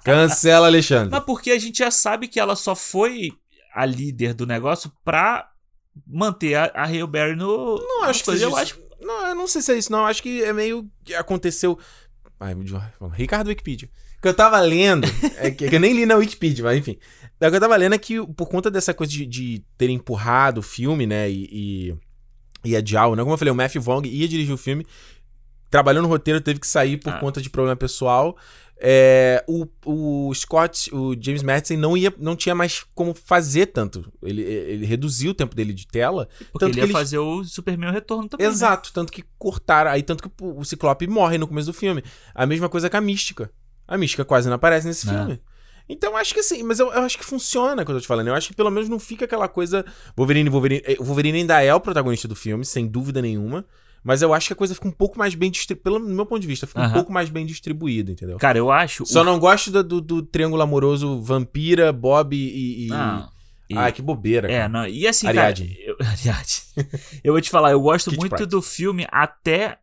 [0.05, 1.11] Cancela Alexandre.
[1.11, 3.31] Mas porque a gente já sabe que ela só foi
[3.75, 5.51] a líder do negócio pra
[6.07, 7.77] manter a, a Hale Berry no.
[7.77, 8.81] Não, acho que eu acho.
[9.01, 10.07] Não, eu não sei se é isso, não.
[10.07, 11.79] Acho que é meio que aconteceu.
[12.39, 12.57] Ai,
[13.13, 13.89] Ricardo Wikipedia.
[14.21, 15.07] que eu tava lendo,
[15.37, 16.99] é que, eu nem li na Wikipedia, mas enfim.
[17.37, 20.61] O que eu tava lendo é que por conta dessa coisa de, de ter empurrado
[20.61, 21.97] o filme, né, e, e,
[22.65, 24.87] e adiar, né, como eu falei, o Matthew Vaughn ia dirigir o filme,
[25.71, 27.19] trabalhou no roteiro, teve que sair por ah.
[27.19, 28.37] conta de problema pessoal.
[28.83, 34.11] É, o, o Scott, o James Madison não ia, não tinha mais como fazer tanto.
[34.23, 36.29] Ele, ele reduziu o tempo dele de tela.
[36.51, 38.47] Porque tanto ele ia fazer o Superman Retorno também.
[38.47, 38.53] Né?
[38.53, 38.93] Exato, né?
[38.95, 39.91] tanto que cortaram.
[39.91, 42.03] Aí tanto que o Ciclope morre no começo do filme.
[42.35, 43.51] A mesma coisa com a Mística.
[43.87, 45.13] A Mística quase não aparece nesse é.
[45.13, 45.41] filme.
[45.91, 48.29] Então acho que assim, mas eu, eu acho que funciona quando eu tô te falando.
[48.29, 49.85] Eu acho que pelo menos não fica aquela coisa.
[50.17, 50.83] Wolverine, Wolverine.
[51.01, 53.67] O Wolverine ainda é o protagonista do filme, sem dúvida nenhuma.
[54.03, 55.83] Mas eu acho que a coisa fica um pouco mais bem distribuída.
[55.83, 58.39] Pelo meu ponto de vista, fica um pouco mais bem distribuída, entendeu?
[58.39, 59.05] Cara, eu acho.
[59.05, 59.25] Só o...
[59.25, 62.87] não gosto do, do, do, triângulo amoroso vampira, Bob e.
[62.87, 62.93] e...
[62.93, 63.29] Ah,
[63.69, 63.77] e...
[63.77, 64.51] Ah, que bobeira.
[64.51, 64.69] É, cara.
[64.69, 64.87] não.
[64.87, 65.75] E assim, Ariadne.
[65.75, 65.81] cara.
[65.87, 66.93] Eu, Ariadne.
[67.23, 68.47] eu vou te falar, eu gosto muito Pride.
[68.49, 69.79] do filme até.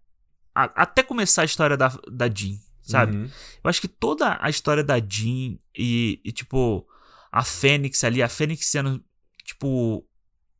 [0.55, 2.55] A, até começar a história da, da Jean,
[2.88, 3.17] sabe?
[3.17, 3.29] Uhum.
[3.63, 6.88] Eu acho que toda a história da Jean e, e, tipo,
[7.31, 9.03] a Fênix ali, a Fênix sendo,
[9.43, 10.05] tipo,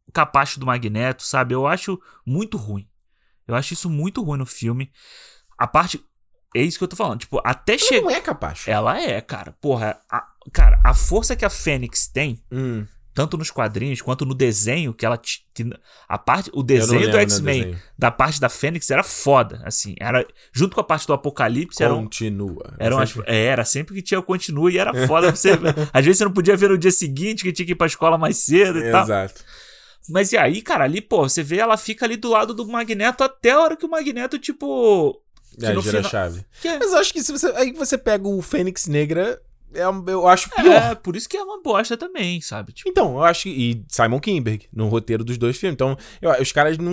[0.08, 1.54] o capacho do Magneto, sabe?
[1.54, 2.88] Eu acho muito ruim.
[3.48, 4.92] Eu acho isso muito ruim no filme.
[5.58, 6.04] A parte.
[6.56, 7.20] É isso que eu tô falando.
[7.20, 7.98] Tipo, até chegar.
[7.98, 8.68] Ela não é capaz.
[8.68, 9.54] Ela é, cara.
[9.62, 10.00] Porra.
[10.10, 10.28] A...
[10.54, 12.42] Cara, a força que a Fênix tem.
[12.52, 12.86] Hum.
[13.18, 15.18] Tanto nos quadrinhos quanto no desenho, que ela.
[15.18, 15.68] Que
[16.08, 19.60] a parte, o desenho do X-Men da parte da Fênix era foda.
[19.66, 20.24] Assim, era.
[20.54, 21.84] Junto com a parte do Apocalipse.
[21.84, 22.76] Continua.
[22.78, 23.24] Era, um, sempre...
[23.26, 25.36] É, era sempre que tinha o continua e era foda.
[25.36, 25.50] Você,
[25.92, 28.20] às vezes você não podia ver no dia seguinte, que tinha que ir pra escola
[28.20, 28.92] mais cedo e Exato.
[28.92, 29.24] tal.
[29.24, 29.44] Exato.
[30.12, 33.24] Mas e aí, cara, ali, pô, você vê ela fica ali do lado do Magneto
[33.24, 35.20] até a hora que o Magneto, tipo.
[35.60, 36.02] É, gira final...
[36.02, 36.46] a chave.
[36.64, 36.78] É...
[36.78, 37.48] Mas eu acho que se você.
[37.56, 39.42] Aí você pega o Fênix Negra,
[39.74, 40.72] é, eu acho pior.
[40.72, 42.72] É, por isso que é uma bosta também, sabe?
[42.72, 42.90] Tipo...
[42.90, 43.50] Então, eu acho que.
[43.50, 45.74] E Simon Kinberg, no roteiro dos dois filmes.
[45.74, 46.92] Então, eu, os caras não,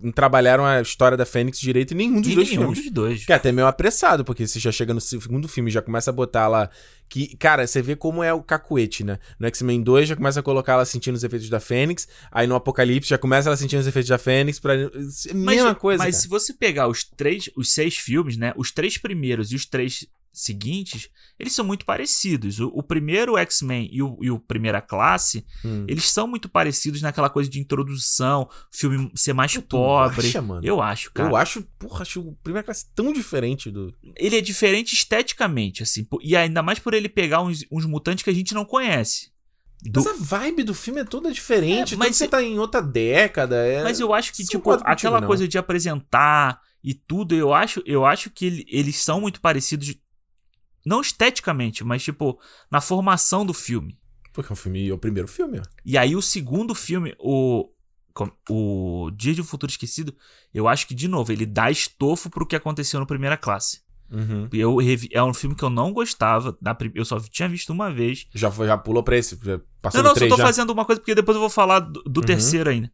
[0.00, 2.78] não, trabalharam a história da Fênix direito em nenhum dos em dois nenhum filmes.
[2.78, 3.24] Dos dois.
[3.26, 6.12] Que é até meio apressado, porque você já chega no segundo filme já começa a
[6.12, 6.70] botar lá.
[7.08, 9.18] Que, cara, você vê como é o cacuete, né?
[9.38, 12.08] No X-Men 2 já começa a colocar ela sentindo os efeitos da Fênix.
[12.30, 14.58] Aí no Apocalipse já começa ela sentindo os efeitos da Fênix.
[14.58, 14.74] Pra...
[14.74, 16.04] É mesma mas, coisa.
[16.04, 16.22] Mas cara.
[16.22, 18.52] se você pegar os três, os seis filmes, né?
[18.56, 21.08] Os três primeiros e os três seguintes,
[21.38, 22.58] eles são muito parecidos.
[22.58, 25.86] O, o primeiro X-Men e o, e o Primeira Classe, hum.
[25.88, 30.28] eles são muito parecidos naquela coisa de introdução, filme ser mais pobre.
[30.28, 30.44] Acha?
[30.62, 31.30] Eu acho, cara.
[31.30, 33.94] Eu acho, porra, acho o Primeira Classe tão diferente do.
[34.16, 38.30] Ele é diferente esteticamente, assim, e ainda mais por ele pegar uns, uns mutantes que
[38.30, 39.32] a gente não conhece.
[39.82, 40.02] Do...
[40.02, 41.94] Mas a vibe do filme é toda diferente.
[41.94, 43.56] É, mas você tá em outra década.
[43.56, 43.82] É...
[43.82, 48.04] Mas eu acho que, Isso tipo, aquela coisa de apresentar e tudo, eu acho, eu
[48.04, 49.94] acho que eles são muito parecidos
[50.84, 52.38] não esteticamente, mas tipo,
[52.70, 53.98] na formação do filme.
[54.32, 55.62] Porque o filme é o primeiro filme, ó.
[55.84, 57.70] E aí o segundo filme, o
[58.48, 60.14] o Dia de um Futuro Esquecido,
[60.52, 63.80] eu acho que de novo ele dá estofo pro que aconteceu no Primeira Classe.
[64.10, 64.48] Uhum.
[64.52, 64.78] Eu
[65.10, 66.56] é um filme que eu não gostava,
[66.94, 68.28] eu só tinha visto uma vez.
[68.32, 70.44] Já foi, já pulou pra esse, já passou Não, não, só tô já.
[70.44, 72.26] fazendo uma coisa porque depois eu vou falar do, do uhum.
[72.26, 72.92] terceiro ainda.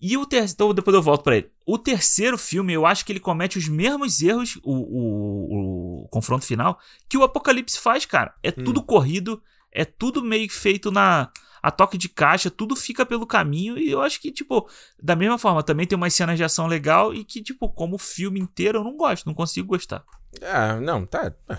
[0.00, 0.54] E o terceiro.
[0.54, 1.50] Então depois eu volto para ele.
[1.66, 6.44] O terceiro filme, eu acho que ele comete os mesmos erros, o, o, o confronto
[6.44, 6.78] final,
[7.08, 8.34] que o Apocalipse faz, cara.
[8.42, 8.64] É hum.
[8.64, 9.42] tudo corrido,
[9.72, 11.30] é tudo meio feito na.
[11.62, 13.78] A toque de caixa, tudo fica pelo caminho.
[13.78, 14.68] E eu acho que, tipo,
[15.02, 18.38] da mesma forma, também tem umas cenas de ação legal e que, tipo, como filme
[18.38, 20.04] inteiro, eu não gosto, não consigo gostar.
[20.42, 21.32] Ah, não, tá.
[21.48, 21.56] É,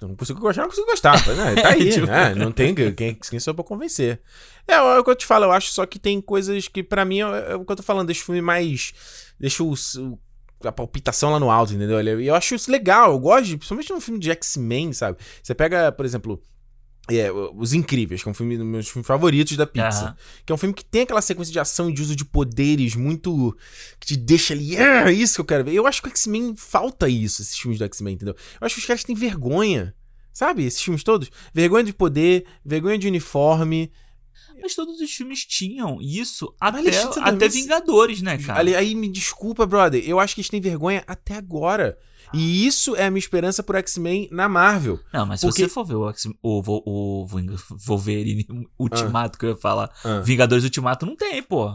[0.00, 1.26] bom, não consigo gostar, não consigo gostar.
[1.28, 1.54] Né?
[1.60, 2.06] Tá aí, tipo...
[2.06, 2.34] né?
[2.36, 4.20] Não tem quem, quem sou pra convencer.
[4.66, 7.04] É, é o que eu te falo, eu acho só que tem coisas que, para
[7.04, 8.92] mim, é, é, o que eu tô falando, deixa o filme mais.
[9.38, 10.18] Deixa o, o
[10.64, 12.00] a palpitação lá no alto, entendeu?
[12.20, 15.18] E eu acho isso legal, eu gosto, de, principalmente num filme de X-Men, sabe?
[15.40, 16.42] Você pega, por exemplo,
[17.10, 20.10] É, Os Incríveis, que é um filme dos meus filmes favoritos da Pixar.
[20.10, 20.14] Uhum.
[20.44, 22.94] Que é um filme que tem aquela sequência de ação e de uso de poderes
[22.94, 23.56] muito.
[23.98, 24.76] que te deixa ali.
[24.76, 25.74] É isso que eu quero ver.
[25.74, 28.34] Eu acho que o X-Men falta isso, esses filmes do X-Men, entendeu?
[28.60, 29.94] Eu acho que os caras têm vergonha.
[30.32, 30.64] Sabe?
[30.64, 31.30] Esses filmes todos.
[31.52, 33.90] Vergonha de poder, vergonha de uniforme.
[34.60, 36.80] Mas todos os filmes tinham isso até,
[37.22, 38.60] até Vingadores, né, cara?
[38.60, 40.02] Aí me desculpa, brother.
[40.06, 41.98] Eu acho que eles têm vergonha até agora.
[42.32, 45.00] E isso é a minha esperança pro X-Men na Marvel.
[45.12, 45.62] Não, mas porque...
[45.62, 46.12] se você for ver o,
[46.42, 47.26] o, o, o
[47.86, 48.46] Wolverine
[48.78, 49.38] Ultimato, ah.
[49.38, 50.20] que eu ia falar, ah.
[50.20, 51.74] Vingadores Ultimato não tem, pô.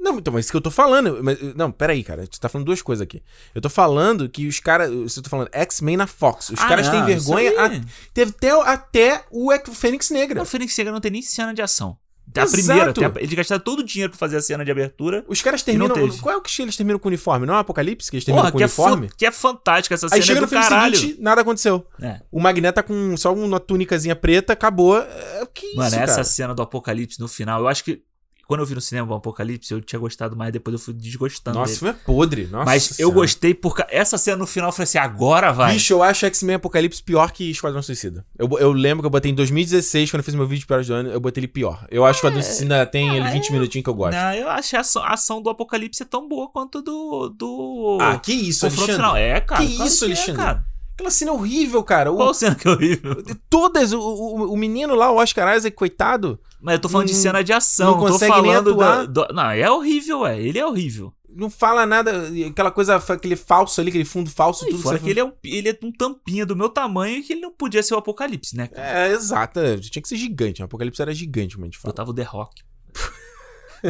[0.00, 1.18] Não, então, mas isso que eu tô falando.
[1.22, 2.24] Mas, não, peraí, cara.
[2.24, 3.20] Você tá falando duas coisas aqui.
[3.54, 4.90] Eu tô falando que os caras.
[4.90, 6.50] Você tá falando X-Men na Fox.
[6.50, 7.50] Os ah, caras têm vergonha.
[7.60, 7.68] A,
[8.14, 10.40] teve até, até o Fênix Negra.
[10.40, 11.98] O Fênix Negra não tem nem cena de ação.
[12.34, 12.92] A Exato.
[12.92, 15.24] primeira, a, eles gastaram todo o dinheiro pra fazer a cena de abertura.
[15.28, 15.94] Os caras terminam.
[16.20, 17.46] Qual é o que eles terminam com o uniforme?
[17.46, 18.10] Não é o Apocalipse?
[18.10, 19.06] Que eles terminam Porra, com o uniforme?
[19.06, 20.20] É que é fantástica essa cena.
[20.20, 20.96] Aí chega no filme caralho.
[20.96, 21.86] seguinte, nada aconteceu.
[22.00, 22.20] É.
[22.30, 24.98] O Magneto tá com só uma túnicazinha preta, acabou.
[24.98, 28.02] É, que isso, Mano, essa cena do Apocalipse no final, eu acho que
[28.48, 31.58] quando eu vi no cinema o Apocalipse, eu tinha gostado mais, depois eu fui desgostando.
[31.58, 31.78] Nossa, dele.
[31.80, 32.46] filme é podre.
[32.46, 33.02] Nossa Mas senhora.
[33.02, 35.74] eu gostei porque essa cena no final eu falei assim: agora vai.
[35.74, 38.24] Bicho, eu acho X-Men Apocalipse pior que Esquadrão Suicida.
[38.38, 40.86] Eu, eu lembro que eu botei em 2016, quando eu fiz meu vídeo de piores
[40.86, 41.86] do ano, eu botei ele pior.
[41.90, 44.14] Eu acho que Esquadrão é, Suicida tem ele 20 minutinhos que eu gosto.
[44.14, 47.28] Não, eu acho a ação, a ação do Apocalipse é tão boa quanto do.
[47.28, 48.94] do ah, que isso, Alexandre.
[48.94, 49.14] Final.
[49.14, 49.60] É, cara.
[49.62, 50.40] Que isso, é, Alexandre.
[50.40, 50.64] É, cara.
[50.94, 52.10] Aquela cena é horrível, cara.
[52.10, 53.22] Qual o, cena que é horrível?
[53.50, 53.92] Todas.
[53.92, 56.40] O, o, o menino lá, o Oscar Isaac, coitado.
[56.60, 57.92] Mas eu tô falando hum, de cena de ação.
[57.92, 59.06] Não consegue tô falando nem atuar.
[59.06, 60.40] Do, não, é horrível, é.
[60.40, 61.12] Ele é horrível.
[61.28, 64.64] Não fala nada, aquela coisa, aquele falso ali, aquele fundo falso.
[64.64, 67.22] E tudo fora que ele é, um, ele é um tampinha do meu tamanho e
[67.22, 68.66] que ele não podia ser o Apocalipse, né?
[68.66, 69.06] Cara?
[69.06, 69.60] É, exato.
[69.82, 70.62] Tinha que ser gigante.
[70.62, 71.92] O Apocalipse era gigante, como a gente fala.
[71.92, 72.62] Botava o The Rock.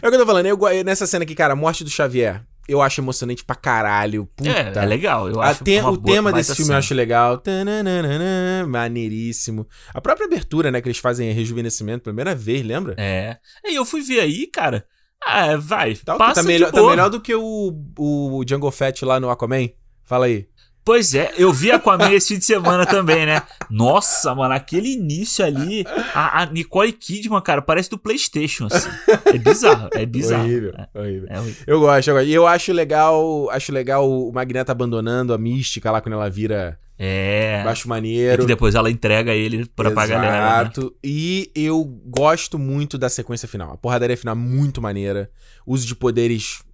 [0.00, 0.46] é o que eu tô falando.
[0.46, 4.26] Eu, nessa cena aqui, cara, a morte do Xavier eu acho emocionante pra caralho.
[4.36, 4.50] Puta.
[4.50, 5.28] É, é legal.
[5.28, 7.38] Eu acho te, o tema desse filme eu acho legal.
[7.38, 9.66] Tananana, maneiríssimo.
[9.92, 12.94] A própria abertura, né, que eles fazem rejuvenescimento, primeira vez, lembra?
[12.98, 13.36] É.
[13.64, 14.84] E eu fui ver aí, cara.
[15.22, 15.94] Ah, vai.
[15.96, 19.68] Tá, passa tá, melhor, tá melhor do que o, o Jungle Fett lá no Aquaman?
[20.04, 20.48] Fala aí.
[20.90, 23.44] Pois é, eu vi Aquaman esse fim de semana também, né?
[23.70, 28.90] Nossa, mano, aquele início ali, a, a, Nicole Kidman, cara, parece do PlayStation, assim.
[29.26, 30.42] É bizarro, é bizarro.
[30.42, 31.28] Horrível, é, horrível.
[31.30, 31.64] É horrível.
[31.64, 32.28] Eu gosto, eu gosto.
[32.28, 36.76] E eu acho legal, acho legal o Magneto abandonando a mística lá quando ela vira
[36.98, 37.62] é.
[37.62, 38.42] Baixo maneiro.
[38.42, 39.94] E depois ela entrega ele pra, Exato.
[39.94, 40.62] pra galera.
[40.62, 40.82] Exato.
[40.82, 40.90] Né?
[41.04, 43.74] E eu gosto muito da sequência final.
[43.74, 45.30] A porradaria final é muito maneira.
[45.64, 46.64] Uso de poderes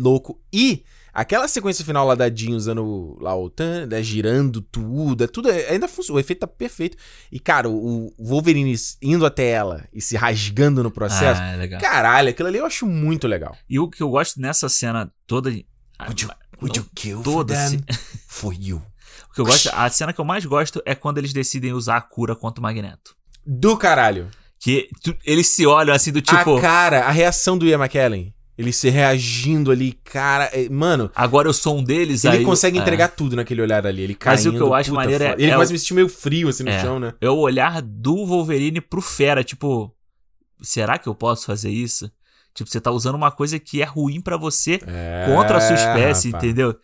[0.00, 0.40] louco.
[0.50, 0.82] E
[1.14, 5.48] Aquela sequência final lá da Jean usando lá o tan, né, girando tudo, é tudo
[5.48, 6.96] ainda funciona, o efeito tá perfeito.
[7.30, 11.40] E cara, o Wolverine indo até ela e se rasgando no processo.
[11.40, 11.80] Ah, é legal.
[11.80, 13.56] Caralho, aquilo ali eu acho muito legal.
[13.70, 15.50] E o que eu gosto nessa cena toda
[16.00, 17.84] Would you, would you kill toda for, them?
[18.26, 18.82] for you.
[19.30, 21.96] O que eu gosto, a cena que eu mais gosto é quando eles decidem usar
[21.96, 23.14] a cura contra o Magneto.
[23.46, 24.28] Do caralho.
[24.58, 26.56] Que tu, eles se olham assim do tipo.
[26.56, 28.34] A cara, a reação do Ian McKellen.
[28.56, 30.44] Ele se reagindo ali, cara.
[30.52, 31.10] É, mano.
[31.14, 32.44] Agora eu sou um deles, ele aí.
[32.44, 33.08] consegue entregar é.
[33.08, 34.02] tudo naquele olhar ali.
[34.02, 35.32] Ele caindo, Mas o que eu acho maneiro é.
[35.32, 37.14] Ele é começa a me sentir meio frio assim no é, chão, né?
[37.20, 39.92] É o olhar do Wolverine pro Fera, tipo.
[40.62, 42.10] Será que eu posso fazer isso?
[42.54, 45.74] Tipo, você tá usando uma coisa que é ruim para você é, contra a sua
[45.74, 46.44] espécie, rapaz.
[46.44, 46.78] entendeu?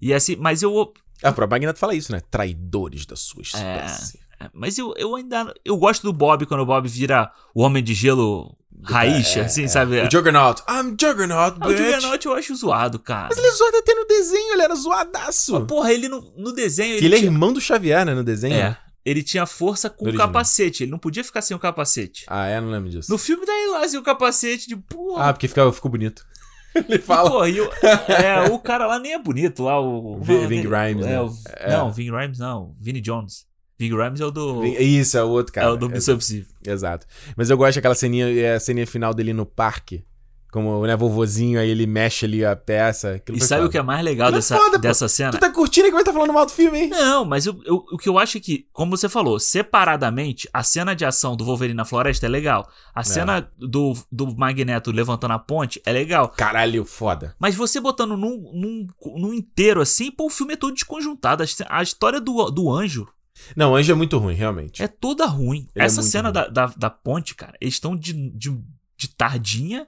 [0.00, 0.92] E assim, mas eu.
[1.22, 2.20] A própria Magneto fala isso, né?
[2.28, 4.18] Traidores da sua espécie.
[4.40, 5.54] É, mas eu, eu ainda.
[5.64, 9.64] Eu gosto do Bob quando o Bob vira o Homem de Gelo raiz, é, assim,
[9.64, 9.68] é.
[9.68, 10.00] sabe?
[10.00, 10.62] O Juggernaut.
[10.68, 11.68] I'm Juggernaut, bitch.
[11.68, 13.28] O Juggernaut eu acho zoado, cara.
[13.28, 15.66] Mas ele é zoado até no desenho, ele era zoadaço.
[15.66, 16.96] Porra, ele no, no desenho...
[16.96, 17.30] Ele, ele é tinha...
[17.30, 18.54] é irmão do Xavier, né, no desenho.
[18.54, 18.76] É.
[19.04, 22.24] Ele tinha força com o capacete, ele não podia ficar sem o capacete.
[22.26, 22.58] Ah, é?
[22.58, 23.10] Não lembro disso.
[23.10, 25.28] No filme daí lá, sem o capacete, de porra.
[25.28, 26.24] Ah, porque ficou, ficou bonito.
[26.74, 27.28] ele fala.
[27.28, 27.70] E, porra, e o,
[28.10, 30.16] é, o cara lá nem é bonito lá, o...
[30.16, 31.20] o Ving Rhymes, é, né?
[31.20, 31.72] O, é.
[31.72, 33.46] Não, Ving Rhymes não, Vinnie Jones.
[33.78, 34.64] Ving Rhames é o do.
[34.64, 35.66] Isso, é o outro cara.
[35.66, 36.46] É o do Missão Impossível.
[36.64, 37.06] Exato.
[37.36, 40.04] Mas eu gosto daquela ceninha, é a ceninha final dele no parque.
[40.52, 43.20] Como, né, vovozinho, aí ele mexe ali a peça.
[43.28, 43.66] E sabe foda.
[43.66, 45.32] o que é mais legal dessa, é foda, dessa cena?
[45.32, 46.90] Tu tá curtindo e vai tá falando mal do filme, hein?
[46.90, 50.62] Não, mas eu, eu, o que eu acho é que, como você falou, separadamente, a
[50.62, 52.70] cena de ação do Wolverine na floresta é legal.
[52.94, 53.02] A é.
[53.02, 56.28] cena do, do Magneto levantando a ponte é legal.
[56.28, 57.34] Caralho, foda.
[57.36, 58.86] Mas você botando num, num,
[59.16, 61.42] num inteiro assim, pô, o filme é todo desconjuntado.
[61.42, 63.08] A, a história do, do anjo
[63.56, 64.82] não, Anjo é muito ruim, realmente.
[64.82, 65.68] É toda ruim.
[65.74, 68.50] Ele é Essa é cena da, da, da, ponte, cara, eles estão de, de,
[68.96, 69.86] de tardinha.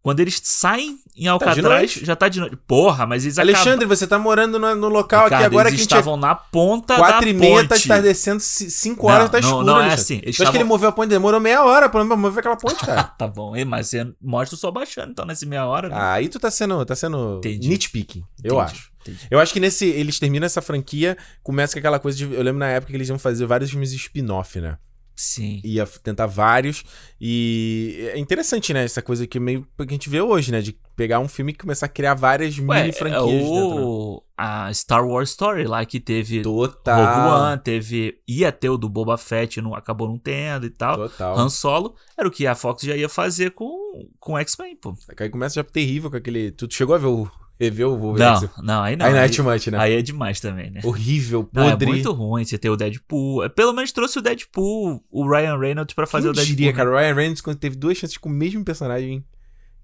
[0.00, 2.56] Quando eles saem em Alcatraz, tá já tá de noite.
[2.66, 5.86] Porra, mas eles Alexandre, você tá morando no, no local Ricardo, aqui agora eles que
[5.86, 8.02] estavam na ponta Quatro da e meia tá estar
[8.38, 9.64] 5 horas não, tá escuro.
[9.64, 10.20] Não, não é assim.
[10.22, 10.52] Eles tavam...
[10.52, 13.04] que ele moveu a ponte, demorou meia hora pra mover aquela ponte, cara.
[13.04, 15.88] tá bom, mas você mostra só baixando, então nesse meia hora.
[15.88, 15.94] Né?
[15.98, 18.93] Ah, aí tu tá sendo, tá sendo nitpicking, eu acho.
[19.06, 19.26] Entendi.
[19.30, 19.86] Eu acho que nesse.
[19.86, 22.24] Eles terminam essa franquia, começa com aquela coisa de.
[22.24, 24.78] Eu lembro na época que eles iam fazer vários filmes de spin-off, né?
[25.16, 25.60] Sim.
[25.64, 26.82] Ia tentar vários.
[27.20, 28.84] E é interessante, né?
[28.84, 30.60] Essa coisa que meio que a gente vê hoje, né?
[30.60, 33.44] De pegar um filme e começar a criar várias Ué, mini franquias.
[33.46, 33.54] O...
[33.54, 34.14] Dentro.
[34.14, 34.20] Né?
[34.36, 36.98] A Star Wars Story lá que teve Total.
[36.98, 38.18] Rogue One, teve.
[38.26, 41.08] Ia ter o do Boba Fett, não, acabou não tendo e tal.
[41.08, 41.38] Total.
[41.38, 44.96] Han Solo era o que a Fox já ia fazer com, com X-Men, pô.
[45.16, 46.50] Aí começa já terrível com aquele.
[46.50, 48.50] Tu chegou a ver o rever o Wolverine.
[48.56, 49.06] Não, não, aí não.
[49.06, 49.78] Aí não é much, né?
[49.78, 50.80] Aí é demais também, né?
[50.82, 51.86] Horrível, podre.
[51.86, 53.44] Não, é muito ruim você ter o Deadpool.
[53.44, 56.56] É, pelo menos trouxe o Deadpool, o Ryan Reynolds pra fazer Quem o Deadpool.
[56.56, 56.76] diria, né?
[56.76, 59.24] cara, o Ryan Reynolds quando teve duas chances com o mesmo personagem...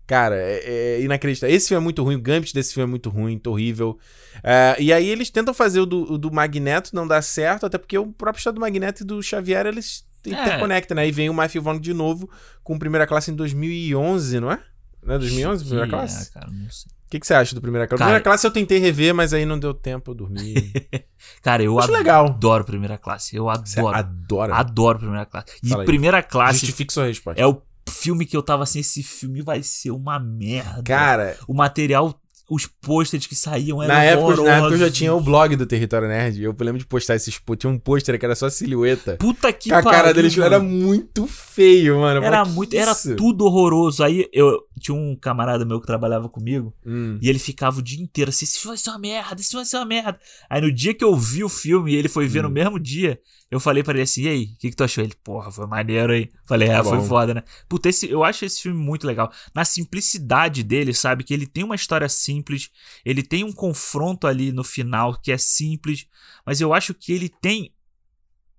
[0.06, 1.54] Cara, é, é inacreditável.
[1.54, 3.96] Esse filme é muito ruim, o Gambit desse filme é muito ruim, horrível.
[4.42, 7.78] É, e aí eles tentam fazer o do, o do Magneto, não dá certo, até
[7.78, 10.30] porque o próprio estado do Magneto e do Xavier, eles é.
[10.30, 11.06] interconectam, né?
[11.06, 12.28] E vem o Matthew Vaughn de novo
[12.64, 14.60] com primeira classe em 2011, não é?
[15.00, 16.28] Não é 2011, primeira classe?
[16.28, 16.90] É, cara, não sei.
[17.10, 17.98] O que, que, você acha do Primeira Classe?
[17.98, 20.54] Cara, primeira Classe eu tentei rever, mas aí não deu tempo, eu dormi.
[21.42, 22.26] cara, eu Acho legal.
[22.26, 23.34] adoro Primeira Classe.
[23.34, 23.66] Eu adoro.
[23.66, 24.54] Você adora?
[24.54, 25.46] Adoro Primeira Classe.
[25.60, 26.22] E Fala Primeira aí.
[26.22, 26.60] Classe.
[26.60, 27.42] Justifique sua resposta.
[27.42, 30.84] É o filme que eu tava assim: esse filme vai ser uma merda.
[30.84, 31.36] Cara.
[31.48, 32.16] O material
[32.50, 35.64] os pôsteres que saíam eram na época, na época eu já tinha o blog do
[35.64, 36.42] Território Nerd.
[36.42, 37.40] Eu lembro de postar esses.
[37.56, 39.16] Tinha um pôster que era só silhueta.
[39.16, 39.88] Puta que pariu.
[39.88, 42.24] A cara deles era muito feio, mano.
[42.24, 42.76] Era muito.
[42.76, 44.02] Era tudo horroroso.
[44.02, 46.74] Aí eu tinha um camarada meu que trabalhava comigo.
[46.84, 47.18] Hum.
[47.22, 49.76] E ele ficava o dia inteiro assim: isso vai ser uma merda, isso vai ser
[49.76, 50.18] uma merda.
[50.48, 52.48] Aí no dia que eu vi o filme e ele foi ver hum.
[52.48, 53.20] no mesmo dia,
[53.50, 55.02] eu falei pra ele assim, e aí, o que, que tu achou?
[55.02, 56.30] Ele, porra, foi maneiro aí.
[56.46, 57.42] Falei, é, tá foi foda, né?
[57.68, 59.32] Puta, esse, eu acho esse filme muito legal.
[59.52, 61.24] Na simplicidade dele, sabe?
[61.24, 62.70] Que ele tem uma história simples,
[63.04, 66.06] ele tem um confronto ali no final que é simples,
[66.46, 67.74] mas eu acho que ele tem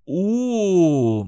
[0.06, 1.26] o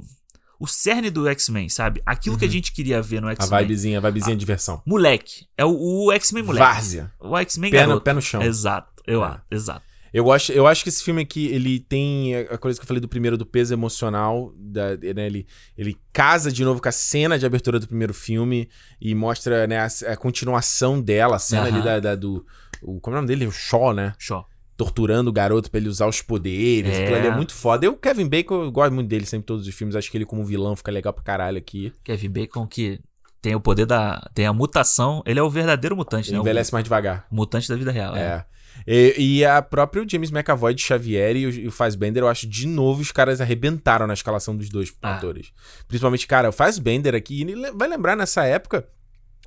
[0.64, 2.02] o cerne do X-Men, sabe?
[2.06, 2.40] Aquilo uhum.
[2.40, 2.54] que a uhum.
[2.54, 3.60] gente queria ver no X-Men.
[3.60, 4.82] A vibezinha, a vibezinha a, de diversão.
[4.86, 5.46] Moleque.
[5.58, 6.66] É o, o X-Men moleque.
[6.66, 7.12] Várzea.
[7.20, 7.86] O X-Men pé.
[7.86, 8.42] No, pé no chão.
[8.42, 9.04] Exato.
[9.06, 9.42] Eu, é.
[9.52, 9.84] exato.
[10.14, 13.02] Eu acho, eu acho que esse filme aqui, ele tem a coisa que eu falei
[13.02, 14.54] do primeiro, do peso emocional.
[14.56, 15.46] Da, né, ele,
[15.78, 18.70] ele casa de novo com a cena de abertura do primeiro filme
[19.02, 22.46] e mostra né, a, a continuação dela, a cena ali da, da, do.
[22.82, 23.48] O, como é o nome dele?
[23.48, 24.14] O Shaw, né?
[24.18, 24.48] Shaw.
[24.84, 26.92] Torturando o garoto pra ele usar os poderes.
[26.92, 27.04] É.
[27.04, 27.86] Aquilo ali é muito foda.
[27.86, 29.96] Eu, o Kevin Bacon, eu gosto muito dele sempre todos os filmes.
[29.96, 31.94] Acho que ele, como vilão, fica legal pra caralho aqui.
[32.04, 33.00] Kevin Bacon que
[33.44, 34.30] tem o poder da.
[34.34, 35.22] Tem a mutação.
[35.26, 36.42] Ele é o verdadeiro mutante, ele né?
[36.42, 37.28] Envelhece o, mais devagar.
[37.30, 38.16] Mutante da vida real.
[38.16, 38.22] É.
[38.22, 38.46] é.
[38.88, 42.48] E, e a própria James McAvoy de Xavier e o, e o Fassbender, eu acho,
[42.48, 45.16] de novo, os caras arrebentaram na escalação dos dois ah.
[45.16, 45.52] atores.
[45.88, 48.88] Principalmente, cara, o Fassbender aqui, ele vai lembrar nessa época,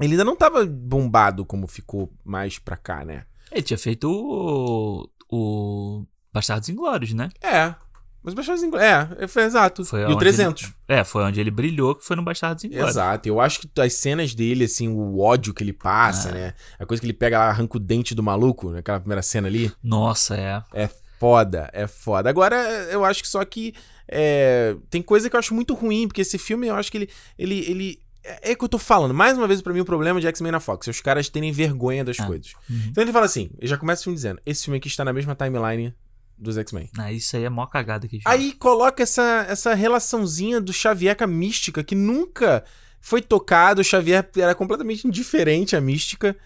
[0.00, 3.24] ele ainda não tava bombado como ficou mais pra cá, né?
[3.50, 7.28] Ele tinha feito o, o Bastardos Inglórios, né?
[7.42, 7.74] É.
[8.22, 8.90] Mas Bastardos Inglórios.
[9.18, 9.84] É, foi exato.
[9.84, 10.64] Foi e o 300.
[10.64, 12.90] Ele, é, foi onde ele brilhou, que foi no Bastardos Inglórios.
[12.90, 13.28] Exato.
[13.28, 16.32] Eu acho que as cenas dele, assim, o ódio que ele passa, é.
[16.32, 16.54] né?
[16.78, 19.72] A coisa que ele pega lá, arranca o dente do maluco, naquela primeira cena ali.
[19.82, 20.62] Nossa, é.
[20.74, 22.28] É foda, é foda.
[22.28, 22.56] Agora,
[22.90, 23.74] eu acho que só que.
[24.08, 27.10] É, tem coisa que eu acho muito ruim, porque esse filme, eu acho que ele.
[27.38, 29.14] ele, ele é, é que eu tô falando.
[29.14, 30.88] Mais uma vez, para mim, o problema de X-Men na Fox.
[30.88, 32.26] É os caras terem vergonha das ah.
[32.26, 32.52] coisas.
[32.68, 32.86] Uhum.
[32.88, 35.12] Então ele fala assim: ele já começa o filme dizendo: esse filme aqui está na
[35.12, 35.94] mesma timeline
[36.36, 36.90] dos X-Men.
[36.98, 41.24] Ah, isso aí é mó cagada que Aí coloca essa, essa relaçãozinha do Xavier com
[41.24, 42.64] a mística que nunca
[43.00, 43.80] foi tocado.
[43.80, 46.36] O Xavier era completamente indiferente à mística.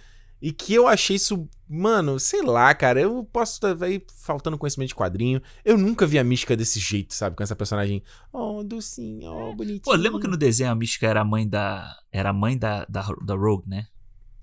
[0.41, 3.01] E que eu achei isso, mano, sei lá, cara.
[3.01, 5.43] Eu posso estar aí faltando conhecimento de quadrinho.
[5.65, 7.37] Eu nunca vi a mística desse jeito, sabe?
[7.37, 8.03] Com essa personagem.
[8.33, 9.83] Oh, docinho, oh, bonitinho.
[9.83, 11.95] Pô, lembra que no desenho a mística era a mãe da.
[12.11, 13.87] Era a mãe da, da, da Rogue, né?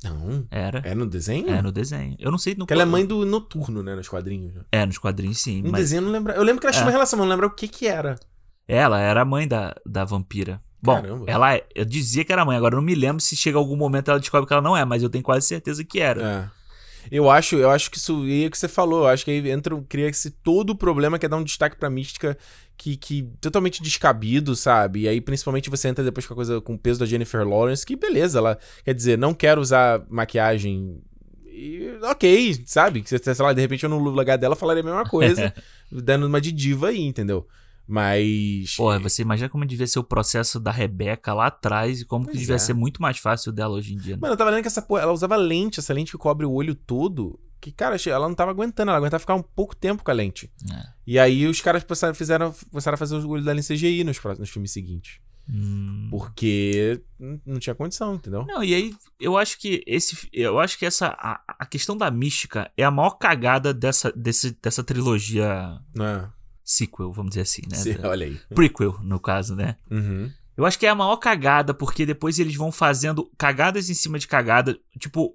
[0.03, 0.47] Não.
[0.51, 0.79] Era.
[0.85, 1.49] É no desenho?
[1.49, 2.15] É no desenho.
[2.19, 3.95] Eu não sei no Porque ela é mãe do Noturno, né?
[3.95, 4.53] Nos quadrinhos.
[4.71, 5.63] É, nos quadrinhos sim.
[5.63, 5.81] No mas...
[5.81, 6.33] desenho eu não lembro.
[6.33, 6.85] Eu lembro que ela tinha é.
[6.85, 8.19] uma relação, mas não lembro o que que era.
[8.67, 10.61] Ela era a mãe da, da vampira.
[10.81, 11.25] Bom, Caramba.
[11.27, 13.75] ela é, eu dizia que era mãe, agora eu não me lembro se chega algum
[13.75, 16.51] momento ela descobre que ela não é, mas eu tenho quase certeza que era.
[16.53, 16.57] É.
[17.09, 19.49] Eu acho, eu acho que isso é o que você falou, eu acho que aí
[19.49, 22.37] entra, cria-se todo o problema que é dar um destaque pra mística
[22.75, 25.01] que, que totalmente descabido, sabe?
[25.01, 27.85] E aí, principalmente, você entra depois com a coisa com o peso da Jennifer Lawrence,
[27.85, 31.01] que beleza, ela quer dizer, não quero usar maquiagem.
[31.45, 33.03] E, ok, sabe?
[33.05, 35.53] Se, sei lá, de repente eu no lugar dela falaria a mesma coisa,
[35.91, 37.47] dando uma de diva aí, entendeu?
[37.87, 38.75] Mas.
[38.75, 42.33] Porra, você imagina como devia ser o processo da Rebeca lá atrás e como pois
[42.33, 42.59] que devia é.
[42.59, 44.15] ser muito mais fácil dela hoje em dia.
[44.15, 44.21] Né?
[44.21, 46.51] Mano, eu tava lendo que essa porra, ela usava lente, essa lente que cobre o
[46.51, 47.39] olho todo.
[47.59, 50.51] Que, cara, ela não tava aguentando, ela aguentava ficar um pouco tempo com a lente.
[50.71, 50.83] É.
[51.07, 51.83] E aí os caras
[52.13, 55.19] fizeram, começaram a fazer o olho dela em CGI nos, nos filmes seguintes.
[55.49, 56.09] Hum.
[56.11, 57.01] Porque
[57.45, 58.45] não tinha condição, entendeu?
[58.45, 60.27] Não, e aí eu acho que esse.
[60.33, 61.07] Eu acho que essa.
[61.17, 65.79] A, a questão da mística é a maior cagada dessa, desse, dessa trilogia.
[65.97, 66.36] É
[66.67, 67.77] sequel, vamos dizer assim, né?
[67.77, 68.37] Sim, olha aí.
[68.53, 69.77] Prequel, no caso, né?
[69.89, 70.29] Uhum.
[70.57, 74.19] Eu acho que é a maior cagada, porque depois eles vão fazendo cagadas em cima
[74.19, 74.77] de cagada.
[74.99, 75.33] Tipo,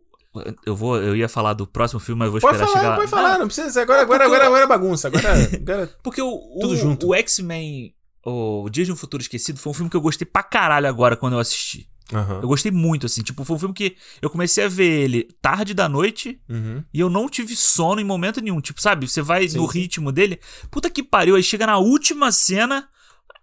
[0.66, 2.96] Eu vou, eu ia falar do próximo filme, mas eu vou esperar pode falar, chegar.
[2.96, 3.82] Pode falar, não, não precisa.
[3.82, 5.08] Agora, agora, agora, agora é bagunça.
[5.08, 7.08] Agora, agora porque o, tudo o, junto.
[7.08, 7.94] o X-Men,
[8.26, 11.16] o Dia de um Futuro Esquecido, foi um filme que eu gostei pra caralho agora
[11.16, 11.88] quando eu assisti.
[12.12, 12.40] Uhum.
[12.42, 13.22] Eu gostei muito, assim.
[13.22, 16.82] Tipo, foi um filme que eu comecei a ver ele tarde da noite Uhum.
[16.92, 18.60] e eu não tive sono em momento nenhum.
[18.60, 19.08] Tipo, sabe?
[19.08, 19.78] Você vai Sim, no sim.
[19.80, 20.38] ritmo dele.
[20.70, 21.36] Puta que pariu.
[21.36, 22.88] Aí chega na última cena.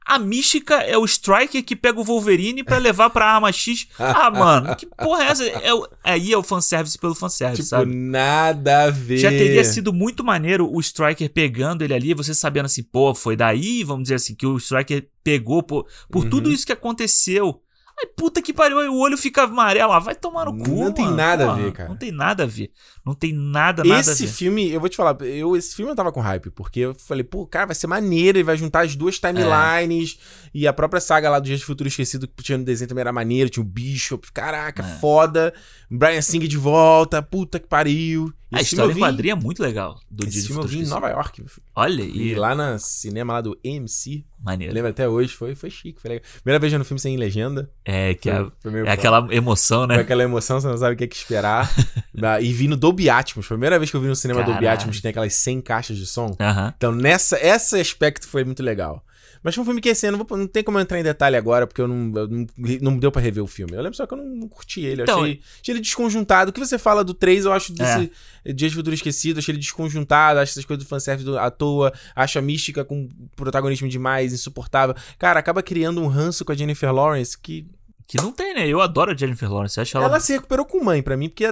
[0.06, 3.88] A mística é o Striker que pega o Wolverine pra levar pra arma X.
[4.00, 5.46] Ah, mano, que porra é essa?
[5.46, 5.70] É,
[6.04, 7.94] aí é o fanservice pelo fanservice, Tipo, sabe?
[7.94, 9.18] nada a ver.
[9.20, 13.36] Já teria sido muito maneiro o Striker pegando ele ali, você sabendo assim, pô, foi
[13.36, 16.30] daí, vamos dizer assim, que o Striker pegou por, por Uhum.
[16.30, 17.62] tudo isso que aconteceu.
[18.02, 20.70] Ai, puta que pariu, aí o olho fica amarelo, ah, vai tomar no cu.
[20.70, 21.90] Não tem mano, nada a ver, cara.
[21.90, 22.72] Não tem nada a ver.
[23.06, 24.32] Não tem nada, nada Esse a ver.
[24.32, 27.24] filme, eu vou te falar, eu, esse filme eu tava com hype, porque eu falei,
[27.24, 30.18] pô, cara, vai ser maneiro, ele vai juntar as duas timelines,
[30.54, 33.02] e a própria saga lá do Dia de Futuro Esquecido, que tinha no desenho também
[33.02, 34.86] era maneiro, tinha o Bishop, caraca, É.
[35.00, 35.54] foda,
[35.90, 38.32] Brian Singer de volta, puta que pariu.
[38.52, 40.88] A filme eu história vi- quadrinho é muito legal do Esse filme eu vi em.
[40.88, 41.44] Nova York,
[41.76, 44.74] Olha, e e lá no cinema lá do AMC, eu maneiro.
[44.74, 46.26] lembro até hoje, foi, foi chique, foi legal.
[46.42, 49.96] Primeira vez no filme sem legenda, É, que é, foi, foi é aquela emoção, Foi
[49.98, 50.02] né?
[50.02, 51.72] aquela emoção, você não sabe o que, é que esperar.
[52.42, 53.46] E vi no Dolby Atmos.
[53.46, 54.80] Foi a primeira vez que eu vi no cinema Dolby Caralho.
[54.82, 56.36] Atmos, que tem aquelas 100 caixas de som.
[56.40, 56.74] Aham.
[56.76, 59.02] Então, nessa, esse aspecto foi muito legal.
[59.44, 61.04] Mas foi um filme que, assim, eu não, vou- não tem como eu entrar em
[61.04, 62.48] detalhe agora, porque eu não, eu não,
[62.82, 63.74] não deu pra rever o filme.
[63.74, 65.02] Eu lembro só que eu não, não curti ele.
[65.02, 66.50] Eu Então, achei, achei ele desconjuntado.
[66.50, 68.12] O que você fala do 3, eu acho desse
[68.54, 71.94] Dias de Futuro Esquecido, achei ele desconjuntado, acho essas coisas do fanservice do- à toa,
[72.16, 74.96] acho a mística com protagonismo demais, insuportável.
[75.18, 77.66] Cara, acaba criando um ranço com a Jennifer Lawrence que
[78.10, 78.68] Que não tem, né?
[78.68, 79.80] Eu adoro a Jennifer Lawrence.
[79.80, 80.08] Acho ela.
[80.08, 81.46] ela se recuperou com mãe pra mim, porque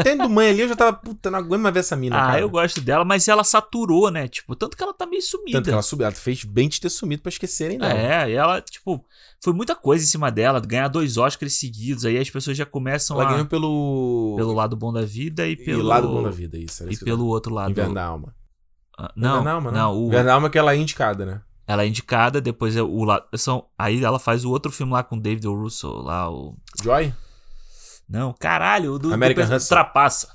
[0.00, 2.40] tendo mãe ali eu já tava, puta, não aguento mais ver essa mina, ah, cara.
[2.40, 4.28] eu gosto dela, mas ela saturou, né?
[4.28, 5.58] Tipo, tanto que ela tá meio sumida.
[5.58, 7.92] Tanto que ela subiu, ela fez bem de ter sumido pra esquecerem dela.
[7.92, 9.04] É, e ela, tipo,
[9.42, 13.20] foi muita coisa em cima dela, ganhar dois Oscars seguidos, aí as pessoas já começam
[13.20, 13.32] Ela a.
[13.32, 14.34] ganhou pelo...
[14.36, 15.80] Pelo lado bom da vida e pelo.
[15.80, 16.88] E lado bom da vida, isso.
[16.88, 17.72] E isso pelo outro lado.
[17.72, 18.32] Inverno da Alma.
[18.96, 21.42] Ah, Não, Inverno da Alma, não, o, Inverno da Alma que ela é indicada, né?
[21.66, 23.26] Ela é indicada, depois é o lado.
[23.36, 25.46] São, aí ela faz o outro filme lá com o David.
[25.46, 26.56] Russo, lá o.
[26.82, 27.12] Joy?
[28.08, 29.12] Não, caralho, o do.
[29.12, 29.68] American Hustle.
[29.68, 30.28] Trapaça.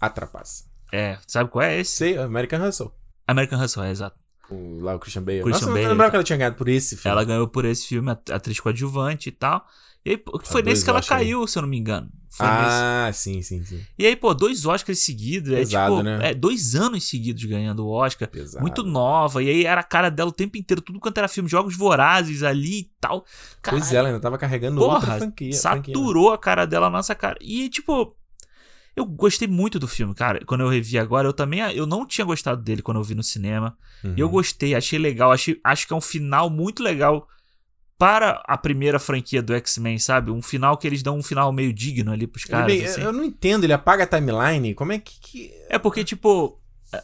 [0.00, 0.64] Atrapaça.
[0.92, 1.92] É, sabe qual é esse?
[1.92, 2.92] Sei, American Hustle.
[3.26, 4.20] American Hustle, é, exato.
[4.50, 5.42] O, lá o Christian Bale.
[5.42, 7.10] Christian Nossa, eu Bale, não lembrava que ela tinha ganhado por esse filme.
[7.12, 9.64] Ela ganhou por esse filme, at- atriz coadjuvante e tal.
[10.04, 12.10] E aí, pô, foi Ah, nesse que ela Oscar caiu, se eu não me engano.
[12.28, 12.58] Foi nesse.
[12.68, 13.80] Ah, sim, sim, sim.
[13.98, 15.52] E aí, pô, dois Oscars seguidos.
[15.52, 16.30] É Pesado, tipo, né?
[16.30, 18.28] é, dois anos seguidos ganhando o Oscar.
[18.28, 18.60] Pesado.
[18.60, 19.42] Muito nova.
[19.42, 22.42] E aí era a cara dela o tempo inteiro, tudo quanto era filme, jogos vorazes
[22.42, 23.24] ali e tal.
[23.62, 25.52] Pois Caralho, é, ela ainda tava carregando porra, outra franquia.
[25.56, 26.02] franquia, né?
[26.02, 27.38] saturou a cara dela na nossa cara.
[27.40, 28.14] E tipo,
[28.96, 30.40] eu gostei muito do filme, cara.
[30.44, 33.22] Quando eu revi agora, eu também eu não tinha gostado dele quando eu vi no
[33.22, 33.76] cinema.
[34.04, 34.14] Uhum.
[34.16, 37.26] E eu gostei, achei legal, achei, acho que é um final muito legal
[38.04, 40.30] para a primeira franquia do X-Men, sabe?
[40.30, 42.66] Um final que eles dão um final meio digno ali pros caras.
[42.66, 43.00] bem- assim.
[43.00, 44.74] Eu não entendo, ele apaga a timeline?
[44.74, 45.18] Como é que.
[45.20, 46.60] que- É porque, tipo,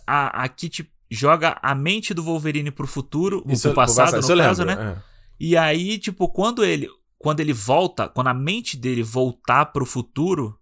[0.07, 4.37] a, a Kit joga a mente do Wolverine pro futuro, Isso pro passado, eu no
[4.43, 4.93] caso, lembro, né?
[4.99, 5.03] é.
[5.41, 6.87] E aí, tipo, quando ele,
[7.19, 10.60] quando ele volta, quando a mente dele voltar pro futuro,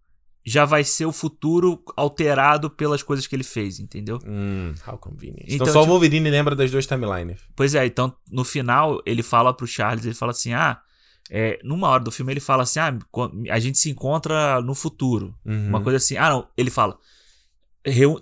[0.49, 4.19] já vai ser o futuro alterado pelas coisas que ele fez, entendeu?
[4.27, 5.45] Hum, how convenient.
[5.45, 7.41] Então, Então, só o tipo- Wolverine lembra das duas timelines.
[7.55, 10.81] Pois é, então no final ele fala pro Charles, ele fala assim: ah,
[11.31, 12.97] é, numa hora do filme ele fala assim: ah,
[13.51, 15.35] a gente se encontra no futuro.
[15.45, 15.69] Uhum.
[15.69, 16.17] Uma coisa assim.
[16.17, 16.97] Ah, não, ele fala.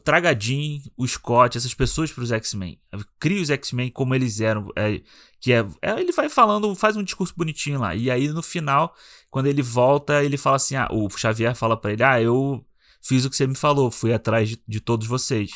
[0.04, 2.78] Traga a Jean, o Scott, essas pessoas pros X-Men.
[3.18, 4.68] Cria os X-Men como eles eram.
[4.76, 5.00] é,
[5.40, 7.94] que é, é, ele vai falando, faz um discurso bonitinho lá.
[7.94, 8.94] E aí no final,
[9.36, 12.64] quando ele volta, ele fala assim: ah, o Xavier fala pra ele: ah, eu
[13.02, 15.50] fiz o que você me falou, fui atrás de, de todos vocês.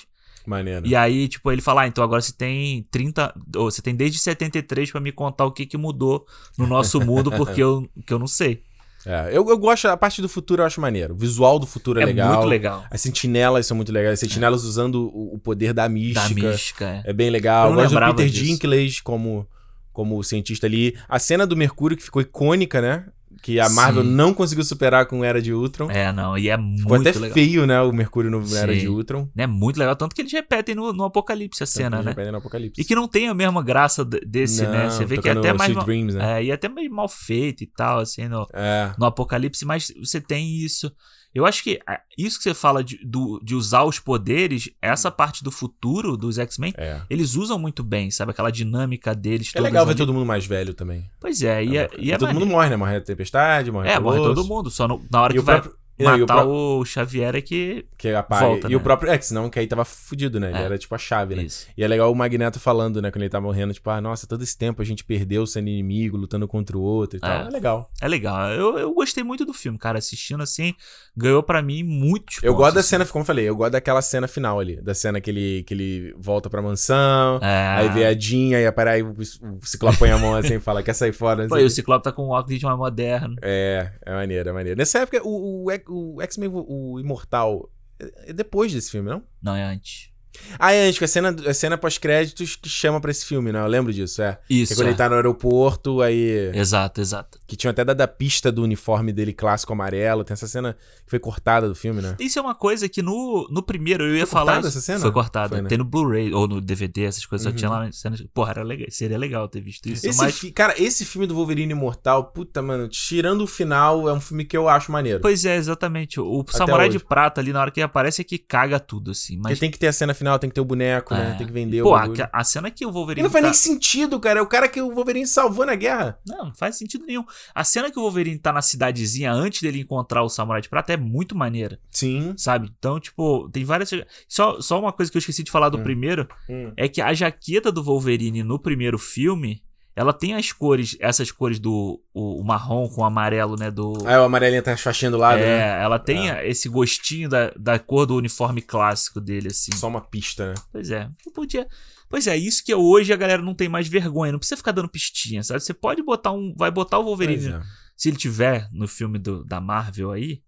[0.46, 0.86] Maneiro.
[0.86, 3.32] E aí, tipo, ele fala: ah, então agora você tem 30.
[3.56, 6.26] Ou você tem desde 73 pra me contar o que, que mudou
[6.58, 8.62] no nosso mundo, porque eu, que eu não sei.
[9.06, 11.14] É, eu, eu gosto, a parte do futuro eu acho maneiro.
[11.14, 12.34] O visual do futuro é, É, legal.
[12.34, 12.84] muito legal.
[12.90, 14.12] As sentinelas são muito legais.
[14.12, 16.28] As sentinelas usando o, o poder da mística.
[16.28, 16.84] Da mística.
[16.84, 17.02] é.
[17.06, 17.68] É bem legal.
[17.68, 18.44] Eu Eu gosto do Peter disso.
[18.44, 19.48] Dinklage como,
[19.90, 20.94] como cientista ali.
[21.08, 23.06] A cena do Mercúrio que ficou icônica, né?
[23.42, 24.10] Que a Marvel Sim.
[24.10, 25.90] não conseguiu superar com Era de Ultron.
[25.90, 27.34] É, não, e é Ficou muito até legal.
[27.34, 27.80] feio, né?
[27.80, 28.80] O Mercúrio no Era Sim.
[28.80, 29.28] de Ultron.
[29.36, 32.14] É muito legal, tanto que eles repetem no, no Apocalipse a cena, Tanto né?
[32.14, 32.80] que já no Apocalipse.
[32.80, 34.84] E que não tem a mesma graça de- desse, né?
[34.84, 35.74] Não, Você vê que é até mais.
[35.74, 36.40] Mal- Dreams, né?
[36.40, 38.92] É, e até meio mal feito e tal, assim, no, É.
[38.98, 40.92] no Apocalipse, mas você tem isso.
[41.34, 45.10] Eu acho que ah, isso que você fala de, do- de usar os poderes, essa
[45.10, 47.00] parte do futuro dos X-Men, É.
[47.08, 48.32] eles usam muito bem, sabe?
[48.32, 49.52] Aquela dinâmica deles.
[49.54, 49.98] É legal ver ali.
[49.98, 51.08] todo mundo mais velho também.
[51.20, 52.76] Pois é, e é, e é todo mundo morre, né?
[52.76, 55.60] Morre a Tempestade, morre É, morre todo mundo, só no- na hora E que vai.
[55.60, 56.78] próprio- matar o, pro...
[56.80, 57.86] o, Xavier é que.
[57.96, 58.46] Que é apaga.
[58.46, 58.76] Volta, e né?
[58.76, 59.10] o próprio.
[59.10, 60.50] É, que senão que aí tava fudido, né?
[60.50, 60.62] Ele é.
[60.62, 61.42] era tipo a chave, né?
[61.42, 61.66] Isso.
[61.76, 63.10] E é legal o Magneto falando, né?
[63.10, 66.16] Quando ele tá morrendo, tipo, ah, nossa, todo esse tempo a gente perdeu sendo inimigo,
[66.16, 67.20] lutando contra o outro e é.
[67.20, 67.46] tal.
[67.46, 67.90] É legal.
[68.00, 68.50] É legal.
[68.50, 69.98] Eu, eu gostei muito do filme, cara.
[69.98, 70.74] Assistindo assim,
[71.16, 72.90] ganhou para mim muitos Eu gosto da assim.
[72.90, 74.80] cena, como eu falei, eu gosto daquela cena final ali.
[74.80, 77.66] Da cena que ele, que ele volta pra mansão, é.
[77.76, 80.82] aí vê a Jean, aí aparece o, o Ciclope põe a mão assim e fala,
[80.82, 81.46] quer sair fora?
[81.46, 83.36] Pô, e o Ciclope tá com um óculos mais moderno.
[83.42, 84.78] É, é maneiro, é maneiro.
[84.78, 89.22] Nessa época, o, o, o X-Men, o Imortal, é depois desse filme, não?
[89.42, 90.09] Não, é antes.
[90.58, 93.60] Ah, é, acho que a cena, a cena pós-créditos que chama pra esse filme, né?
[93.60, 94.38] Eu lembro disso, é.
[94.48, 94.68] Isso.
[94.68, 94.90] Que é quando é.
[94.90, 96.50] ele tá no aeroporto, aí.
[96.54, 97.38] Exato, exato.
[97.46, 100.24] Que tinha até dado a pista do uniforme dele clássico amarelo.
[100.24, 102.16] Tem essa cena que foi cortada do filme, né?
[102.18, 104.52] Isso é uma coisa que no, no primeiro eu ia foi falar.
[104.52, 105.00] Cortada essa cena?
[105.00, 105.48] Foi cortada.
[105.50, 105.68] Foi, né?
[105.68, 107.46] Tem no Blu-ray ou no DVD, essas coisas.
[107.46, 107.52] Uhum.
[107.52, 108.16] Só tinha lá na cena.
[108.32, 108.86] Porra, era legal.
[108.90, 110.06] seria legal ter visto isso.
[110.06, 110.38] Esse mas...
[110.38, 110.50] fi...
[110.50, 114.56] Cara, esse filme do Wolverine Imortal, puta, mano, tirando o final, é um filme que
[114.56, 115.20] eu acho maneiro.
[115.20, 116.20] Pois é, exatamente.
[116.20, 119.36] O Samurai de Prata ali, na hora que aparece, é que caga tudo, assim.
[119.36, 119.52] Mas...
[119.52, 121.18] Porque tem que ter a cena final, tem que ter o boneco boneco, é.
[121.18, 121.34] né?
[121.36, 123.20] Tem que vender Pô, o a, a, cena que o Wolverine.
[123.20, 123.48] E não faz tá...
[123.48, 124.40] nem sentido, cara.
[124.40, 126.18] É o cara que o Wolverine salvou na guerra.
[126.26, 127.24] Não, não faz sentido nenhum.
[127.54, 130.92] A cena que o Wolverine tá na cidadezinha antes dele encontrar o Samurai de Prata
[130.92, 131.78] é muito maneira.
[131.90, 132.34] Sim.
[132.36, 132.70] Sabe?
[132.78, 133.90] Então, tipo, tem várias.
[134.28, 135.82] Só, só uma coisa que eu esqueci de falar do hum.
[135.82, 136.72] primeiro hum.
[136.76, 139.62] é que a jaqueta do Wolverine no primeiro filme
[140.00, 143.70] ela tem as cores, essas cores do o, o marrom com o amarelo, né?
[143.70, 143.92] Do...
[144.06, 145.82] Ah, o amarelinho tá as faixinhas do lado, é, né?
[145.82, 146.48] ela tem é.
[146.48, 149.72] esse gostinho da, da cor do uniforme clássico dele, assim.
[149.72, 150.54] Só uma pista, né?
[150.72, 151.06] Pois é.
[151.26, 151.68] Eu podia...
[152.08, 154.32] Pois é, isso que hoje a galera não tem mais vergonha.
[154.32, 155.60] Não precisa ficar dando pistinha, sabe?
[155.60, 156.54] Você pode botar um...
[156.56, 157.48] Vai botar o Wolverine...
[157.52, 157.62] É.
[157.94, 160.40] Se ele tiver no filme do, da Marvel aí,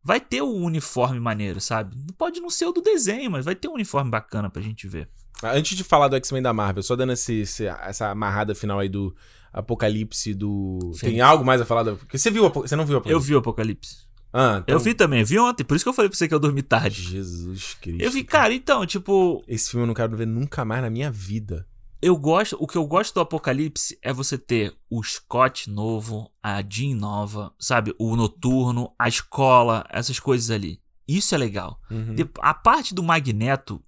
[0.00, 1.96] vai ter um uniforme maneiro, sabe?
[2.16, 5.10] Pode não ser o do desenho, mas vai ter um uniforme bacana pra gente ver.
[5.42, 8.88] Antes de falar do X-Men da Marvel, só dando esse, esse, essa amarrada final aí
[8.88, 9.14] do
[9.52, 10.78] Apocalipse do.
[10.94, 11.06] Sim.
[11.06, 11.84] Tem algo mais a falar?
[11.84, 11.96] Do...
[11.96, 13.12] Porque você viu Você não viu o Apocalipse?
[13.12, 14.08] Eu vi o Apocalipse.
[14.32, 14.74] Ah, então...
[14.74, 16.62] Eu vi também, vi ontem, por isso que eu falei pra você que eu dormi
[16.62, 17.02] tarde.
[17.02, 18.02] Jesus Cristo.
[18.02, 19.42] Eu vi, cara, então, tipo.
[19.48, 21.66] Esse filme eu não quero ver nunca mais na minha vida.
[22.00, 22.56] Eu gosto.
[22.60, 27.52] O que eu gosto do Apocalipse é você ter o Scott novo, a Jean nova,
[27.58, 27.94] sabe?
[27.98, 30.80] O noturno, a escola, essas coisas ali.
[31.08, 31.80] Isso é legal.
[31.90, 32.14] Uhum.
[32.40, 33.82] A parte do Magneto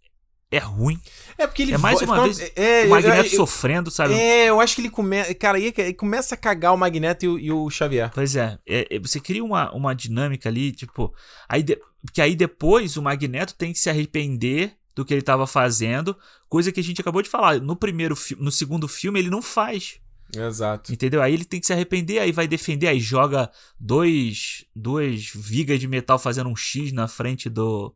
[0.50, 1.00] é ruim.
[1.38, 4.14] É porque ele é mais uma vez é, o Magneto eu, eu, sofrendo, sabe?
[4.14, 7.38] É, eu acho que ele começa, cara, ele começa a cagar o Magneto e o,
[7.38, 8.10] e o Xavier.
[8.12, 11.14] Pois é, é, é, você cria uma, uma dinâmica ali, tipo,
[11.48, 11.80] aí de,
[12.12, 16.16] que aí depois o Magneto tem que se arrepender do que ele estava fazendo,
[16.48, 17.60] coisa que a gente acabou de falar.
[17.60, 20.00] No primeiro no segundo filme ele não faz.
[20.36, 20.92] Exato.
[20.92, 21.22] Entendeu?
[21.22, 25.88] Aí ele tem que se arrepender, aí vai defender, aí joga dois duas vigas de
[25.88, 27.94] metal fazendo um X na frente do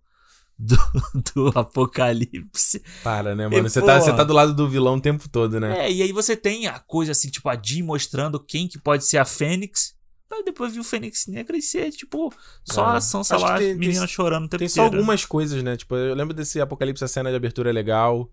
[0.59, 0.77] do,
[1.35, 2.83] do apocalipse.
[3.03, 3.69] Para, né, mano?
[3.69, 5.87] Você, tá, você tá do lado do vilão o tempo todo, né?
[5.87, 9.05] É, e aí você tem a coisa assim, tipo, a Jean mostrando quem que pode
[9.05, 9.95] ser a Fênix.
[10.33, 12.33] Aí depois viu o Fênix Negra e ser, tipo,
[12.65, 15.77] só a ação, sei lá, menina chorando o tempo Tem só algumas coisas, né?
[15.77, 18.29] Tipo, eu lembro desse Apocalipse, a cena de abertura é legal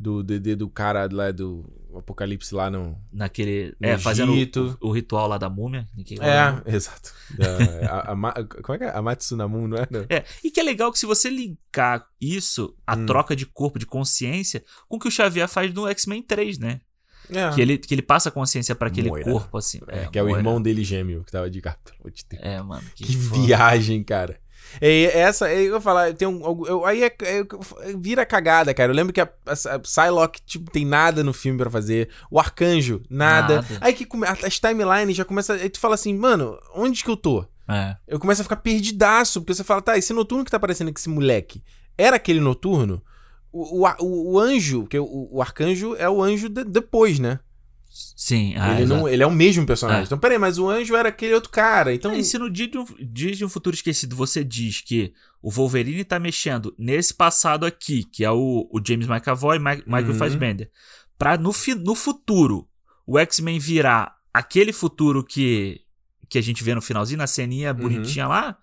[0.00, 1.62] do DD do cara lá do
[1.94, 2.96] Apocalipse lá no.
[3.12, 3.74] Naquele.
[3.78, 5.86] No é, fazendo o, o, ritual lá da múmia.
[6.20, 7.12] É, exato.
[7.36, 7.56] Da,
[7.86, 8.96] a, a, como é que é?
[8.96, 9.86] A Matsunamun, não é?
[10.08, 10.24] É.
[10.42, 13.04] E que é legal que se você linkar isso, a hum.
[13.04, 16.80] troca de corpo, de consciência, com o que o Xavier faz no X-Men 3, né?
[17.28, 17.50] É.
[17.54, 19.30] Que, ele, que ele passa a consciência para aquele Moira.
[19.30, 19.80] corpo, assim.
[19.88, 21.78] É, é que é o irmão dele gêmeo que tava de cara.
[22.40, 22.82] É, mano.
[22.94, 24.40] Que, que viagem, cara.
[24.80, 26.40] E essa, eu vou falar, tem um.
[26.66, 27.44] Eu, aí é, é,
[27.96, 28.90] vira cagada, cara.
[28.90, 32.08] Eu lembro que a, a, a Psylocke, tipo, tem nada no filme para fazer.
[32.30, 33.56] O Arcanjo, nada.
[33.56, 33.78] nada.
[33.80, 34.06] Aí que
[34.44, 35.54] as timelines já começa.
[35.54, 37.44] Aí tu fala assim, mano, onde que eu tô?
[37.68, 37.96] É.
[38.06, 40.98] Eu começo a ficar perdidaço, porque você fala, tá, esse noturno que tá aparecendo com
[40.98, 41.62] esse moleque,
[41.96, 43.02] era aquele noturno?
[43.52, 47.38] O, o, o, o anjo, que o, o arcanjo é o anjo de, depois, né?
[48.16, 50.02] Sim, ah, ele, não, ele é o mesmo personagem.
[50.02, 50.04] É.
[50.04, 51.94] Então, peraí, mas o anjo era aquele outro cara.
[51.94, 52.12] Então...
[52.12, 55.12] É, e se no dia de, um, dia de um futuro esquecido você diz que
[55.42, 60.06] o Wolverine tá mexendo nesse passado aqui, que é o, o James McAvoy e Michael
[60.06, 60.14] uhum.
[60.14, 60.70] Fassbender,
[61.18, 62.68] pra no, no futuro
[63.06, 65.80] o X-Men virar aquele futuro que,
[66.28, 67.78] que a gente vê no finalzinho, na ceninha uhum.
[67.78, 68.56] bonitinha lá.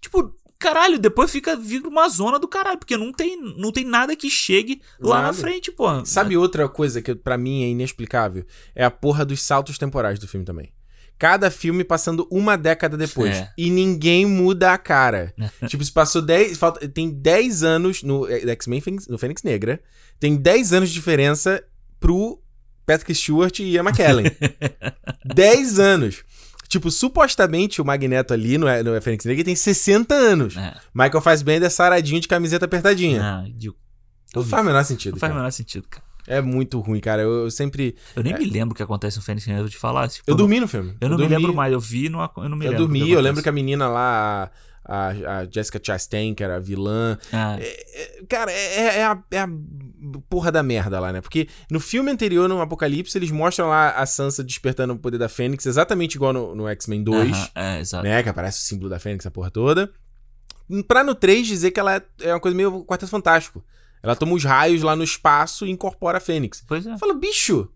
[0.00, 0.34] Tipo,
[0.64, 4.30] caralho, depois fica vira uma zona do caralho, porque não tem, não tem nada que
[4.30, 5.26] chegue lá nada.
[5.28, 6.04] na frente, porra.
[6.06, 8.46] Sabe outra coisa que para mim é inexplicável?
[8.74, 10.72] É a porra dos saltos temporais do filme também.
[11.18, 13.36] Cada filme passando uma década depois.
[13.36, 13.52] É.
[13.56, 15.32] E ninguém muda a cara.
[15.68, 16.56] tipo, se passou 10.
[16.56, 19.80] Falta, tem 10 anos no é, X-Men no Fênix Negra.
[20.18, 21.62] Tem 10 anos de diferença
[22.00, 22.42] pro
[22.84, 24.26] Patrick Stewart e Ian McKellen.
[25.24, 26.24] 10 anos.
[26.68, 30.56] Tipo, supostamente o Magneto ali no, no Fênix Negra tem 60 anos.
[30.56, 30.74] É.
[30.94, 33.22] Michael Fassbender é saradinho de camiseta apertadinha.
[33.22, 33.44] Ah,
[34.34, 35.12] Não faz o menor sentido.
[35.12, 36.04] Não faz o menor sentido, cara.
[36.26, 37.22] É muito ruim, cara.
[37.22, 37.94] Eu, eu sempre.
[38.16, 38.38] Eu nem é...
[38.38, 40.08] me lembro o que acontece no Fênix Negra, eu te falar.
[40.08, 40.96] Tipo, eu dormi no filme.
[41.00, 42.84] Eu não me lembro mais, eu vi, no, eu não me eu lembro.
[42.84, 44.44] Eu dormi, eu lembro que a menina lá.
[44.44, 44.50] A,
[44.86, 47.18] a Jessica Chastain, que era a vilã.
[47.32, 47.56] Ah.
[47.58, 49.48] É, é, cara, é, é, é, a, é a
[50.28, 51.20] porra da merda lá, né?
[51.20, 55.28] Porque no filme anterior, no Apocalipse, eles mostram lá a Sansa despertando o poder da
[55.28, 57.30] Fênix, exatamente igual no, no X-Men 2.
[57.30, 58.04] Uh -huh, é, exato.
[58.04, 58.22] Né?
[58.22, 59.90] Que aparece o símbolo da Fênix, a porra toda.
[60.88, 63.64] Pra no 3 dizer que ela é, é uma coisa meio Quarteto Fantástico.
[64.02, 66.62] Ela toma os raios lá no espaço e incorpora a Fênix.
[66.66, 66.96] Pois é.
[66.98, 67.70] Fala, bicho.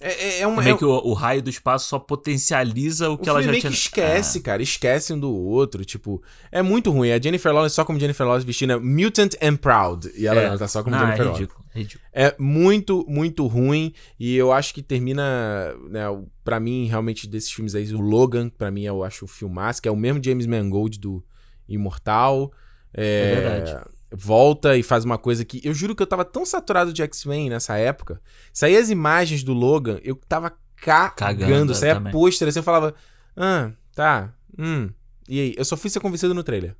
[0.00, 0.60] É, é, é uma.
[0.62, 3.50] É meio que o, o, raio do espaço só potencializa o que o ela já
[3.50, 3.70] meio tinha.
[3.70, 4.40] que esquece, é.
[4.42, 4.62] cara.
[4.62, 5.84] Esquece um do outro.
[5.84, 7.12] Tipo, é muito ruim.
[7.12, 10.10] A Jennifer Lawrence só como Jennifer Lawrence vestindo Mutant and Proud.
[10.16, 11.42] E ela, ela tá só como Não, Jennifer é Lawrence.
[11.42, 12.04] ridículo, ridículo.
[12.12, 13.94] É muito, muito ruim.
[14.18, 15.74] E eu acho que termina.
[15.88, 16.02] Né,
[16.42, 19.88] pra mim, realmente, desses filmes aí, o Logan, pra mim, eu acho o filmaço, que
[19.88, 21.24] é o mesmo James Mangold do
[21.68, 22.52] Imortal.
[22.92, 25.60] É, é verdade volta e faz uma coisa que.
[25.64, 28.20] Eu juro que eu tava tão saturado de X-Men nessa época.
[28.52, 31.40] Saía as imagens do Logan, eu tava cagando.
[31.40, 32.94] cagando saía pôster assim, eu falava.
[33.36, 34.32] Ah, tá.
[34.58, 34.90] Hum.
[35.28, 35.54] E aí?
[35.56, 36.76] Eu só fui ser convencido no trailer.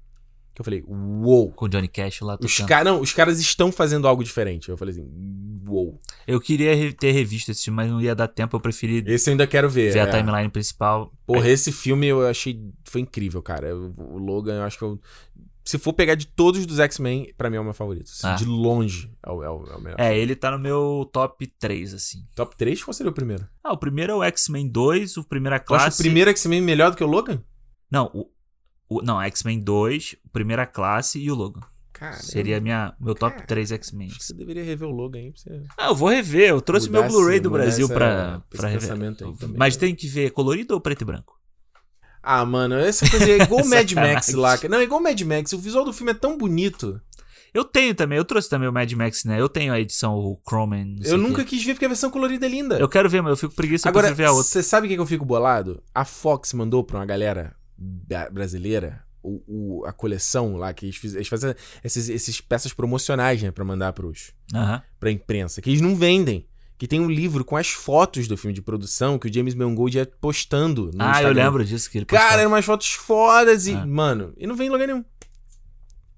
[0.54, 1.50] Que eu falei, uou.
[1.50, 4.68] Com o Johnny Cash lá os cara, Não, os caras estão fazendo algo diferente.
[4.68, 5.04] Eu falei assim,
[5.66, 5.98] uou.
[6.28, 8.54] Eu queria ter revisto esse filme, mas não ia dar tempo.
[8.54, 9.02] Eu preferi.
[9.04, 9.92] Esse eu ainda quero ver.
[9.92, 10.02] Ver é.
[10.02, 11.12] a timeline principal.
[11.26, 11.50] Porra, é.
[11.50, 12.60] esse filme eu achei.
[12.84, 13.74] Foi incrível, cara.
[13.74, 15.00] O Logan, eu acho que eu
[15.64, 18.10] se for pegar de todos dos X-Men, pra mim é o meu favorito.
[18.10, 18.34] Assim, ah.
[18.34, 19.96] De longe é o, é, o, é o melhor.
[19.98, 22.26] É, ele tá no meu top 3, assim.
[22.36, 22.84] Top 3?
[22.84, 23.48] Qual seria o primeiro?
[23.62, 25.86] Ah, o primeiro é o X-Men 2, o primeira classe.
[25.86, 27.42] Acha o primeiro X-Men melhor do que o Logan?
[27.90, 28.30] Não, o,
[28.88, 31.62] o não, X-Men 2, primeira classe e o Logan.
[31.94, 32.22] Caramba.
[32.22, 34.10] Seria minha, meu top Cara, 3 X-Men.
[34.10, 35.62] Você deveria rever o Logan aí pra você.
[35.78, 36.50] Ah, eu vou rever.
[36.50, 38.90] Eu trouxe meu Blu-ray do Brasil essa, pra, pra rever.
[39.56, 41.40] Mas tem que ver colorido ou preto e branco?
[42.24, 44.58] Ah, mano, essa coisa é igual o Mad Max lá.
[44.68, 45.52] Não, é igual o Mad Max.
[45.52, 47.00] O visual do filme é tão bonito.
[47.52, 49.40] Eu tenho também, eu trouxe também o Mad Max, né?
[49.40, 50.96] Eu tenho a edição, o Chromen.
[51.04, 52.78] Eu nunca quis ver porque a versão colorida é linda.
[52.78, 54.44] Eu quero ver, mas eu fico preguiça Agora, ver a outra.
[54.44, 55.80] Você sabe o que, eu fico bolado?
[55.94, 57.54] A Fox mandou pra uma galera
[58.32, 63.40] brasileira o, o, a coleção lá, que eles, fiz, eles fazem esses, esses peças promocionais,
[63.40, 63.52] né?
[63.52, 64.80] Pra mandar pros, uhum.
[64.98, 66.46] pra imprensa, que eles não vendem
[66.84, 69.96] que tem um livro com as fotos do filme de produção que o James Mangold
[69.96, 71.28] ia postando no Ah, Instagram.
[71.30, 72.28] eu lembro disso que ele postava.
[72.28, 73.86] Cara, eram umas fotos fodas e, ah.
[73.86, 75.02] mano, e não vem em lugar nenhum.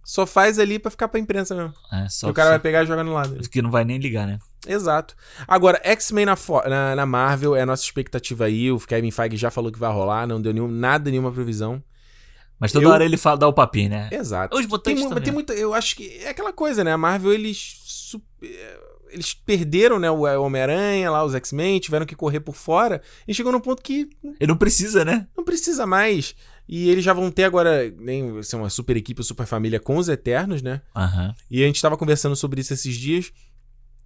[0.02, 1.72] Só faz ali pra ficar pra imprensa mesmo.
[1.92, 3.48] É, só que o cara vai pegar e jogar no lado.
[3.48, 4.40] Que não vai nem ligar, né?
[4.66, 5.14] Exato.
[5.46, 6.36] Agora, X-Men na,
[6.68, 8.72] na, na, Marvel é a nossa expectativa aí.
[8.72, 11.80] O Kevin Feige já falou que vai rolar, não deu nenhum, nada, nenhuma previsão.
[12.58, 12.90] Mas toda eu...
[12.90, 14.08] hora ele fala, dá o papinho, né?
[14.10, 14.56] Exato.
[14.56, 15.22] Os tem, também.
[15.22, 16.90] tem muita, Eu acho que é aquela coisa, né?
[16.90, 17.86] A Marvel, eles
[19.10, 23.52] eles perderam, né, o Homem-Aranha lá, os X-Men, tiveram que correr por fora, e chegou
[23.52, 24.08] num ponto que.
[24.22, 25.26] Ele não precisa, né?
[25.36, 26.34] Não precisa mais.
[26.68, 30.08] E eles já vão ter agora nem ser uma super equipe, super família com os
[30.08, 30.82] Eternos, né?
[30.96, 31.34] Uhum.
[31.50, 33.32] E a gente tava conversando sobre isso esses dias.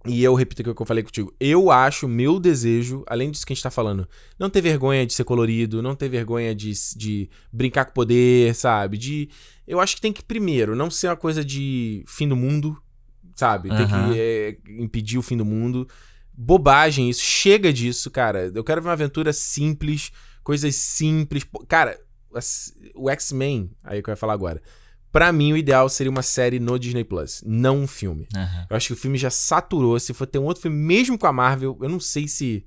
[0.05, 1.33] E eu repito o que eu falei contigo.
[1.39, 4.07] Eu acho, meu desejo, além disso que a gente tá falando,
[4.39, 8.97] não ter vergonha de ser colorido, não ter vergonha de, de brincar com poder, sabe?
[8.97, 9.29] De.
[9.67, 12.81] Eu acho que tem que, primeiro, não ser uma coisa de fim do mundo,
[13.41, 13.69] sabe?
[13.69, 15.87] Tem que é, impedir o fim do mundo.
[16.31, 18.51] Bobagem isso, chega disso, cara.
[18.53, 20.11] Eu quero ver uma aventura simples,
[20.43, 21.43] coisas simples.
[21.67, 21.99] Cara,
[22.95, 24.61] o X-Men, aí que eu ia falar agora.
[25.11, 28.27] Pra mim, o ideal seria uma série no Disney Plus, não um filme.
[28.33, 28.65] Uhum.
[28.69, 29.99] Eu acho que o filme já saturou.
[29.99, 32.65] Se for ter um outro filme, mesmo com a Marvel, eu não sei se.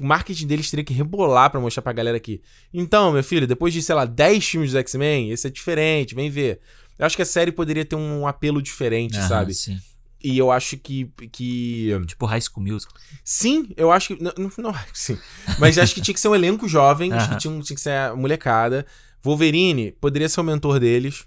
[0.00, 2.40] O marketing deles teria que rebolar para mostrar pra galera aqui.
[2.72, 6.30] Então, meu filho, depois de, sei lá, 10 filmes do X-Men, esse é diferente, vem
[6.30, 6.60] ver.
[6.98, 9.52] Eu acho que a série poderia ter um apelo diferente, uhum, sabe?
[9.52, 9.78] Sim.
[10.24, 11.04] E eu acho que.
[11.30, 11.90] que...
[12.06, 12.96] Tipo High School Musical.
[13.22, 14.22] Sim, eu acho que.
[14.22, 15.18] Não, não sim.
[15.58, 17.90] Mas acho que tinha que ser um elenco jovem, acho que tinha, tinha que ser
[17.90, 18.86] a molecada.
[19.22, 21.26] Wolverine poderia ser o mentor deles.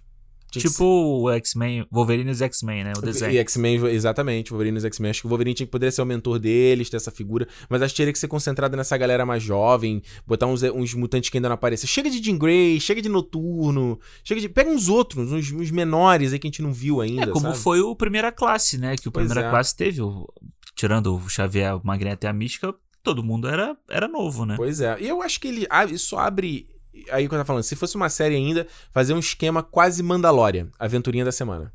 [0.61, 0.83] Tipo
[1.23, 2.93] o X-Men, Wolverine e os X-Men, né?
[2.97, 3.31] O desenho.
[3.31, 5.09] E X-Men, exatamente, Wolverine e os X-Men.
[5.11, 7.47] Acho que o Wolverine tinha que poderia ser o mentor deles, ter essa figura.
[7.69, 11.29] Mas acho que teria que ser concentrado nessa galera mais jovem, botar uns, uns mutantes
[11.29, 11.87] que ainda não apareceram.
[11.89, 14.49] Chega de Jean Grey, chega de Noturno, chega de.
[14.49, 17.23] Pega uns outros, uns, uns menores aí que a gente não viu ainda.
[17.23, 17.57] É, como sabe?
[17.57, 18.95] foi o Primeira Classe, né?
[18.95, 19.51] Que o Pois Primeira é.
[19.51, 20.27] Classe teve, o-
[20.75, 22.73] tirando o Xavier, o Magneto e a Mística,
[23.03, 24.55] todo mundo era, era novo, né?
[24.57, 24.97] Pois é.
[24.99, 26.67] E eu acho que ele abre- isso abre.
[27.11, 30.01] Aí o que eu tava falando, se fosse uma série ainda, fazer um esquema quase
[30.03, 31.73] Mandalorian, aventurinha da semana.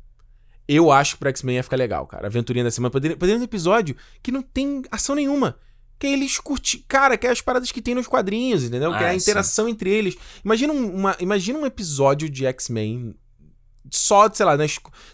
[0.67, 2.27] Eu acho que pro X-Men ia ficar legal, cara.
[2.27, 2.89] Aventurinha da semana.
[2.91, 5.57] Poderia, poderia ter um episódio que não tem ação nenhuma.
[5.99, 6.83] Que aí eles curtem.
[6.87, 8.91] Cara, que é as paradas que tem nos quadrinhos, entendeu?
[8.91, 10.15] que é a Ah, interação entre eles.
[10.43, 13.13] Imagina, um- uma, imagina um episódio de X-Men
[13.91, 14.65] só, sei lá, né,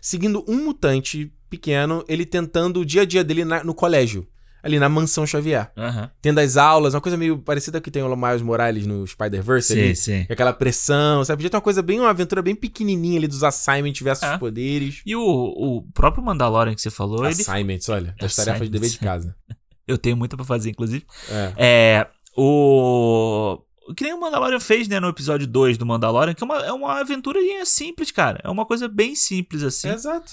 [0.02, 4.27] seguindo um mutante pequeno, ele tentando o dia a dia dele na- no colégio.
[4.61, 5.72] Ali na mansão Xavier.
[5.76, 6.10] Uhum.
[6.22, 9.80] Tendo as aulas, uma coisa meio parecida que tem o Miles Morales no Spider-Verse sim,
[9.80, 9.95] ali.
[9.95, 11.38] Sim, Aquela pressão, sabe?
[11.38, 14.38] Podia ter uma coisa bem, uma aventura bem pequenininha ali dos assignments versus é.
[14.38, 15.02] poderes.
[15.06, 17.98] E o, o próprio Mandalorian que você falou, assignments, ele...
[17.98, 19.36] olha, das tarefas de dever de casa.
[19.88, 21.03] Eu tenho muita pra fazer, inclusive.
[21.30, 21.53] É.
[21.57, 22.07] é
[22.38, 23.60] o...
[23.98, 26.72] Que nem o Mandalorian fez, né, no episódio 2 do Mandalorian, que é uma, é
[26.72, 28.40] uma aventurinha simples, cara.
[28.44, 29.90] É uma coisa bem simples, assim.
[29.90, 30.31] exato.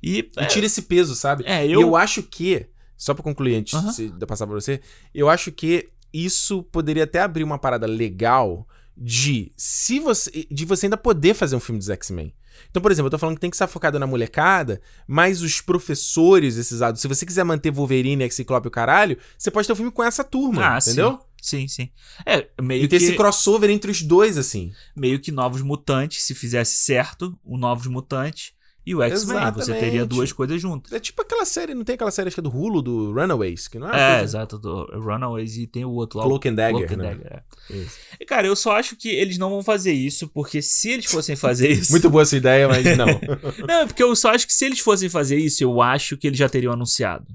[0.00, 1.42] E, e é, tira esse peso, sabe?
[1.44, 1.80] É, eu...
[1.80, 4.18] E eu acho que, só pra concluir antes uhum.
[4.18, 4.80] de passar pra você,
[5.14, 8.66] eu acho que isso poderia até abrir uma parada legal
[8.96, 12.32] de se você de você ainda poder fazer um filme dos X-Men.
[12.70, 15.60] Então, por exemplo, eu tô falando que tem que estar focado na molecada, mas os
[15.60, 19.72] professores, esses adultos, se você quiser manter Wolverine, X-Ciclope e o caralho, você pode ter
[19.72, 21.12] um filme com essa turma, ah, entendeu?
[21.12, 21.18] Sim.
[21.44, 21.90] Sim, sim.
[22.24, 23.04] É, meio e ter que...
[23.04, 24.72] esse crossover entre os dois, assim.
[24.96, 28.53] Meio que Novos Mutantes, se fizesse certo, o Novos Mutantes
[28.86, 29.52] e o X-Men.
[29.52, 30.92] Você teria duas coisas juntas.
[30.92, 33.66] É tipo aquela série, não tem aquela série acho que é do Hulu, do Runaways,
[33.66, 33.90] que não é?
[33.90, 34.24] É, coisa...
[34.24, 36.24] exato, do Runaways e tem o outro lá.
[36.24, 36.86] Cloak and Dagger.
[36.86, 37.14] Cloak and né?
[37.14, 37.86] Dagger, é.
[38.20, 41.34] E, cara, eu só acho que eles não vão fazer isso, porque se eles fossem
[41.34, 41.92] fazer isso.
[41.92, 43.06] Muito boa essa ideia, mas não.
[43.66, 46.26] não, é porque eu só acho que se eles fossem fazer isso, eu acho que
[46.26, 47.26] eles já teriam anunciado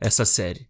[0.00, 0.66] essa série.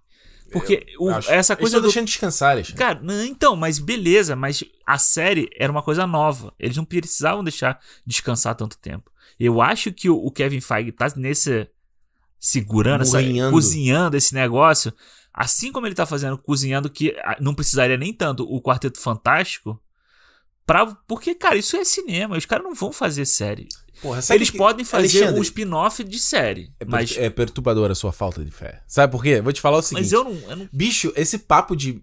[0.52, 1.76] Porque o, essa coisa.
[1.76, 1.88] Eles do...
[1.88, 2.78] deixando descansar, Alexandre.
[2.78, 6.52] Cara, então, mas beleza, mas a série era uma coisa nova.
[6.58, 9.10] Eles não precisavam deixar descansar tanto tempo.
[9.44, 11.66] Eu acho que o, Kevin Feige tá nesse.
[12.38, 13.18] segurando, essa,
[13.50, 14.92] cozinhando esse negócio.
[15.34, 19.80] Assim como ele tá fazendo, cozinhando, que não precisaria nem tanto o Quarteto Fantástico.
[20.64, 22.36] Pra, porque, cara, isso é cinema.
[22.36, 23.66] Os caras não vão fazer série.
[24.00, 24.58] Porra, Eles que...
[24.58, 26.72] podem fazer Alexandre, um spin-off de série.
[26.78, 27.16] É, mas...
[27.18, 28.80] é perturbadora a sua falta de fé.
[28.86, 29.40] Sabe por quê?
[29.40, 30.04] Vou te falar o seguinte.
[30.04, 30.68] Mas eu não, eu não...
[30.72, 32.00] Bicho, esse papo de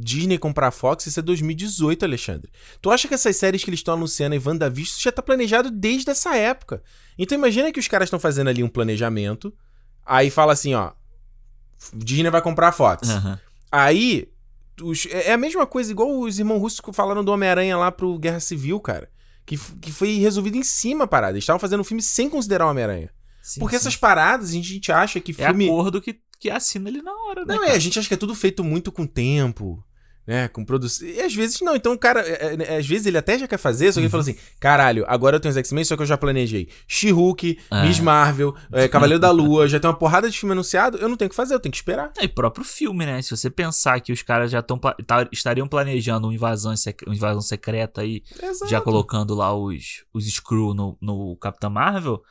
[0.00, 2.50] Disney comprar a Fox, isso é 2018, Alexandre.
[2.80, 6.10] Tu acha que essas séries que eles estão anunciando em WandaVision já tá planejado desde
[6.10, 6.82] essa época?
[7.18, 9.52] Então imagina que os caras estão fazendo ali um planejamento,
[10.04, 10.92] aí fala assim, ó,
[11.94, 13.08] Disney vai comprar a Fox.
[13.08, 13.36] Uhum.
[13.70, 14.28] Aí,
[14.82, 18.40] os, é a mesma coisa, igual os irmãos russos falaram do Homem-Aranha lá pro Guerra
[18.40, 19.08] Civil, cara
[19.50, 21.32] que, que foi resolvido em cima a parada.
[21.32, 23.10] Eles estavam fazendo um filme sem considerar o Homem-Aranha.
[23.58, 23.80] Porque sim.
[23.80, 25.66] essas paradas, a gente acha que filme.
[25.66, 27.54] É acordo que, que assina ali na hora, né?
[27.54, 29.82] Não, é, a gente acha que é tudo feito muito com tempo
[30.30, 31.08] né, com produção.
[31.08, 31.74] E às vezes não.
[31.74, 34.04] Então o cara, é, é, às vezes ele até já quer fazer, só que uhum.
[34.04, 37.58] ele fala assim: caralho, agora eu tenho os X-Men, só que eu já planejei She-Hulk,
[37.68, 37.82] é.
[37.82, 41.16] Miss Marvel, é, Cavaleiro da Lua, já tem uma porrada de filme anunciado, eu não
[41.16, 42.12] tenho que fazer, eu tenho que esperar.
[42.16, 43.20] É, e próprio filme, né?
[43.22, 46.72] Se você pensar que os caras já tão, tá, estariam planejando uma invasão,
[47.06, 48.70] uma invasão secreta aí, Exato.
[48.70, 52.22] já colocando lá os, os Screw no, no Capitão Marvel.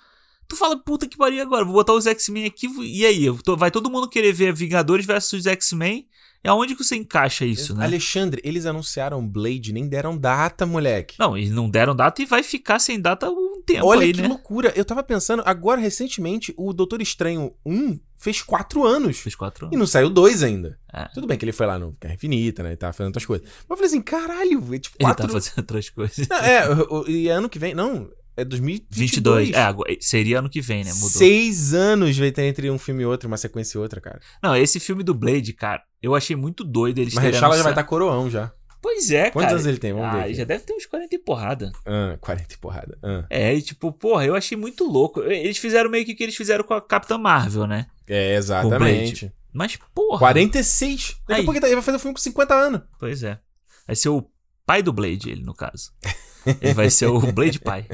[0.48, 3.26] Tu fala, puta que pariu agora, vou botar os X-Men aqui, e aí?
[3.58, 6.08] Vai todo mundo querer ver Vingadores versus X-Men
[6.44, 7.84] e aonde que você encaixa isso, né?
[7.84, 11.16] Alexandre, eles anunciaram Blade, nem deram data, moleque.
[11.20, 14.22] Não, eles não deram data e vai ficar sem data um tempo Olha aí, que
[14.22, 14.28] né?
[14.28, 14.72] loucura.
[14.76, 19.20] Eu tava pensando, agora, recentemente, o Doutor Estranho 1 fez quatro anos.
[19.20, 19.76] Fez quatro anos.
[19.76, 20.80] E não saiu dois ainda.
[20.94, 21.06] É.
[21.14, 22.74] Tudo bem que ele foi lá no Guerra Infinita, né?
[22.74, 23.48] E tava fazendo outras coisas.
[23.48, 25.26] Mas eu falei assim, caralho, é tipo quatro...
[25.26, 26.28] Ele tá fazendo outras coisas.
[26.28, 26.64] Não, é,
[27.08, 27.74] e ano que vem...
[27.74, 28.10] Não,
[28.42, 29.50] é 2022.
[29.50, 29.52] 22.
[29.54, 30.94] É, seria ano que vem, né?
[30.94, 31.10] Mudou.
[31.10, 34.20] Seis anos vai ter entre um filme e outro, uma sequência e outra, cara.
[34.42, 37.72] Não, esse filme do Blade, cara, eu achei muito doido eles Mas Rechala já vai
[37.72, 38.52] estar tá coroão já.
[38.82, 39.34] Pois é, Quantos cara.
[39.34, 39.92] Quantos anos ele tem?
[39.92, 40.34] Vamos ah, ver.
[40.34, 41.72] Já deve ter uns 40 e porrada.
[41.86, 42.98] Ah, 40 e porrada.
[43.04, 43.26] Ah.
[43.30, 45.22] É, e tipo, porra, eu achei muito louco.
[45.22, 47.88] Eles fizeram meio que o que eles fizeram com a Capitã Marvel, né?
[48.08, 49.32] É, exatamente.
[49.52, 50.20] Mas, porra.
[50.20, 51.18] 46.
[51.28, 52.82] Daqui a pouco ele vai fazer o filme com 50 anos.
[52.98, 53.40] Pois é.
[53.86, 54.30] Vai ser o
[54.66, 55.92] pai do Blade, ele, no caso.
[56.62, 57.86] Ele vai ser o Blade pai.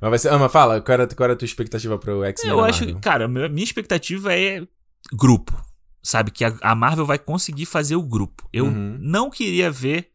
[0.00, 0.32] Mas vai ser.
[0.32, 2.52] Ama, fala, qual era, qual era a tua expectativa pro X-Men?
[2.52, 4.66] Eu acho que, cara, minha expectativa é
[5.12, 5.54] grupo.
[6.02, 6.30] Sabe?
[6.30, 8.48] Que a, a Marvel vai conseguir fazer o grupo.
[8.52, 8.98] Eu uhum.
[9.00, 10.10] não queria ver.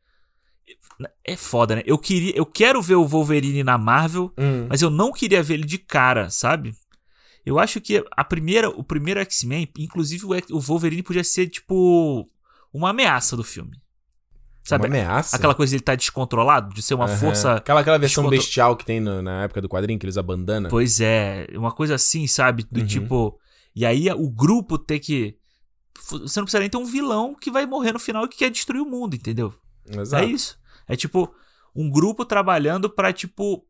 [1.25, 1.83] É foda, né?
[1.85, 4.67] Eu queria, eu quero ver o Wolverine na Marvel, uhum.
[4.69, 6.75] mas eu não queria ver ele de cara, sabe?
[7.45, 12.27] Eu acho que a primeira, o primeiro X-Men, inclusive o Wolverine podia ser tipo
[12.73, 13.79] uma ameaça do filme.
[14.69, 14.85] Sabe?
[14.85, 15.35] Uma ameaça?
[15.35, 17.17] Aquela coisa de ele estar tá descontrolado, de ser uma uhum.
[17.17, 17.53] força.
[17.55, 18.37] Aquela, aquela versão descontro...
[18.37, 20.69] bestial que tem no, na época do quadrinho, que eles abandonam.
[20.69, 22.63] Pois é, uma coisa assim, sabe?
[22.71, 22.85] Do uhum.
[22.85, 23.39] tipo.
[23.75, 25.35] E aí o grupo ter que.
[26.07, 28.51] Você não precisa nem ter um vilão que vai morrer no final e que quer
[28.51, 29.51] destruir o mundo, entendeu?
[29.87, 30.23] Exato.
[30.23, 30.59] É isso.
[30.87, 31.33] É tipo
[31.75, 33.65] um grupo trabalhando para tipo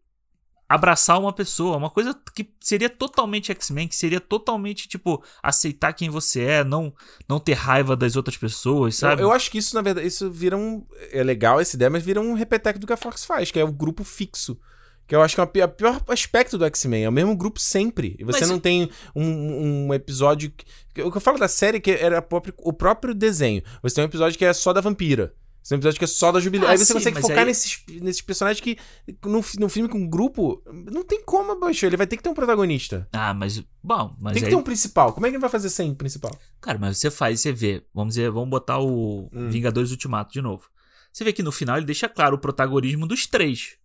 [0.70, 6.12] abraçar uma pessoa, uma coisa que seria totalmente X-Men, que seria totalmente, tipo, aceitar quem
[6.12, 6.94] você é, não
[7.28, 9.24] não ter raiva das outras pessoas, sabe?
[9.24, 10.86] Eu, eu acho que isso, na verdade, isso vira um.
[11.12, 13.64] É legal essa ideia, mas vira um repeteco do que a Fox faz, que é
[13.64, 14.60] o grupo fixo.
[15.08, 17.06] Que eu acho que é o pior aspecto do X-Men.
[17.06, 18.16] É o mesmo grupo sempre.
[18.20, 18.50] E você mas...
[18.52, 20.52] não tem um, um episódio.
[20.94, 23.64] Que, o que eu falo da série é que era próprio, o próprio desenho.
[23.82, 25.34] Você tem um episódio que é só da vampira.
[25.70, 26.66] São episódios que é só da Jubilee.
[26.66, 27.46] Ah, aí você sim, consegue focar aí...
[27.46, 28.76] nesses, nesses personagens que
[29.24, 31.86] no, no filme com grupo não tem como, baixo.
[31.86, 33.08] Ele vai ter que ter um protagonista.
[33.14, 33.64] Ah, mas.
[33.84, 34.34] Bom, mas.
[34.34, 34.52] Tem que aí...
[34.52, 35.14] ter um principal.
[35.14, 36.36] Como é que ele vai fazer sem principal?
[36.60, 37.84] Cara, mas você faz, você vê.
[37.94, 39.50] Vamos dizer, vamos botar o hum.
[39.52, 40.68] Vingadores Ultimato de novo.
[41.14, 43.78] Você vê que no final ele deixa claro o protagonismo dos três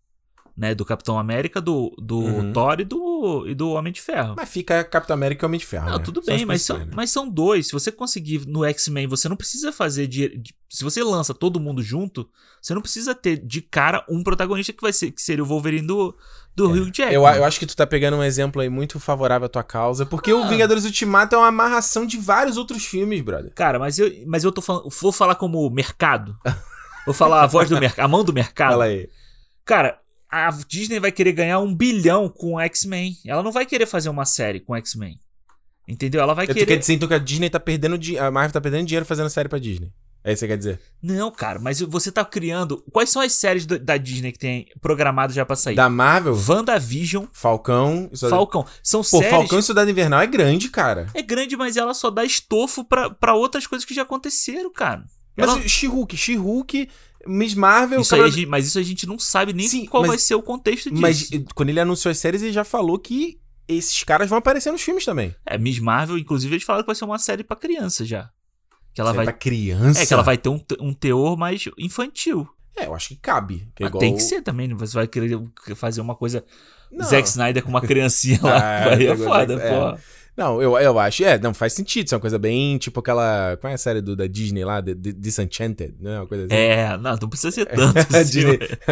[0.56, 0.74] né?
[0.74, 2.52] Do Capitão América, do, do uhum.
[2.52, 4.35] Thor e do, e do Homem de Ferro.
[4.36, 5.90] Mas fica Capitão América e Homem de Ferro.
[5.90, 6.05] Não, né?
[6.05, 6.89] tudo bem, mas são, né?
[6.94, 7.66] mas são dois.
[7.66, 11.59] Se você conseguir no X-Men, você não precisa fazer de, de, Se você lança todo
[11.59, 12.28] mundo junto,
[12.62, 15.86] você não precisa ter de cara um protagonista que vai ser que seria o Wolverine
[15.86, 16.16] do,
[16.55, 16.81] do é.
[16.81, 17.14] Hugh Jackman.
[17.14, 20.06] Eu, eu acho que tu tá pegando um exemplo aí muito favorável à tua causa,
[20.06, 20.36] porque ah.
[20.36, 23.52] o Vingadores Ultimato é uma amarração de vários outros filmes, brother.
[23.55, 24.89] Cara, mas eu, mas eu tô falando.
[24.89, 26.39] Vou falar como mercado.
[27.05, 28.70] Vou falar a voz do mercado, a mão do mercado.
[28.70, 29.10] Fala aí.
[29.64, 29.98] Cara,
[30.35, 33.16] a Disney vai querer ganhar um bilhão com X-Men.
[33.24, 35.20] Ela não vai querer fazer uma série com X-Men.
[35.86, 36.20] Entendeu?
[36.20, 36.66] Ela vai Eu querer.
[36.66, 37.97] quer dizer então que a Disney tá perdendo.
[38.19, 39.93] A Marvel tá perdendo dinheiro fazendo série pra Disney.
[40.24, 40.81] É isso que você quer dizer?
[41.02, 42.82] Não, cara, mas você tá criando.
[42.90, 45.77] Quais são as séries do, da Disney que tem programado já pra sair?
[45.77, 46.35] Da Marvel?
[46.35, 47.27] WandaVision.
[47.31, 48.11] Falcão.
[48.19, 48.66] Falcão.
[48.82, 49.31] São Pô, séries.
[49.31, 51.06] Falcão e Cidade Invernal é grande, cara.
[51.15, 55.05] É grande, mas ela só dá estofo pra, pra outras coisas que já aconteceram, cara.
[55.36, 55.69] Mas ela...
[55.69, 56.89] She-Hulk, She-Hulk
[57.26, 58.01] Miss Marvel.
[58.01, 60.42] Isso aí, mas isso a gente não sabe nem Sim, qual mas, vai ser o
[60.42, 61.01] contexto disso.
[61.01, 64.82] Mas quando ele anunciou as séries, ele já falou que esses caras vão aparecer nos
[64.82, 65.34] filmes também.
[65.46, 68.30] É, Miss Marvel, inclusive, eles falaram que vai ser uma série para criança já.
[68.92, 69.24] Que ela série vai.
[69.26, 70.02] Pra criança?
[70.02, 72.48] É, que ela vai ter um, um teor mais infantil.
[72.76, 73.68] É, eu acho que cabe.
[73.74, 74.01] Que é igual...
[74.01, 74.74] Tem que ser também, né?
[74.74, 75.40] você vai querer
[75.76, 76.44] fazer uma coisa.
[76.90, 77.05] Não.
[77.06, 78.56] Zack Snyder com uma criancinha lá.
[78.56, 79.70] Ah, aí é foda, é.
[79.70, 79.98] pô.
[80.36, 81.24] Não, eu, eu acho.
[81.24, 82.06] É, não, faz sentido.
[82.06, 83.56] Isso é uma coisa bem tipo aquela.
[83.61, 84.82] Qual é a série do, da Disney lá?
[84.82, 86.19] The, The Disenchanted, né?
[86.19, 86.55] Uma coisa assim.
[86.55, 87.98] É, não, não precisa ser tanto.
[88.16, 88.40] assim,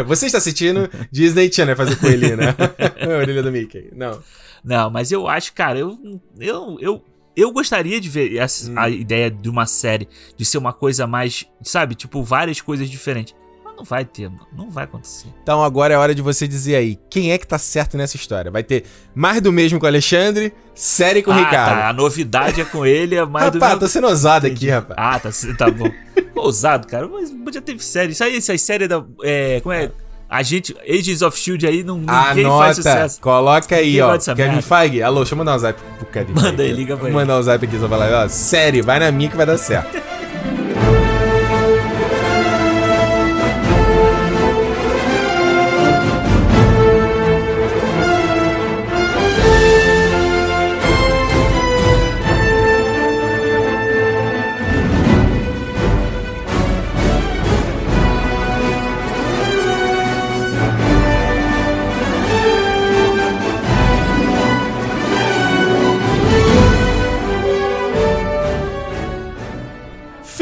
[0.06, 2.54] Você está assistindo Disney Channel fazer coelhinho, né?
[3.00, 3.90] a orelha do Mickey.
[3.94, 4.20] Não.
[4.64, 5.98] Não, mas eu acho, cara, eu.
[6.38, 7.04] Eu, eu,
[7.34, 8.74] eu gostaria de ver essa, hum.
[8.78, 11.44] a ideia de uma série de ser uma coisa mais.
[11.62, 11.96] Sabe?
[11.96, 13.34] Tipo, várias coisas diferentes.
[13.82, 15.26] Não vai ter, não vai acontecer.
[15.42, 18.48] Então agora é hora de você dizer aí, quem é que tá certo nessa história?
[18.48, 21.80] Vai ter mais do mesmo com o Alexandre, série com o ah, Ricardo.
[21.80, 23.80] Tá, a novidade é com ele, é mais rapaz, do mesmo.
[23.80, 24.96] tô sendo ousado aqui, rapaz.
[24.96, 25.90] Ah, tá, tá bom.
[26.36, 28.12] ousado, cara, mas podia ter série.
[28.12, 29.04] Isso aí, essas séries da.
[29.24, 29.90] É, como é?
[30.30, 33.20] A gente, Agents of Shield aí, não, ninguém Anota, faz sucesso.
[33.20, 34.16] Coloca aí, ó.
[34.16, 35.02] Kevin Feige.
[35.02, 37.12] Alô, deixa eu mandar um zap pro Kevin Manda aí, liga pra ele.
[37.12, 38.28] Vou mandar um zap aqui, só falar, ó.
[38.28, 40.00] Série, vai na minha que vai dar certo.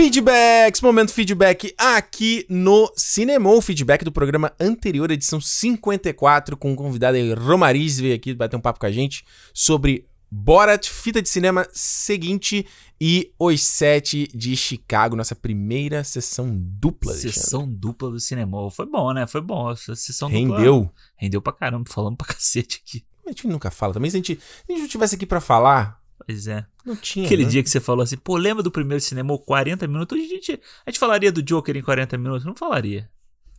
[0.01, 6.75] Feedbacks, momento feedback aqui no Cinema, o feedback do programa anterior, edição 54, com o
[6.75, 11.29] convidado aí, Romariz, veio aqui bater um papo com a gente sobre Borat, fita de
[11.29, 12.67] cinema seguinte
[12.99, 17.13] e Os Sete de Chicago, nossa primeira sessão dupla.
[17.13, 17.81] Sessão Alexandre.
[17.81, 18.71] dupla do cinema.
[18.71, 19.27] Foi bom, né?
[19.27, 19.71] Foi bom.
[19.71, 20.81] Essa sessão rendeu.
[20.81, 20.95] dupla.
[21.15, 23.05] Rendeu pra caramba, falando pra cacete aqui.
[23.27, 24.11] A gente nunca fala também.
[24.11, 26.65] Se a gente, se a gente tivesse aqui pra falar, Pois é.
[26.85, 27.27] Não tinha.
[27.27, 27.51] Aquele né?
[27.51, 30.19] dia que você falou assim, pô, lembra do primeiro cinema 40 minutos?
[30.19, 32.45] A gente, a gente falaria do Joker em 40 minutos?
[32.45, 33.09] Não falaria.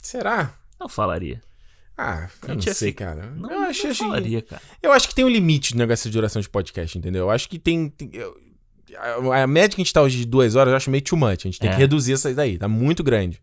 [0.02, 0.56] Será?
[0.80, 1.41] Não falaria.
[1.98, 3.31] Ah, eu não sei, cara.
[3.35, 4.61] Não, eu acho, não falaria, cara.
[4.81, 7.26] Eu acho que tem um limite no negócio de duração de podcast, entendeu?
[7.26, 7.89] Eu acho que tem.
[7.89, 11.03] tem eu, a, média que a gente tá hoje de duas horas, eu acho meio
[11.03, 11.41] too much.
[11.45, 11.73] A gente tem é.
[11.73, 13.39] que reduzir essa daí, tá muito grande.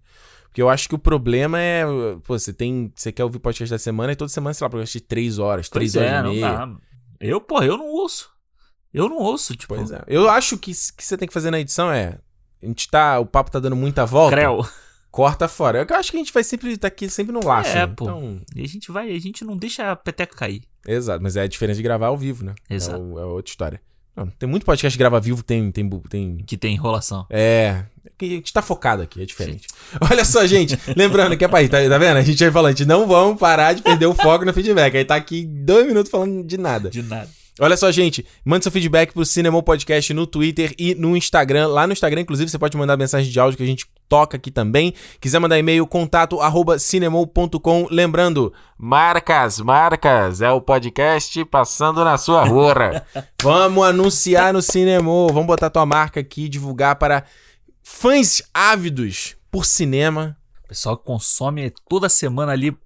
[0.49, 1.85] Porque eu acho que o problema é.
[2.25, 2.93] Pô, você tem.
[2.97, 5.69] Você quer ouvir podcast da semana e toda semana, sei lá, podcast de três horas,
[5.69, 6.51] três horas é, e meia.
[6.51, 6.77] Dá.
[7.21, 8.31] Eu, porra, eu não ouço.
[8.93, 9.75] Eu não ouço, tipo.
[9.75, 10.03] Pois é.
[10.07, 12.19] Eu acho que o que você tem que fazer na edição é.
[12.63, 13.19] A gente tá.
[13.19, 14.37] O papo tá dando muita volta.
[14.37, 14.67] Creu.
[15.11, 15.87] Corta fora.
[15.89, 17.71] Eu acho que a gente vai sempre estar tá aqui sempre no laço.
[17.71, 17.87] É, né?
[17.87, 18.05] pô.
[18.05, 18.41] Então...
[18.55, 20.63] E a gente vai, a gente não deixa a peteca cair.
[20.87, 22.55] Exato, mas é a diferença de gravar ao vivo, né?
[22.69, 23.19] Exato.
[23.19, 23.81] É, é outra história.
[24.15, 26.39] Não, tem muito podcast que grava ao vivo, tem, tem, tem.
[26.39, 27.25] Que tem enrolação.
[27.31, 27.85] É.
[28.21, 29.69] A gente tá focado aqui, é diferente.
[30.11, 30.77] Olha só, gente.
[30.97, 32.17] lembrando que é pra ir, tá, tá vendo?
[32.17, 34.97] A gente vai falando, a gente não vamos parar de perder o foco no feedback.
[34.97, 36.91] Aí tá aqui dois minutos falando de nada.
[36.91, 37.29] De nada.
[37.61, 41.67] Olha só, gente, mande seu feedback pro Cinema Podcast no Twitter e no Instagram.
[41.67, 44.51] Lá no Instagram, inclusive, você pode mandar mensagem de áudio que a gente toca aqui
[44.51, 44.95] também.
[45.21, 47.89] Quiser mandar e-mail, contato arroba cinemou.com.
[47.91, 53.05] Lembrando, marcas, marcas, é o podcast passando na sua rua.
[53.43, 55.33] Vamos anunciar no Cinemou.
[55.33, 57.25] Vamos botar tua marca aqui, divulgar para
[57.83, 60.37] fãs ávidos por cinema.
[60.65, 62.77] O pessoal consome toda semana ali,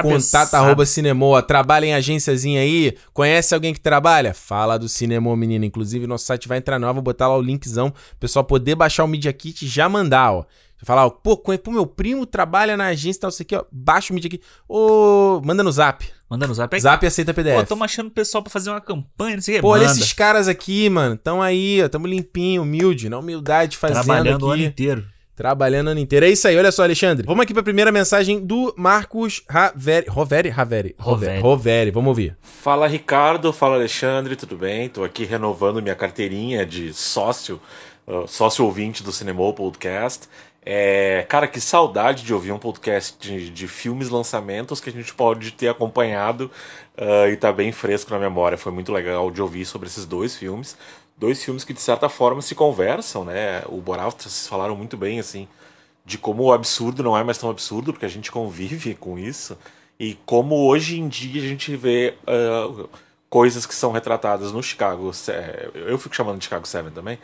[0.00, 1.42] Contato arroba Cinemoa.
[1.42, 2.96] Trabalha em agênciazinha aí?
[3.12, 4.32] Conhece alguém que trabalha?
[4.32, 5.66] Fala do Cinemoa, menina.
[5.66, 6.94] Inclusive, nosso site vai entrar nova.
[6.94, 7.88] Vou botar lá o linkzão.
[7.88, 10.44] O pessoal poder baixar o Media Kit e já mandar, ó.
[10.82, 13.64] Você fala, ó, pô, pô, meu primo trabalha na agência e tal, sei aqui, ó,
[13.70, 14.40] baixa o mídia aqui.
[14.68, 16.04] Ô, manda no zap.
[16.28, 16.74] Manda no zap.
[16.74, 17.54] É zap aceita PDF.
[17.54, 19.62] Pô, tamo achando o pessoal pra fazer uma campanha, não sei o que.
[19.62, 21.16] Pô, olha esses caras aqui, mano.
[21.16, 24.44] Tão aí, ó, tamo limpinho, humilde, na humildade, fazendo Trabalhando aqui.
[24.44, 25.06] o ano inteiro.
[25.34, 26.26] Trabalhando o ano inteiro.
[26.26, 27.26] É isso aí, olha só, Alexandre.
[27.26, 30.06] Vamos aqui pra primeira mensagem do Marcos Raveri.
[30.08, 30.48] Roveri?
[30.50, 30.94] Raveri.
[30.98, 31.40] Roveri.
[31.40, 31.90] Roveri.
[31.90, 32.36] Vamos ouvir.
[32.42, 33.50] Fala, Ricardo.
[33.50, 34.36] Fala, Alexandre.
[34.36, 34.90] Tudo bem?
[34.90, 37.58] Tô aqui renovando minha carteirinha de sócio,
[38.06, 40.28] uh, sócio ouvinte do Cinemol Podcast.
[40.64, 45.12] É, cara, que saudade de ouvir um podcast de, de filmes lançamentos que a gente
[45.12, 46.48] pode ter acompanhado
[46.96, 48.56] uh, e tá bem fresco na memória.
[48.56, 50.76] Foi muito legal de ouvir sobre esses dois filmes.
[51.22, 53.62] Dois filmes que de certa forma se conversam, né?
[53.68, 55.46] O Boral, vocês falaram muito bem, assim,
[56.04, 59.56] de como o absurdo não é mais tão absurdo, porque a gente convive com isso.
[60.00, 62.88] E como hoje em dia a gente vê uh,
[63.30, 65.12] coisas que são retratadas no Chicago.
[65.74, 67.20] Eu fico chamando de Chicago 7 também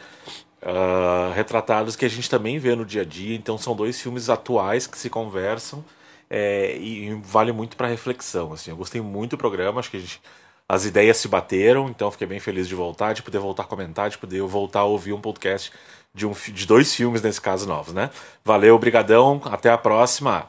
[0.63, 3.35] uh, retratados que a gente também vê no dia a dia.
[3.35, 5.85] Então são dois filmes atuais que se conversam
[6.31, 8.53] é, e, vale muito para reflexão.
[8.53, 10.21] Assim, eu gostei muito do programa, acho que gente,
[10.69, 14.11] as ideias se bateram, então fiquei bem feliz de voltar, de poder voltar a comentar,
[14.11, 15.73] de poder voltar a ouvir um podcast
[16.15, 18.11] de, um, de dois filmes nesse caso novos, né?
[18.45, 20.47] Valeu, obrigadão, até a próxima.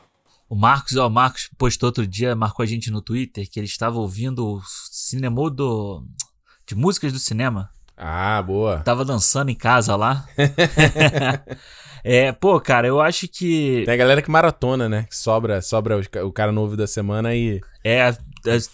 [0.50, 3.68] O Marcos, ó, o Marcos postou outro dia, marcou a gente no Twitter que ele
[3.68, 6.04] estava ouvindo o cinema do
[6.66, 7.70] de músicas do cinema.
[7.96, 8.80] Ah, boa.
[8.80, 10.26] Tava dançando em casa lá.
[12.04, 13.84] é, pô, cara, eu acho que.
[13.86, 15.04] Tem a galera que maratona, né?
[15.04, 17.60] Que sobra, sobra o cara novo da semana e.
[17.84, 18.16] É,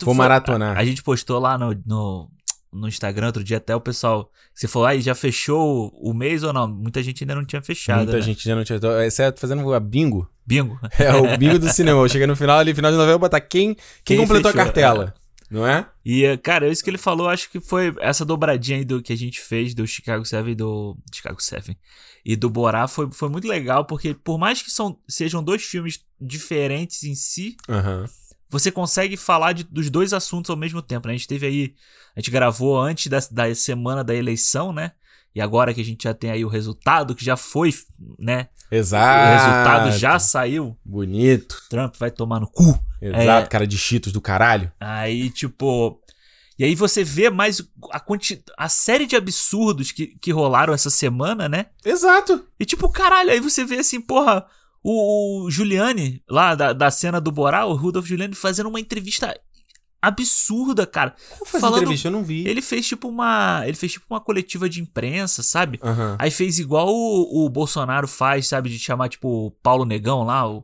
[0.01, 0.77] vou maratonar.
[0.77, 2.31] A, a, gente postou lá no, no,
[2.71, 4.29] no, Instagram outro dia até o pessoal.
[4.53, 6.67] Você falou, aí já fechou o mês ou não?
[6.67, 8.03] Muita gente ainda não tinha fechado.
[8.03, 8.21] Muita né?
[8.21, 8.79] gente ainda não tinha.
[9.09, 10.29] Você é fazendo a bingo?
[10.45, 10.79] Bingo.
[10.99, 12.07] É, o bingo do cinema.
[12.07, 15.13] Chega no final ali, final de novembro, botar quem, quem, quem completou fechou, a cartela.
[15.21, 15.25] É.
[15.49, 15.87] Não é?
[16.03, 19.17] E, cara, isso que ele falou, acho que foi essa dobradinha aí do que a
[19.17, 20.97] gente fez do Chicago 7 e do.
[21.13, 21.77] Chicago 7
[22.25, 26.03] e do Borá foi, foi muito legal, porque por mais que são, sejam dois filmes
[26.19, 28.05] diferentes em si, uhum.
[28.49, 31.07] Você consegue falar de, dos dois assuntos ao mesmo tempo.
[31.07, 31.13] Né?
[31.13, 31.75] A gente teve aí.
[32.15, 34.91] A gente gravou antes da, da semana da eleição, né?
[35.35, 37.73] E agora que a gente já tem aí o resultado, que já foi,
[38.17, 38.47] né?
[38.71, 39.27] Exato.
[39.27, 40.77] O resultado já saiu.
[40.83, 41.61] Bonito.
[41.69, 42.79] Trump vai tomar no cu.
[43.01, 44.71] Exato, é, cara de cheetos do caralho.
[44.79, 45.99] Aí, tipo.
[46.57, 47.61] E aí você vê mais
[47.91, 48.41] a, quanti...
[48.57, 51.65] a série de absurdos que, que rolaram essa semana, né?
[51.83, 52.47] Exato.
[52.57, 54.45] E tipo, caralho, aí você vê assim, porra,
[54.87, 59.35] o, o Giuliani, lá da, da cena do Boral, o Rudolph Giuliani, fazendo uma entrevista
[59.99, 61.15] absurda, cara.
[61.31, 62.07] Como foi falando, entrevista?
[62.09, 62.47] Eu não vi.
[62.47, 65.79] Ele fez tipo uma, ele fez tipo uma coletiva de imprensa, sabe?
[65.83, 66.15] Uhum.
[66.19, 70.47] Aí fez igual o, o, Bolsonaro faz, sabe, de chamar tipo o Paulo Negão lá,
[70.47, 70.63] o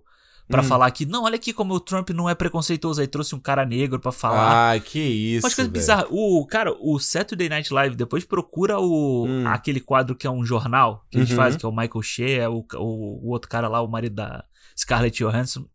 [0.52, 0.66] para hum.
[0.66, 3.66] falar que não, olha aqui como o Trump não é preconceituoso, aí trouxe um cara
[3.66, 4.70] negro para falar.
[4.70, 5.44] Ai, que isso.
[5.44, 6.06] Mas coisa bizarra.
[6.10, 9.48] O cara, o Saturday Night Live depois procura o hum.
[9.48, 11.36] aquele quadro que é um jornal que eles uhum.
[11.36, 14.44] fazem, que é o Michael Shea, o, o, o outro cara lá, o marido da
[14.78, 15.66] Scarlett Johansson.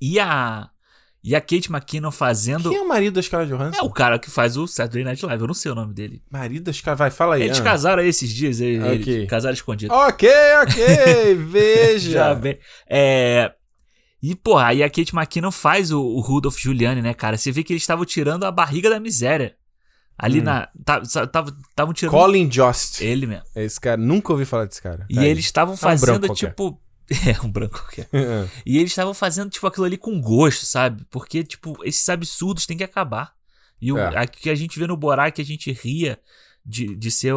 [0.00, 0.70] E a
[1.24, 2.68] e a Kate McKinnon fazendo.
[2.68, 3.78] Quem é o marido da Scarlett Johansson?
[3.80, 6.20] É o cara que faz o Saturday Night Live, eu não sei o nome dele.
[6.28, 7.42] Marido da Scarlett, vai, fala aí.
[7.42, 7.62] Eles ah.
[7.62, 9.14] casaram esses dias, eles, okay.
[9.14, 9.94] eles casaram escondido.
[9.94, 10.28] Ok,
[10.62, 12.10] ok, veja.
[12.10, 12.58] Já bem.
[12.88, 13.52] É.
[14.22, 17.36] E, porra, aí a Kate McKinnon faz o, o Rudolph Giuliani, né, cara?
[17.36, 19.56] Você vê que eles estavam tirando a barriga da miséria.
[20.16, 20.44] Ali hum.
[20.44, 20.68] na.
[21.02, 22.12] Estavam tirando.
[22.12, 23.02] Colin Jost.
[23.02, 23.44] Ele mesmo.
[23.56, 25.04] Esse cara, nunca ouvi falar desse cara.
[25.10, 26.80] E tá eles estavam fazendo, um tipo.
[27.10, 28.08] É, um branco qualquer.
[28.14, 28.48] É.
[28.64, 31.04] e eles estavam fazendo, tipo, aquilo ali com gosto, sabe?
[31.10, 33.34] Porque, tipo, esses absurdos têm que acabar.
[33.80, 34.26] E o é.
[34.28, 36.18] que a gente vê no Borá, que a gente ria
[36.64, 37.34] de, de ser.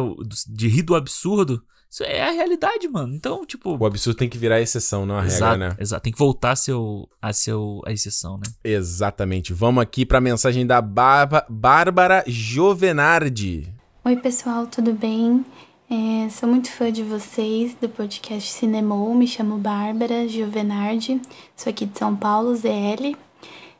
[0.48, 1.62] de rir do absurdo.
[1.90, 3.14] Isso é a realidade, mano.
[3.14, 3.76] Então, tipo.
[3.76, 5.76] O absurdo tem que virar a exceção, não a exato, regra, né?
[5.78, 6.02] Exato.
[6.02, 8.46] Tem que voltar a, seu, a, seu, a exceção, né?
[8.62, 9.52] Exatamente.
[9.52, 13.72] Vamos aqui pra mensagem da Bárbara Jovenardi.
[14.04, 15.44] Oi, pessoal, tudo bem?
[15.88, 19.14] É, sou muito fã de vocês, do podcast Cinemou.
[19.14, 21.20] Me chamo Bárbara Giovenardi,
[21.56, 23.16] sou aqui de São Paulo, ZL,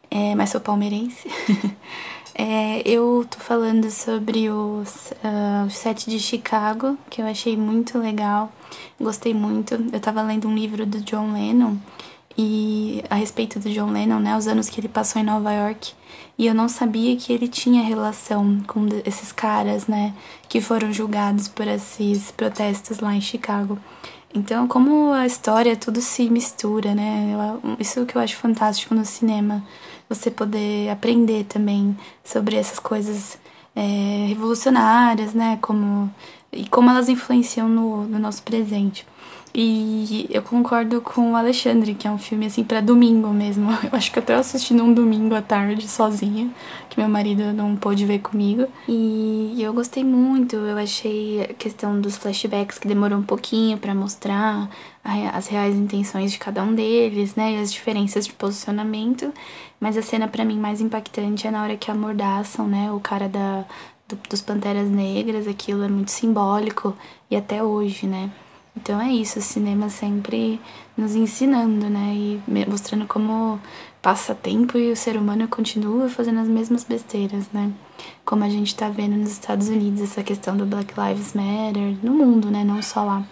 [0.08, 1.28] é, mas sou palmeirense.
[2.38, 7.98] é, eu tô falando sobre os, uh, o set de Chicago, que eu achei muito
[7.98, 8.52] legal,
[9.00, 9.74] gostei muito.
[9.90, 11.76] Eu tava lendo um livro do John Lennon
[12.36, 15.94] e a respeito do John Lennon, né, os anos que ele passou em Nova York.
[16.36, 20.12] E eu não sabia que ele tinha relação com esses caras, né,
[20.46, 23.78] que foram julgados por esses protestos lá em Chicago.
[24.34, 27.32] Então, como a história tudo se mistura, né?
[27.32, 29.64] Eu, isso que eu acho fantástico no cinema,
[30.08, 33.38] você poder aprender também sobre essas coisas
[33.74, 35.58] é, revolucionárias, né?
[35.60, 36.10] Como
[36.52, 39.06] e como elas influenciam no, no nosso presente.
[39.58, 43.70] E eu concordo com o Alexandre, que é um filme assim para domingo mesmo.
[43.90, 46.50] Eu acho que eu assisti num domingo à tarde sozinha,
[46.90, 48.66] que meu marido não pôde ver comigo.
[48.86, 50.56] E eu gostei muito.
[50.56, 54.68] Eu achei a questão dos flashbacks que demorou um pouquinho para mostrar
[55.32, 59.32] as reais intenções de cada um deles, né, e as diferenças de posicionamento.
[59.80, 63.26] Mas a cena para mim mais impactante é na hora que amordaçam, né, o cara
[63.26, 63.64] da
[64.08, 66.94] do, dos Panteras Negras, aquilo é muito simbólico
[67.30, 68.30] e até hoje, né?
[68.76, 70.60] Então é isso, o cinema sempre
[70.96, 72.14] nos ensinando, né?
[72.14, 73.58] E mostrando como
[74.02, 77.72] passa tempo e o ser humano continua fazendo as mesmas besteiras, né?
[78.24, 82.12] Como a gente tá vendo nos Estados Unidos, essa questão do Black Lives Matter, no
[82.12, 82.62] mundo, né?
[82.64, 83.26] Não só lá.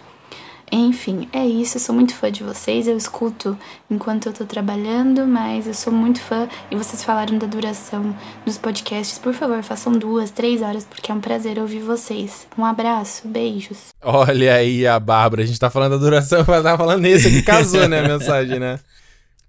[0.71, 1.77] Enfim, é isso.
[1.77, 2.87] Eu sou muito fã de vocês.
[2.87, 3.57] Eu escuto
[3.89, 6.47] enquanto eu tô trabalhando, mas eu sou muito fã.
[6.71, 8.15] E vocês falaram da duração
[8.45, 9.19] dos podcasts.
[9.19, 12.47] Por favor, façam duas, três horas, porque é um prazer ouvir vocês.
[12.57, 13.93] Um abraço, beijos.
[14.01, 15.43] Olha aí a Bárbara.
[15.43, 17.99] A gente tá falando da duração, mas tava falando nesse que casou, né?
[17.99, 18.79] A mensagem, né?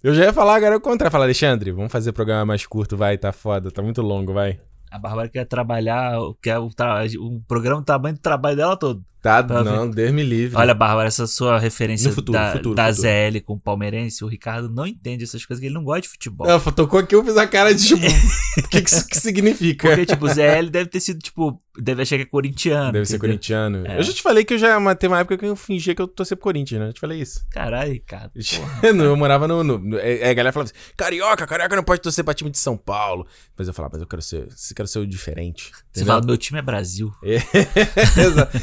[0.03, 1.11] Eu já ia falar agora o contrário.
[1.11, 4.61] Falar, Alexandre, vamos fazer programa mais curto, vai, tá foda, tá muito longo, vai.
[4.91, 9.03] A Bárbara quer trabalhar, quer o, tra o programa, o tamanho do trabalho dela todo.
[9.27, 10.57] Tá, não, Deus me livre.
[10.57, 13.09] Olha, Bárbara, essa sua referência futuro, da, futuro, da futuro.
[13.09, 16.09] ZL com o palmeirense, o Ricardo não entende essas coisas, que ele não gosta de
[16.09, 16.47] futebol.
[16.47, 19.89] Não, tocou aqui, eu fiz a cara de tipo, o que, que isso que significa?
[19.89, 22.93] Porque, tipo, ZL deve ter sido, tipo, deve achar que é corintiano.
[22.93, 23.07] Deve entendeu?
[23.07, 23.87] ser corintiano.
[23.87, 23.99] É.
[23.99, 26.09] Eu já te falei que eu já tem uma época que eu fingia que eu
[26.09, 26.89] torcia pro Corinthians, né?
[26.89, 27.45] Eu te falei isso.
[27.51, 28.33] Caralho, Ricardo.
[28.83, 29.63] eu morava no.
[29.63, 32.59] no, no é, a galera falava assim: carioca, carioca não pode torcer pra time de
[32.59, 33.27] São Paulo.
[33.57, 35.73] Mas eu falava, mas eu quero ser, eu quero ser o diferente.
[35.93, 37.13] Você fala, meu time é Brasil.
[37.27, 37.39] É,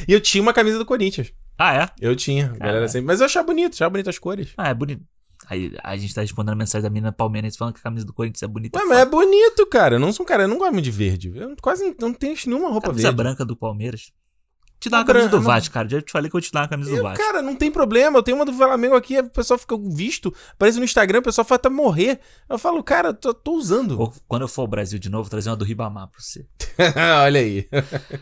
[0.07, 1.34] e eu tinha uma camisa do Corinthians.
[1.57, 1.89] Ah, é?
[1.99, 2.49] Eu tinha.
[2.59, 3.07] Galera sempre...
[3.07, 4.53] Mas eu achava bonito, achava bonito as cores.
[4.57, 5.03] Ah, é bonito.
[5.47, 8.13] Aí a gente tá respondendo a mensagem da menina palmeirense falando que a camisa do
[8.13, 8.80] Corinthians é bonita.
[8.80, 9.95] Ué, mas é bonito, cara.
[9.95, 11.34] Eu não sou um cara, eu não gosto muito de verde.
[11.35, 13.03] Eu quase não tenho nenhuma roupa camisa verde.
[13.03, 14.11] camisa branca do Palmeiras.
[14.84, 15.88] Te dá uma camisa do Vasco, cara.
[15.88, 17.23] Já te falei que eu te dar uma camisa eu, do Vasco.
[17.23, 18.18] Cara, não tem problema.
[18.18, 21.45] Eu tenho uma do Flamengo aqui, o pessoal fica visto, aparece no Instagram, o pessoal
[21.45, 22.19] fala até morrer.
[22.49, 23.97] Eu falo, cara, tô, tô usando.
[23.97, 26.45] Ou, quando eu for ao Brasil de novo, trazer uma do Ribamar pra você.
[27.23, 27.65] Olha aí.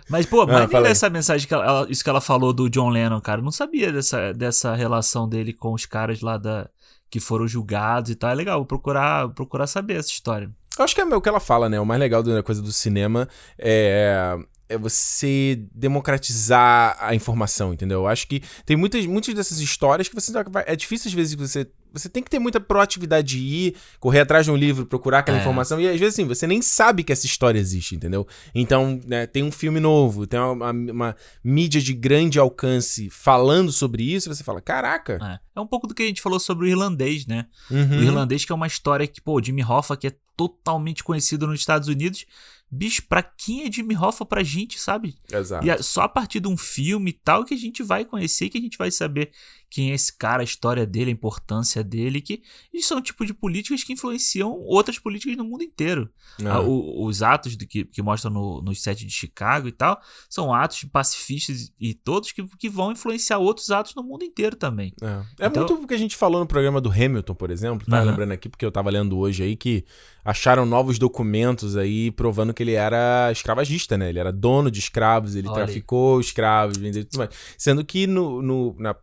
[0.07, 3.19] Mas, pô, ah, maneira essa mensagem, que ela, isso que ela falou do John Lennon,
[3.21, 3.41] cara.
[3.41, 6.69] Eu não sabia dessa, dessa relação dele com os caras lá da
[7.09, 8.29] que foram julgados e tal.
[8.29, 10.47] É legal, vou procurar, procurar saber essa história.
[10.77, 11.79] Eu acho que é o que ela fala, né?
[11.79, 13.27] O mais legal da coisa do cinema
[13.57, 14.38] é
[14.72, 18.02] é você democratizar a informação, entendeu?
[18.02, 20.31] Eu acho que tem muitas, muitas dessas histórias que você
[20.65, 24.22] é difícil às vezes que você você tem que ter muita proatividade de ir, correr
[24.22, 25.41] atrás de um livro, procurar aquela é.
[25.41, 25.80] informação.
[25.80, 28.26] E às vezes, assim, você nem sabe que essa história existe, entendeu?
[28.56, 33.72] Então, né, tem um filme novo, tem uma, uma, uma, mídia de grande alcance falando
[33.72, 35.19] sobre isso, você fala, caraca.
[35.22, 35.60] É.
[35.60, 37.45] é um pouco do que a gente falou sobre o irlandês, né?
[37.69, 37.99] Uhum.
[37.99, 41.60] O irlandês, que é uma história que, pô, Jimmy Hoffa, que é totalmente conhecido nos
[41.60, 42.26] Estados Unidos,
[42.73, 45.18] Bicho, pra quem é Jimmy Hoffa pra gente, sabe?
[45.31, 45.65] Exato.
[45.65, 48.48] E é só a partir de um filme e tal que a gente vai conhecer,
[48.48, 49.31] que a gente vai saber
[49.72, 52.43] quem é esse cara, a história dele, a importância dele, que
[52.73, 56.10] eles são um tipo de políticas que influenciam outras políticas no mundo inteiro.
[56.45, 60.02] Ah, o, os atos do que, que mostram no, no set de Chicago e tal,
[60.30, 64.93] são atos pacifistas e todos que, que vão influenciar outros atos no mundo inteiro também.
[65.02, 67.88] É, é então, muito o que a gente falou no programa do Hamilton, por exemplo,
[67.88, 68.02] tá?
[68.03, 69.85] Lembrando aqui, porque eu tava lendo hoje aí que
[70.23, 74.10] acharam novos documentos aí provando que ele era escravagista, né?
[74.10, 77.30] Ele era dono de escravos, ele Olha traficou escravos, vendeu tudo mais.
[77.57, 78.95] Sendo que no, no, na,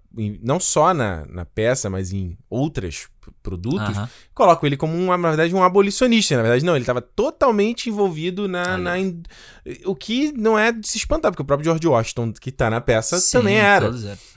[0.43, 3.09] não só na, na peça, mas em outros
[3.43, 4.09] produtos, uhum.
[4.35, 6.37] colocam ele como, um, na verdade, um abolicionista.
[6.37, 9.23] Na verdade, não, ele estava totalmente envolvido na, na in...
[9.85, 12.81] O que não é de se espantar, porque o próprio George Washington, que está na
[12.81, 13.91] peça, Sim, também era.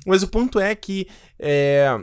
[0.05, 1.07] Mas o ponto é que.
[1.39, 1.97] É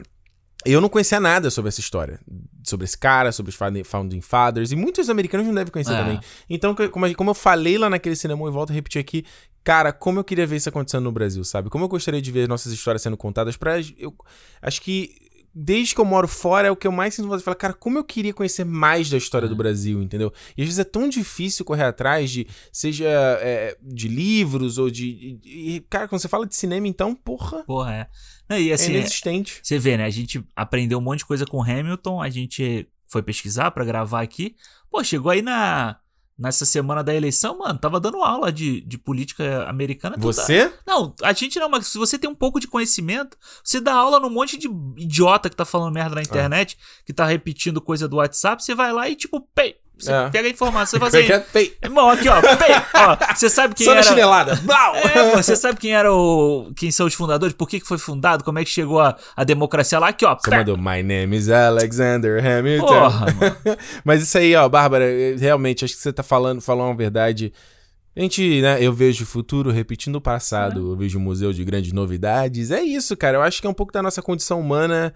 [0.65, 2.20] eu não conhecia nada sobre essa história.
[2.65, 4.73] Sobre esse cara, sobre os Founding Fathers.
[4.73, 5.99] E muitos americanos não devem conhecer é.
[5.99, 6.20] também.
[6.51, 9.24] Então, como, como eu falei lá naquele cinema e volto a repetir aqui,
[9.65, 11.71] cara, como eu queria ver isso acontecendo no Brasil, sabe?
[11.71, 13.81] Como eu gostaria de ver nossas histórias sendo contadas pra.
[13.99, 14.15] Eu
[14.63, 15.29] acho que
[15.61, 17.75] desde que eu moro fora, é o que eu mais sinto vontade de falar, cara,
[17.75, 19.49] como eu queria conhecer mais da história é.
[19.49, 20.33] do Brasil, entendeu?
[20.57, 25.33] E às vezes é tão difícil correr atrás de, seja é, de livros ou de,
[25.35, 27.65] de, Cara, quando você fala de cinema, então, porra.
[27.65, 28.09] Porra,
[28.49, 28.61] é.
[28.61, 29.61] E, assim, é inexistente.
[29.63, 30.05] Você vê, né?
[30.05, 34.23] A gente aprendeu um monte de coisa com Hamilton, a gente foi pesquisar para gravar
[34.23, 34.55] aqui.
[34.91, 35.99] Pô, chegou aí na
[36.39, 40.16] nessa semana da eleição, mano, tava dando aula de, de política americana.
[40.19, 40.73] Você?
[40.86, 44.20] Não, a gente não, mas se você tem um pouco de conhecimento, você dá aula
[44.20, 46.24] num monte de idiota que tá falando merda na ah.
[46.24, 47.02] internet, ah.
[47.05, 50.29] que tá repetindo coisa do WhatsApp, você vai lá e tipo, pei, você é.
[50.31, 51.33] pega a informação e faz assim.
[51.33, 52.41] É Irmão, aqui, ó.
[52.41, 53.35] Pei, ó.
[53.35, 54.03] Você sabe quem Só era.
[54.03, 54.53] chinelada.
[55.15, 56.70] É, você sabe quem era o.
[56.77, 57.55] Quem são os fundadores?
[57.55, 58.45] Por que, que foi fundado?
[58.45, 60.09] Como é que chegou a, a democracia lá?
[60.09, 60.37] Aqui, ó.
[60.37, 62.87] Você mandou My name is Alexander Hamilton.
[62.87, 63.57] Porra, mano.
[64.05, 65.05] Mas isso aí, ó, Bárbara,
[65.39, 67.53] realmente, acho que você tá falando, falando uma verdade.
[68.16, 70.93] A gente, né, eu vejo o futuro repetindo o passado, é.
[70.93, 72.70] eu vejo o museu de grandes novidades.
[72.70, 73.39] É isso, cara.
[73.39, 75.12] Eu acho que é um pouco da nossa condição humana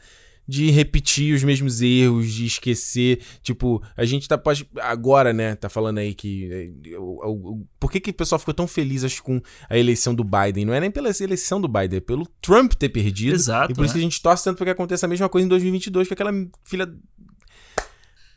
[0.47, 3.21] de repetir os mesmos erros, de esquecer.
[3.43, 6.51] Tipo, a gente tá pode, agora, né, tá falando aí que.
[6.85, 10.15] É, o, o, por que, que o pessoal ficou tão feliz, acho, com a eleição
[10.15, 10.65] do Biden?
[10.65, 13.35] Não é nem pela eleição do Biden, é pelo Trump ter perdido.
[13.35, 13.73] Exato.
[13.73, 13.95] E por isso é.
[13.95, 16.33] que a gente torce tanto pra que aconteça a mesma coisa em 2022 com aquela
[16.65, 16.93] filha.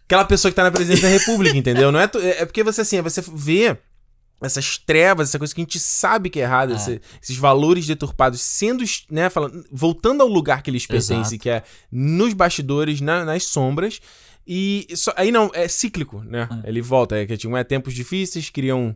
[0.06, 1.92] Aquela pessoa que tá na presidência da República, entendeu?
[1.92, 3.76] Não é, é porque você assim, você vê
[4.42, 6.76] essas trevas, essa coisa que a gente sabe que é errada, é.
[6.76, 11.64] esse, esses valores deturpados sendo, né, falando, voltando ao lugar que eles pertencem, que é
[11.92, 14.02] nos bastidores, na, nas sombras.
[14.46, 16.48] E só, aí não, é cíclico, né?
[16.64, 16.70] É.
[16.70, 18.96] Ele volta, é que tinha é, tempos difíceis, criam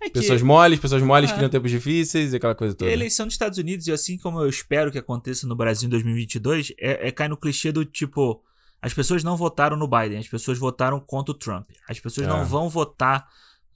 [0.00, 1.34] é pessoas moles, pessoas moles é.
[1.34, 2.90] criam tempos difíceis e aquela coisa toda.
[2.90, 5.86] E a eleição dos Estados Unidos, e assim como eu espero que aconteça no Brasil
[5.86, 8.42] em 2022, é, é cai no clichê do tipo,
[8.80, 11.66] as pessoas não votaram no Biden, as pessoas votaram contra o Trump.
[11.88, 12.44] As pessoas não é.
[12.44, 13.26] vão votar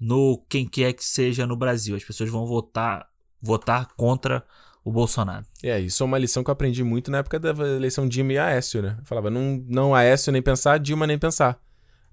[0.01, 1.95] no quem quer que seja no Brasil.
[1.95, 3.09] As pessoas vão votar,
[3.41, 4.45] votar contra
[4.83, 5.45] o Bolsonaro.
[5.63, 8.39] É, isso é uma lição que eu aprendi muito na época da eleição Dilma e
[8.39, 8.97] Aécio, né?
[8.99, 11.61] Eu falava, não, não Aécio nem pensar, Dilma nem pensar.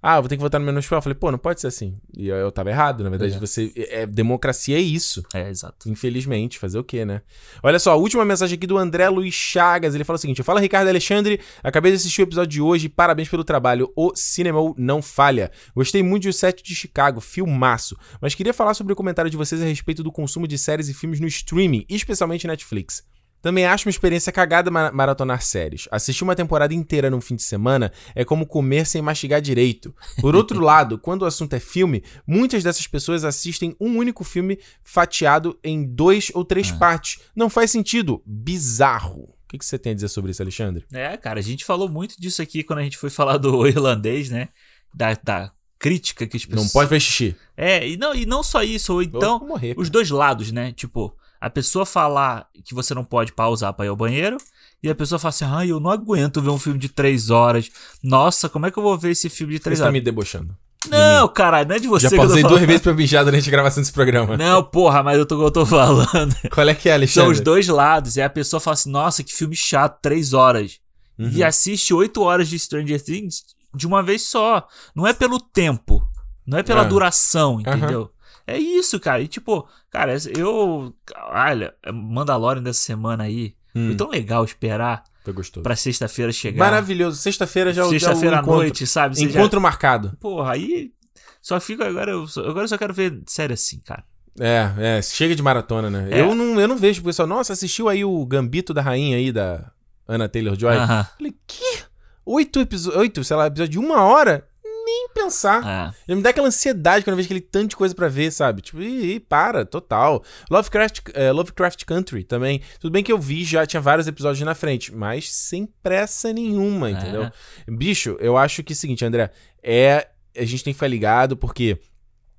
[0.09, 0.99] Ah, vou ter que votar no menos pior.
[0.99, 1.99] Eu falei, pô, não pode ser assim.
[2.17, 3.35] E eu, eu tava errado, na verdade.
[3.35, 3.39] É.
[3.41, 5.21] Você, é, democracia é isso.
[5.34, 5.89] É, exato.
[5.89, 7.21] Infelizmente, fazer o quê, né?
[7.61, 9.95] Olha só, a última mensagem aqui do André Luiz Chagas.
[9.95, 11.41] Ele fala o seguinte: Fala, Ricardo Alexandre.
[11.61, 12.88] Acabei de assistir o episódio de hoje.
[12.88, 13.91] Parabéns pelo trabalho.
[13.97, 15.51] O cinema não falha.
[15.75, 17.97] Gostei muito de O Set de Chicago, filmaço.
[18.21, 20.93] Mas queria falar sobre o comentário de vocês a respeito do consumo de séries e
[20.93, 23.03] filmes no streaming, especialmente Netflix.
[23.47, 25.87] Também acho uma experiência cagada maratonar séries.
[25.89, 29.95] Assistir uma temporada inteira num fim de semana é como comer sem mastigar direito.
[30.19, 34.59] Por outro lado, quando o assunto é filme, muitas dessas pessoas assistem um único filme
[34.83, 36.75] fatiado em dois ou três ah.
[36.75, 37.21] partes.
[37.33, 38.21] Não faz sentido.
[38.25, 39.21] Bizarro.
[39.21, 40.85] O que, que você tem a dizer sobre isso, Alexandre?
[40.91, 44.29] É, cara, a gente falou muito disso aqui quando a gente foi falar do irlandês,
[44.29, 44.49] né?
[44.93, 46.65] Da, da crítica que as pessoas.
[46.65, 47.33] Não pode ver xixi.
[47.55, 50.73] É, e não, e não só isso, ou então morrer, os dois lados, né?
[50.73, 54.38] Tipo, a pessoa falar que você não pode pausar para ir ao banheiro
[54.81, 57.69] e a pessoa fala assim: ah, eu não aguento ver um filme de três horas.
[58.03, 59.93] Nossa, como é que eu vou ver esse filme de três você horas?
[59.93, 60.55] Você tá me debochando.
[60.89, 63.81] Não, caralho, não é de você Já pausei duas vezes pra mijar durante a gravação
[63.81, 64.38] desse programa.
[64.38, 66.34] Não, porra, mas eu tô, eu tô falando.
[66.51, 67.26] Qual é que é, Alexandre?
[67.26, 68.15] São os dois lados.
[68.15, 70.80] E a pessoa fala assim: nossa, que filme chato, três horas.
[71.18, 71.30] Uhum.
[71.34, 73.43] E assiste oito horas de Stranger Things
[73.73, 74.68] de uma vez só.
[74.95, 76.07] Não é pelo tempo.
[76.45, 76.85] Não é pela é.
[76.85, 78.01] duração, entendeu?
[78.01, 78.09] Uhum.
[78.47, 79.21] É isso, cara.
[79.21, 80.95] E tipo, cara, eu.
[81.29, 83.53] Olha, Mandalorian dessa semana aí.
[83.75, 83.87] Hum.
[83.87, 85.03] Foi tão legal esperar.
[85.23, 85.61] Foi gostoso.
[85.63, 86.57] Pra sexta-feira chegar.
[86.57, 87.17] Maravilhoso.
[87.17, 89.17] Sexta-feira já Sexta-feira à noite, sabe?
[89.17, 89.61] Você encontro já...
[89.61, 90.15] marcado.
[90.21, 90.93] Porra, aí.
[91.41, 92.11] Só fico agora.
[92.11, 94.05] Eu, agora eu só quero ver sério assim, cara.
[94.39, 96.07] É, é, chega de maratona, né?
[96.11, 96.21] É.
[96.21, 99.71] Eu, não, eu não vejo pessoal, nossa, assistiu aí o Gambito da Rainha aí, da
[100.07, 100.77] Anna Taylor-Joy?
[100.77, 101.07] Uh -huh.
[101.17, 101.83] Falei, que?
[102.23, 104.47] Oito episódios, oito, sei lá, episódio de uma hora?
[104.88, 105.65] Nem pensar.
[105.65, 105.93] É.
[106.07, 108.61] Ele me dá aquela ansiedade quando eu vejo aquele tanto de coisa para ver, sabe?
[108.61, 110.23] Tipo, ih, para, total.
[110.49, 112.61] Lovecraft, uh, Lovecraft Country também.
[112.80, 116.89] Tudo bem que eu vi, já tinha vários episódios na frente, mas sem pressa nenhuma,
[116.89, 117.23] entendeu?
[117.23, 117.31] É.
[117.69, 119.30] Bicho, eu acho que é o seguinte, André,
[119.61, 120.07] é.
[120.35, 121.80] A gente tem que ficar ligado, porque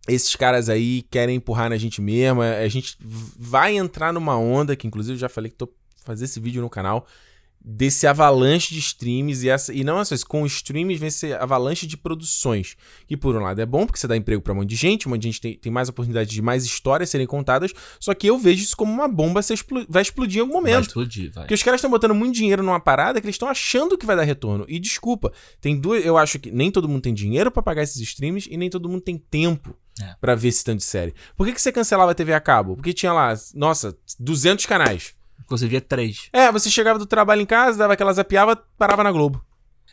[0.06, 2.40] esses caras aí querem empurrar na gente mesmo.
[2.40, 5.68] A gente vai entrar numa onda, que inclusive eu já falei que tô
[6.04, 7.06] fazer esse vídeo no canal
[7.60, 11.96] desse avalanche de streams e, essa, e não essas, com streams vem esse avalanche de
[11.96, 12.76] produções.
[13.06, 15.06] Que por um lado é bom, porque você dá emprego para um monte de gente,
[15.06, 18.26] um monte de gente tem, tem mais oportunidade de mais histórias serem contadas, só que
[18.26, 20.74] eu vejo isso como uma bomba que vai explodir em algum momento.
[20.74, 21.44] Vai explodir, vai.
[21.44, 24.16] Porque os caras estão botando muito dinheiro numa parada que eles estão achando que vai
[24.16, 24.64] dar retorno.
[24.68, 28.00] E desculpa, tem duas, eu acho que nem todo mundo tem dinheiro para pagar esses
[28.00, 30.14] streams e nem todo mundo tem tempo é.
[30.20, 31.14] para ver esse tanto de série.
[31.36, 32.76] Por que, que você cancelava a TV a cabo?
[32.76, 35.17] Porque tinha lá, nossa, 200 canais.
[35.48, 36.28] Você via três.
[36.32, 39.42] É, você chegava do trabalho em casa, dava aquela zapiava, parava na Globo.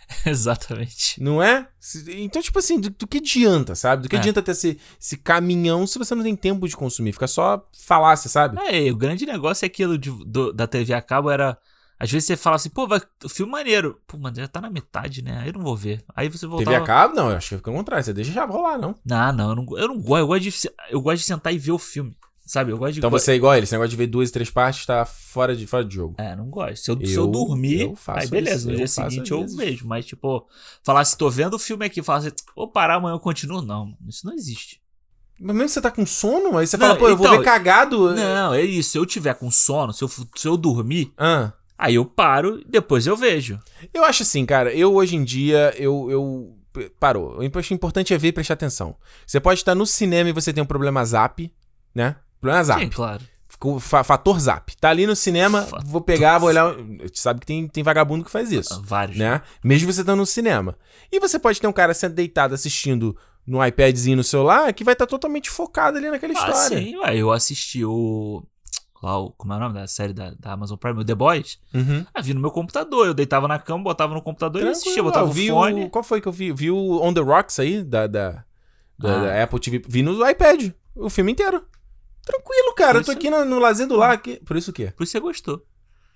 [0.25, 1.21] Exatamente.
[1.21, 1.67] Não é?
[2.09, 4.03] Então, tipo assim, do, do que adianta, sabe?
[4.03, 4.19] Do que é.
[4.19, 7.13] adianta ter esse, esse caminhão se você não tem tempo de consumir?
[7.13, 8.57] Fica só falácia, sabe?
[8.67, 11.57] É, o grande negócio é aquilo de, do, da TV a cabo era.
[11.97, 14.01] Às vezes você fala assim, pô, vai, filme maneiro.
[14.05, 15.39] Pô, mas já tá na metade, né?
[15.39, 16.03] Aí eu não vou ver.
[16.13, 16.65] Aí você volta.
[16.65, 17.15] TV a cabo?
[17.15, 18.03] Não, eu acho que fica ao contrário.
[18.03, 18.95] Você deixa já rolar, não.
[19.05, 20.19] Não, não, eu não, eu não gosto.
[20.19, 20.53] Eu gosto, de,
[20.89, 22.17] eu gosto de sentar e ver o filme.
[22.45, 22.99] Sabe, eu gosto de.
[22.99, 25.03] Então você é igual a ele, esse negócio de ver duas e três partes tá
[25.03, 26.13] fora de, fora de jogo.
[26.19, 26.83] É, não gosto.
[26.83, 29.87] Se eu, eu, se eu dormir, eu aí beleza, isso, no dia seguinte eu vejo.
[29.87, 30.47] Mas, tipo,
[30.83, 33.63] falar se tô vendo o filme aqui, falar assim, vou parar amanhã eu continuo.
[33.63, 34.79] Não, isso não existe.
[35.39, 37.39] Mas mesmo que você tá com sono, aí você não, fala, pô, eu vou então,
[37.39, 38.13] ver cagado.
[38.13, 38.91] Não, é isso.
[38.91, 41.51] Se eu tiver com sono, se eu, se eu dormir, ah.
[41.75, 43.59] aí eu paro e depois eu vejo.
[43.91, 46.11] Eu acho assim, cara, eu hoje em dia, eu.
[46.11, 46.55] eu
[46.99, 47.39] parou.
[47.39, 48.95] O importante é ver e prestar atenção.
[49.25, 51.51] Você pode estar no cinema e você tem um problema zap,
[51.93, 52.17] né?
[52.39, 52.81] Problema zap.
[52.81, 53.21] Sim, claro.
[54.03, 54.75] Fator zap.
[54.77, 56.75] Tá ali no cinema, Fator vou pegar, vou olhar.
[57.01, 58.81] Você sabe que tem, tem vagabundo que faz isso.
[58.83, 59.17] Vários.
[59.17, 59.41] Né?
[59.63, 60.77] Mesmo você estando no cinema.
[61.11, 64.93] E você pode ter um cara sendo deitado assistindo no iPadzinho no celular que vai
[64.93, 66.77] estar tá totalmente focado ali naquela ah, história.
[66.79, 68.43] Sim, ué, eu assisti o.
[69.03, 71.59] Lá, o, como é o nome da série da, da Amazon Prime, o The Boys.
[71.73, 72.05] Uhum.
[72.13, 73.05] Ah, vi no meu computador.
[73.05, 75.85] Eu deitava na cama, botava no computador Tranquilo, e assistia, botava vi o fone.
[75.85, 76.51] O, qual foi que eu vi?
[76.51, 78.43] Vi o On The Rocks aí, da, da,
[78.97, 79.23] da, ah.
[79.25, 79.81] da Apple TV.
[79.87, 81.63] Vi no iPad, o filme inteiro.
[82.25, 82.93] Tranquilo, cara.
[82.93, 84.11] Por eu tô aqui no, no Lazer do Lar.
[84.11, 84.41] Aqui.
[84.45, 84.91] Por isso o quê?
[84.95, 85.63] Por isso você gostou.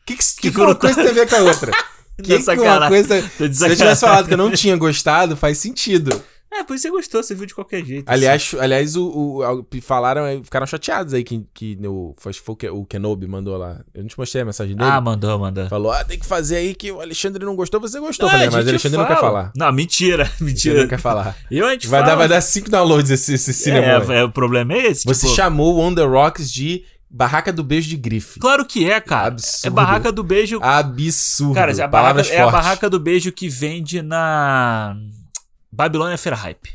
[0.05, 1.71] Que que, que, que uma coisa tem a ver com a outra?
[2.23, 3.21] que, que uma coisa...
[3.21, 6.21] Se eu tivesse falado que eu não tinha gostado, faz sentido.
[6.51, 8.09] É, por isso você gostou, você viu de qualquer jeito.
[8.09, 8.59] Aliás, assim.
[8.59, 13.27] aliás o, o, o, falaram, ficaram chateados aí que, que o, foi, foi o Kenobi
[13.27, 13.81] mandou lá.
[13.93, 14.89] Eu não te mostrei a mensagem dele.
[14.89, 15.67] Ah, mandou, mandou.
[15.67, 18.27] Falou, ah, tem que fazer aí que o Alexandre não gostou, você gostou.
[18.27, 19.09] Ah, Falei, mas o Alexandre fala.
[19.09, 19.51] não quer falar.
[19.55, 20.75] Não, mentira, mentira.
[20.75, 21.37] Ele não quer falar.
[21.51, 22.11] Eu a gente vai fala.
[22.11, 24.13] dar Vai dar cinco downloads esse, esse cinema.
[24.13, 25.05] É, é, o problema é esse.
[25.05, 25.35] Você tipo...
[25.35, 28.39] chamou o On The Rocks de Barraca do Beijo de Grife.
[28.39, 29.27] Claro que é, cara.
[29.27, 29.67] Absurdo.
[29.67, 30.59] É Barraca do Beijo.
[30.61, 31.53] Absurdo.
[31.53, 34.95] Cara, é a, barraca, é a Barraca do Beijo que vende na.
[35.71, 36.73] Babilônia Fair Hype.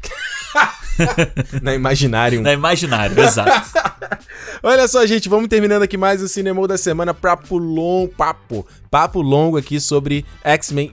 [1.62, 2.41] Na Imaginário.
[2.41, 3.71] Na Imaginário, exato.
[4.62, 7.12] Olha só, gente, vamos terminando aqui mais o Cinema da Semana.
[7.12, 8.66] Papo longo, papo.
[8.91, 10.93] Papo longo aqui sobre X-Men.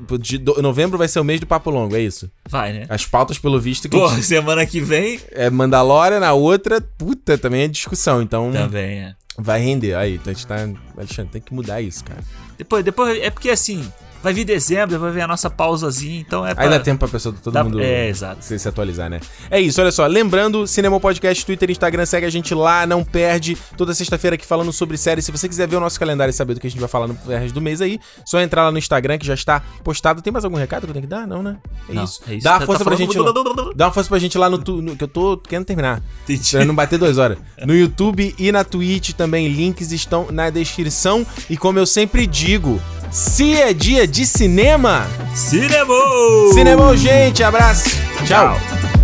[0.62, 2.30] Novembro vai ser o mês do Papo Longo, é isso?
[2.50, 2.86] Vai, né?
[2.90, 3.88] As pautas, pelo visto.
[3.88, 5.20] Que Porra, semana que vem.
[5.32, 8.22] É Mandalorian, na outra, puta, também é discussão.
[8.22, 8.52] Então.
[8.52, 9.16] Também é.
[9.38, 9.94] Vai render.
[9.94, 10.68] Aí, então a gente tá.
[10.98, 12.22] Alexandre, tem que mudar isso, cara.
[12.58, 13.22] Depois, depois.
[13.22, 13.88] É porque assim
[14.22, 16.64] vai vir dezembro, vai vir a nossa pausazinha, então é pra...
[16.64, 17.64] Aí dá tempo pra pessoa, todo dá...
[17.64, 18.44] mundo é, exato.
[18.44, 19.20] Se, se, atualizar, né?
[19.50, 23.58] É isso, olha só, lembrando, Cinema Podcast, Twitter, Instagram, segue a gente lá, não perde,
[23.78, 26.54] toda sexta-feira aqui falando sobre séries, se você quiser ver o nosso calendário e saber
[26.54, 28.78] do que a gente vai falar no resto do mês aí, só entrar lá no
[28.78, 31.28] Instagram que já está postado, tem mais algum recado que eu tenho que dar?
[31.28, 31.58] Não, né?
[31.90, 32.22] É não, isso.
[32.28, 32.44] É isso.
[32.44, 33.32] Dá uma tá, força tá pra gente lá.
[33.76, 36.02] Dá uma força pra gente lá no, no, que eu tô querendo terminar.
[36.24, 36.52] Entendi.
[36.52, 37.38] Pra não bater duas horas.
[37.66, 42.82] No YouTube e na Twitch também, links estão na descrição, e como eu sempre digo,
[43.12, 45.06] se é dia de cinema,
[45.36, 45.94] cinema!
[46.54, 47.90] Cinema, gente, abraço.
[48.26, 48.58] Tchau.
[48.58, 49.01] Tchau.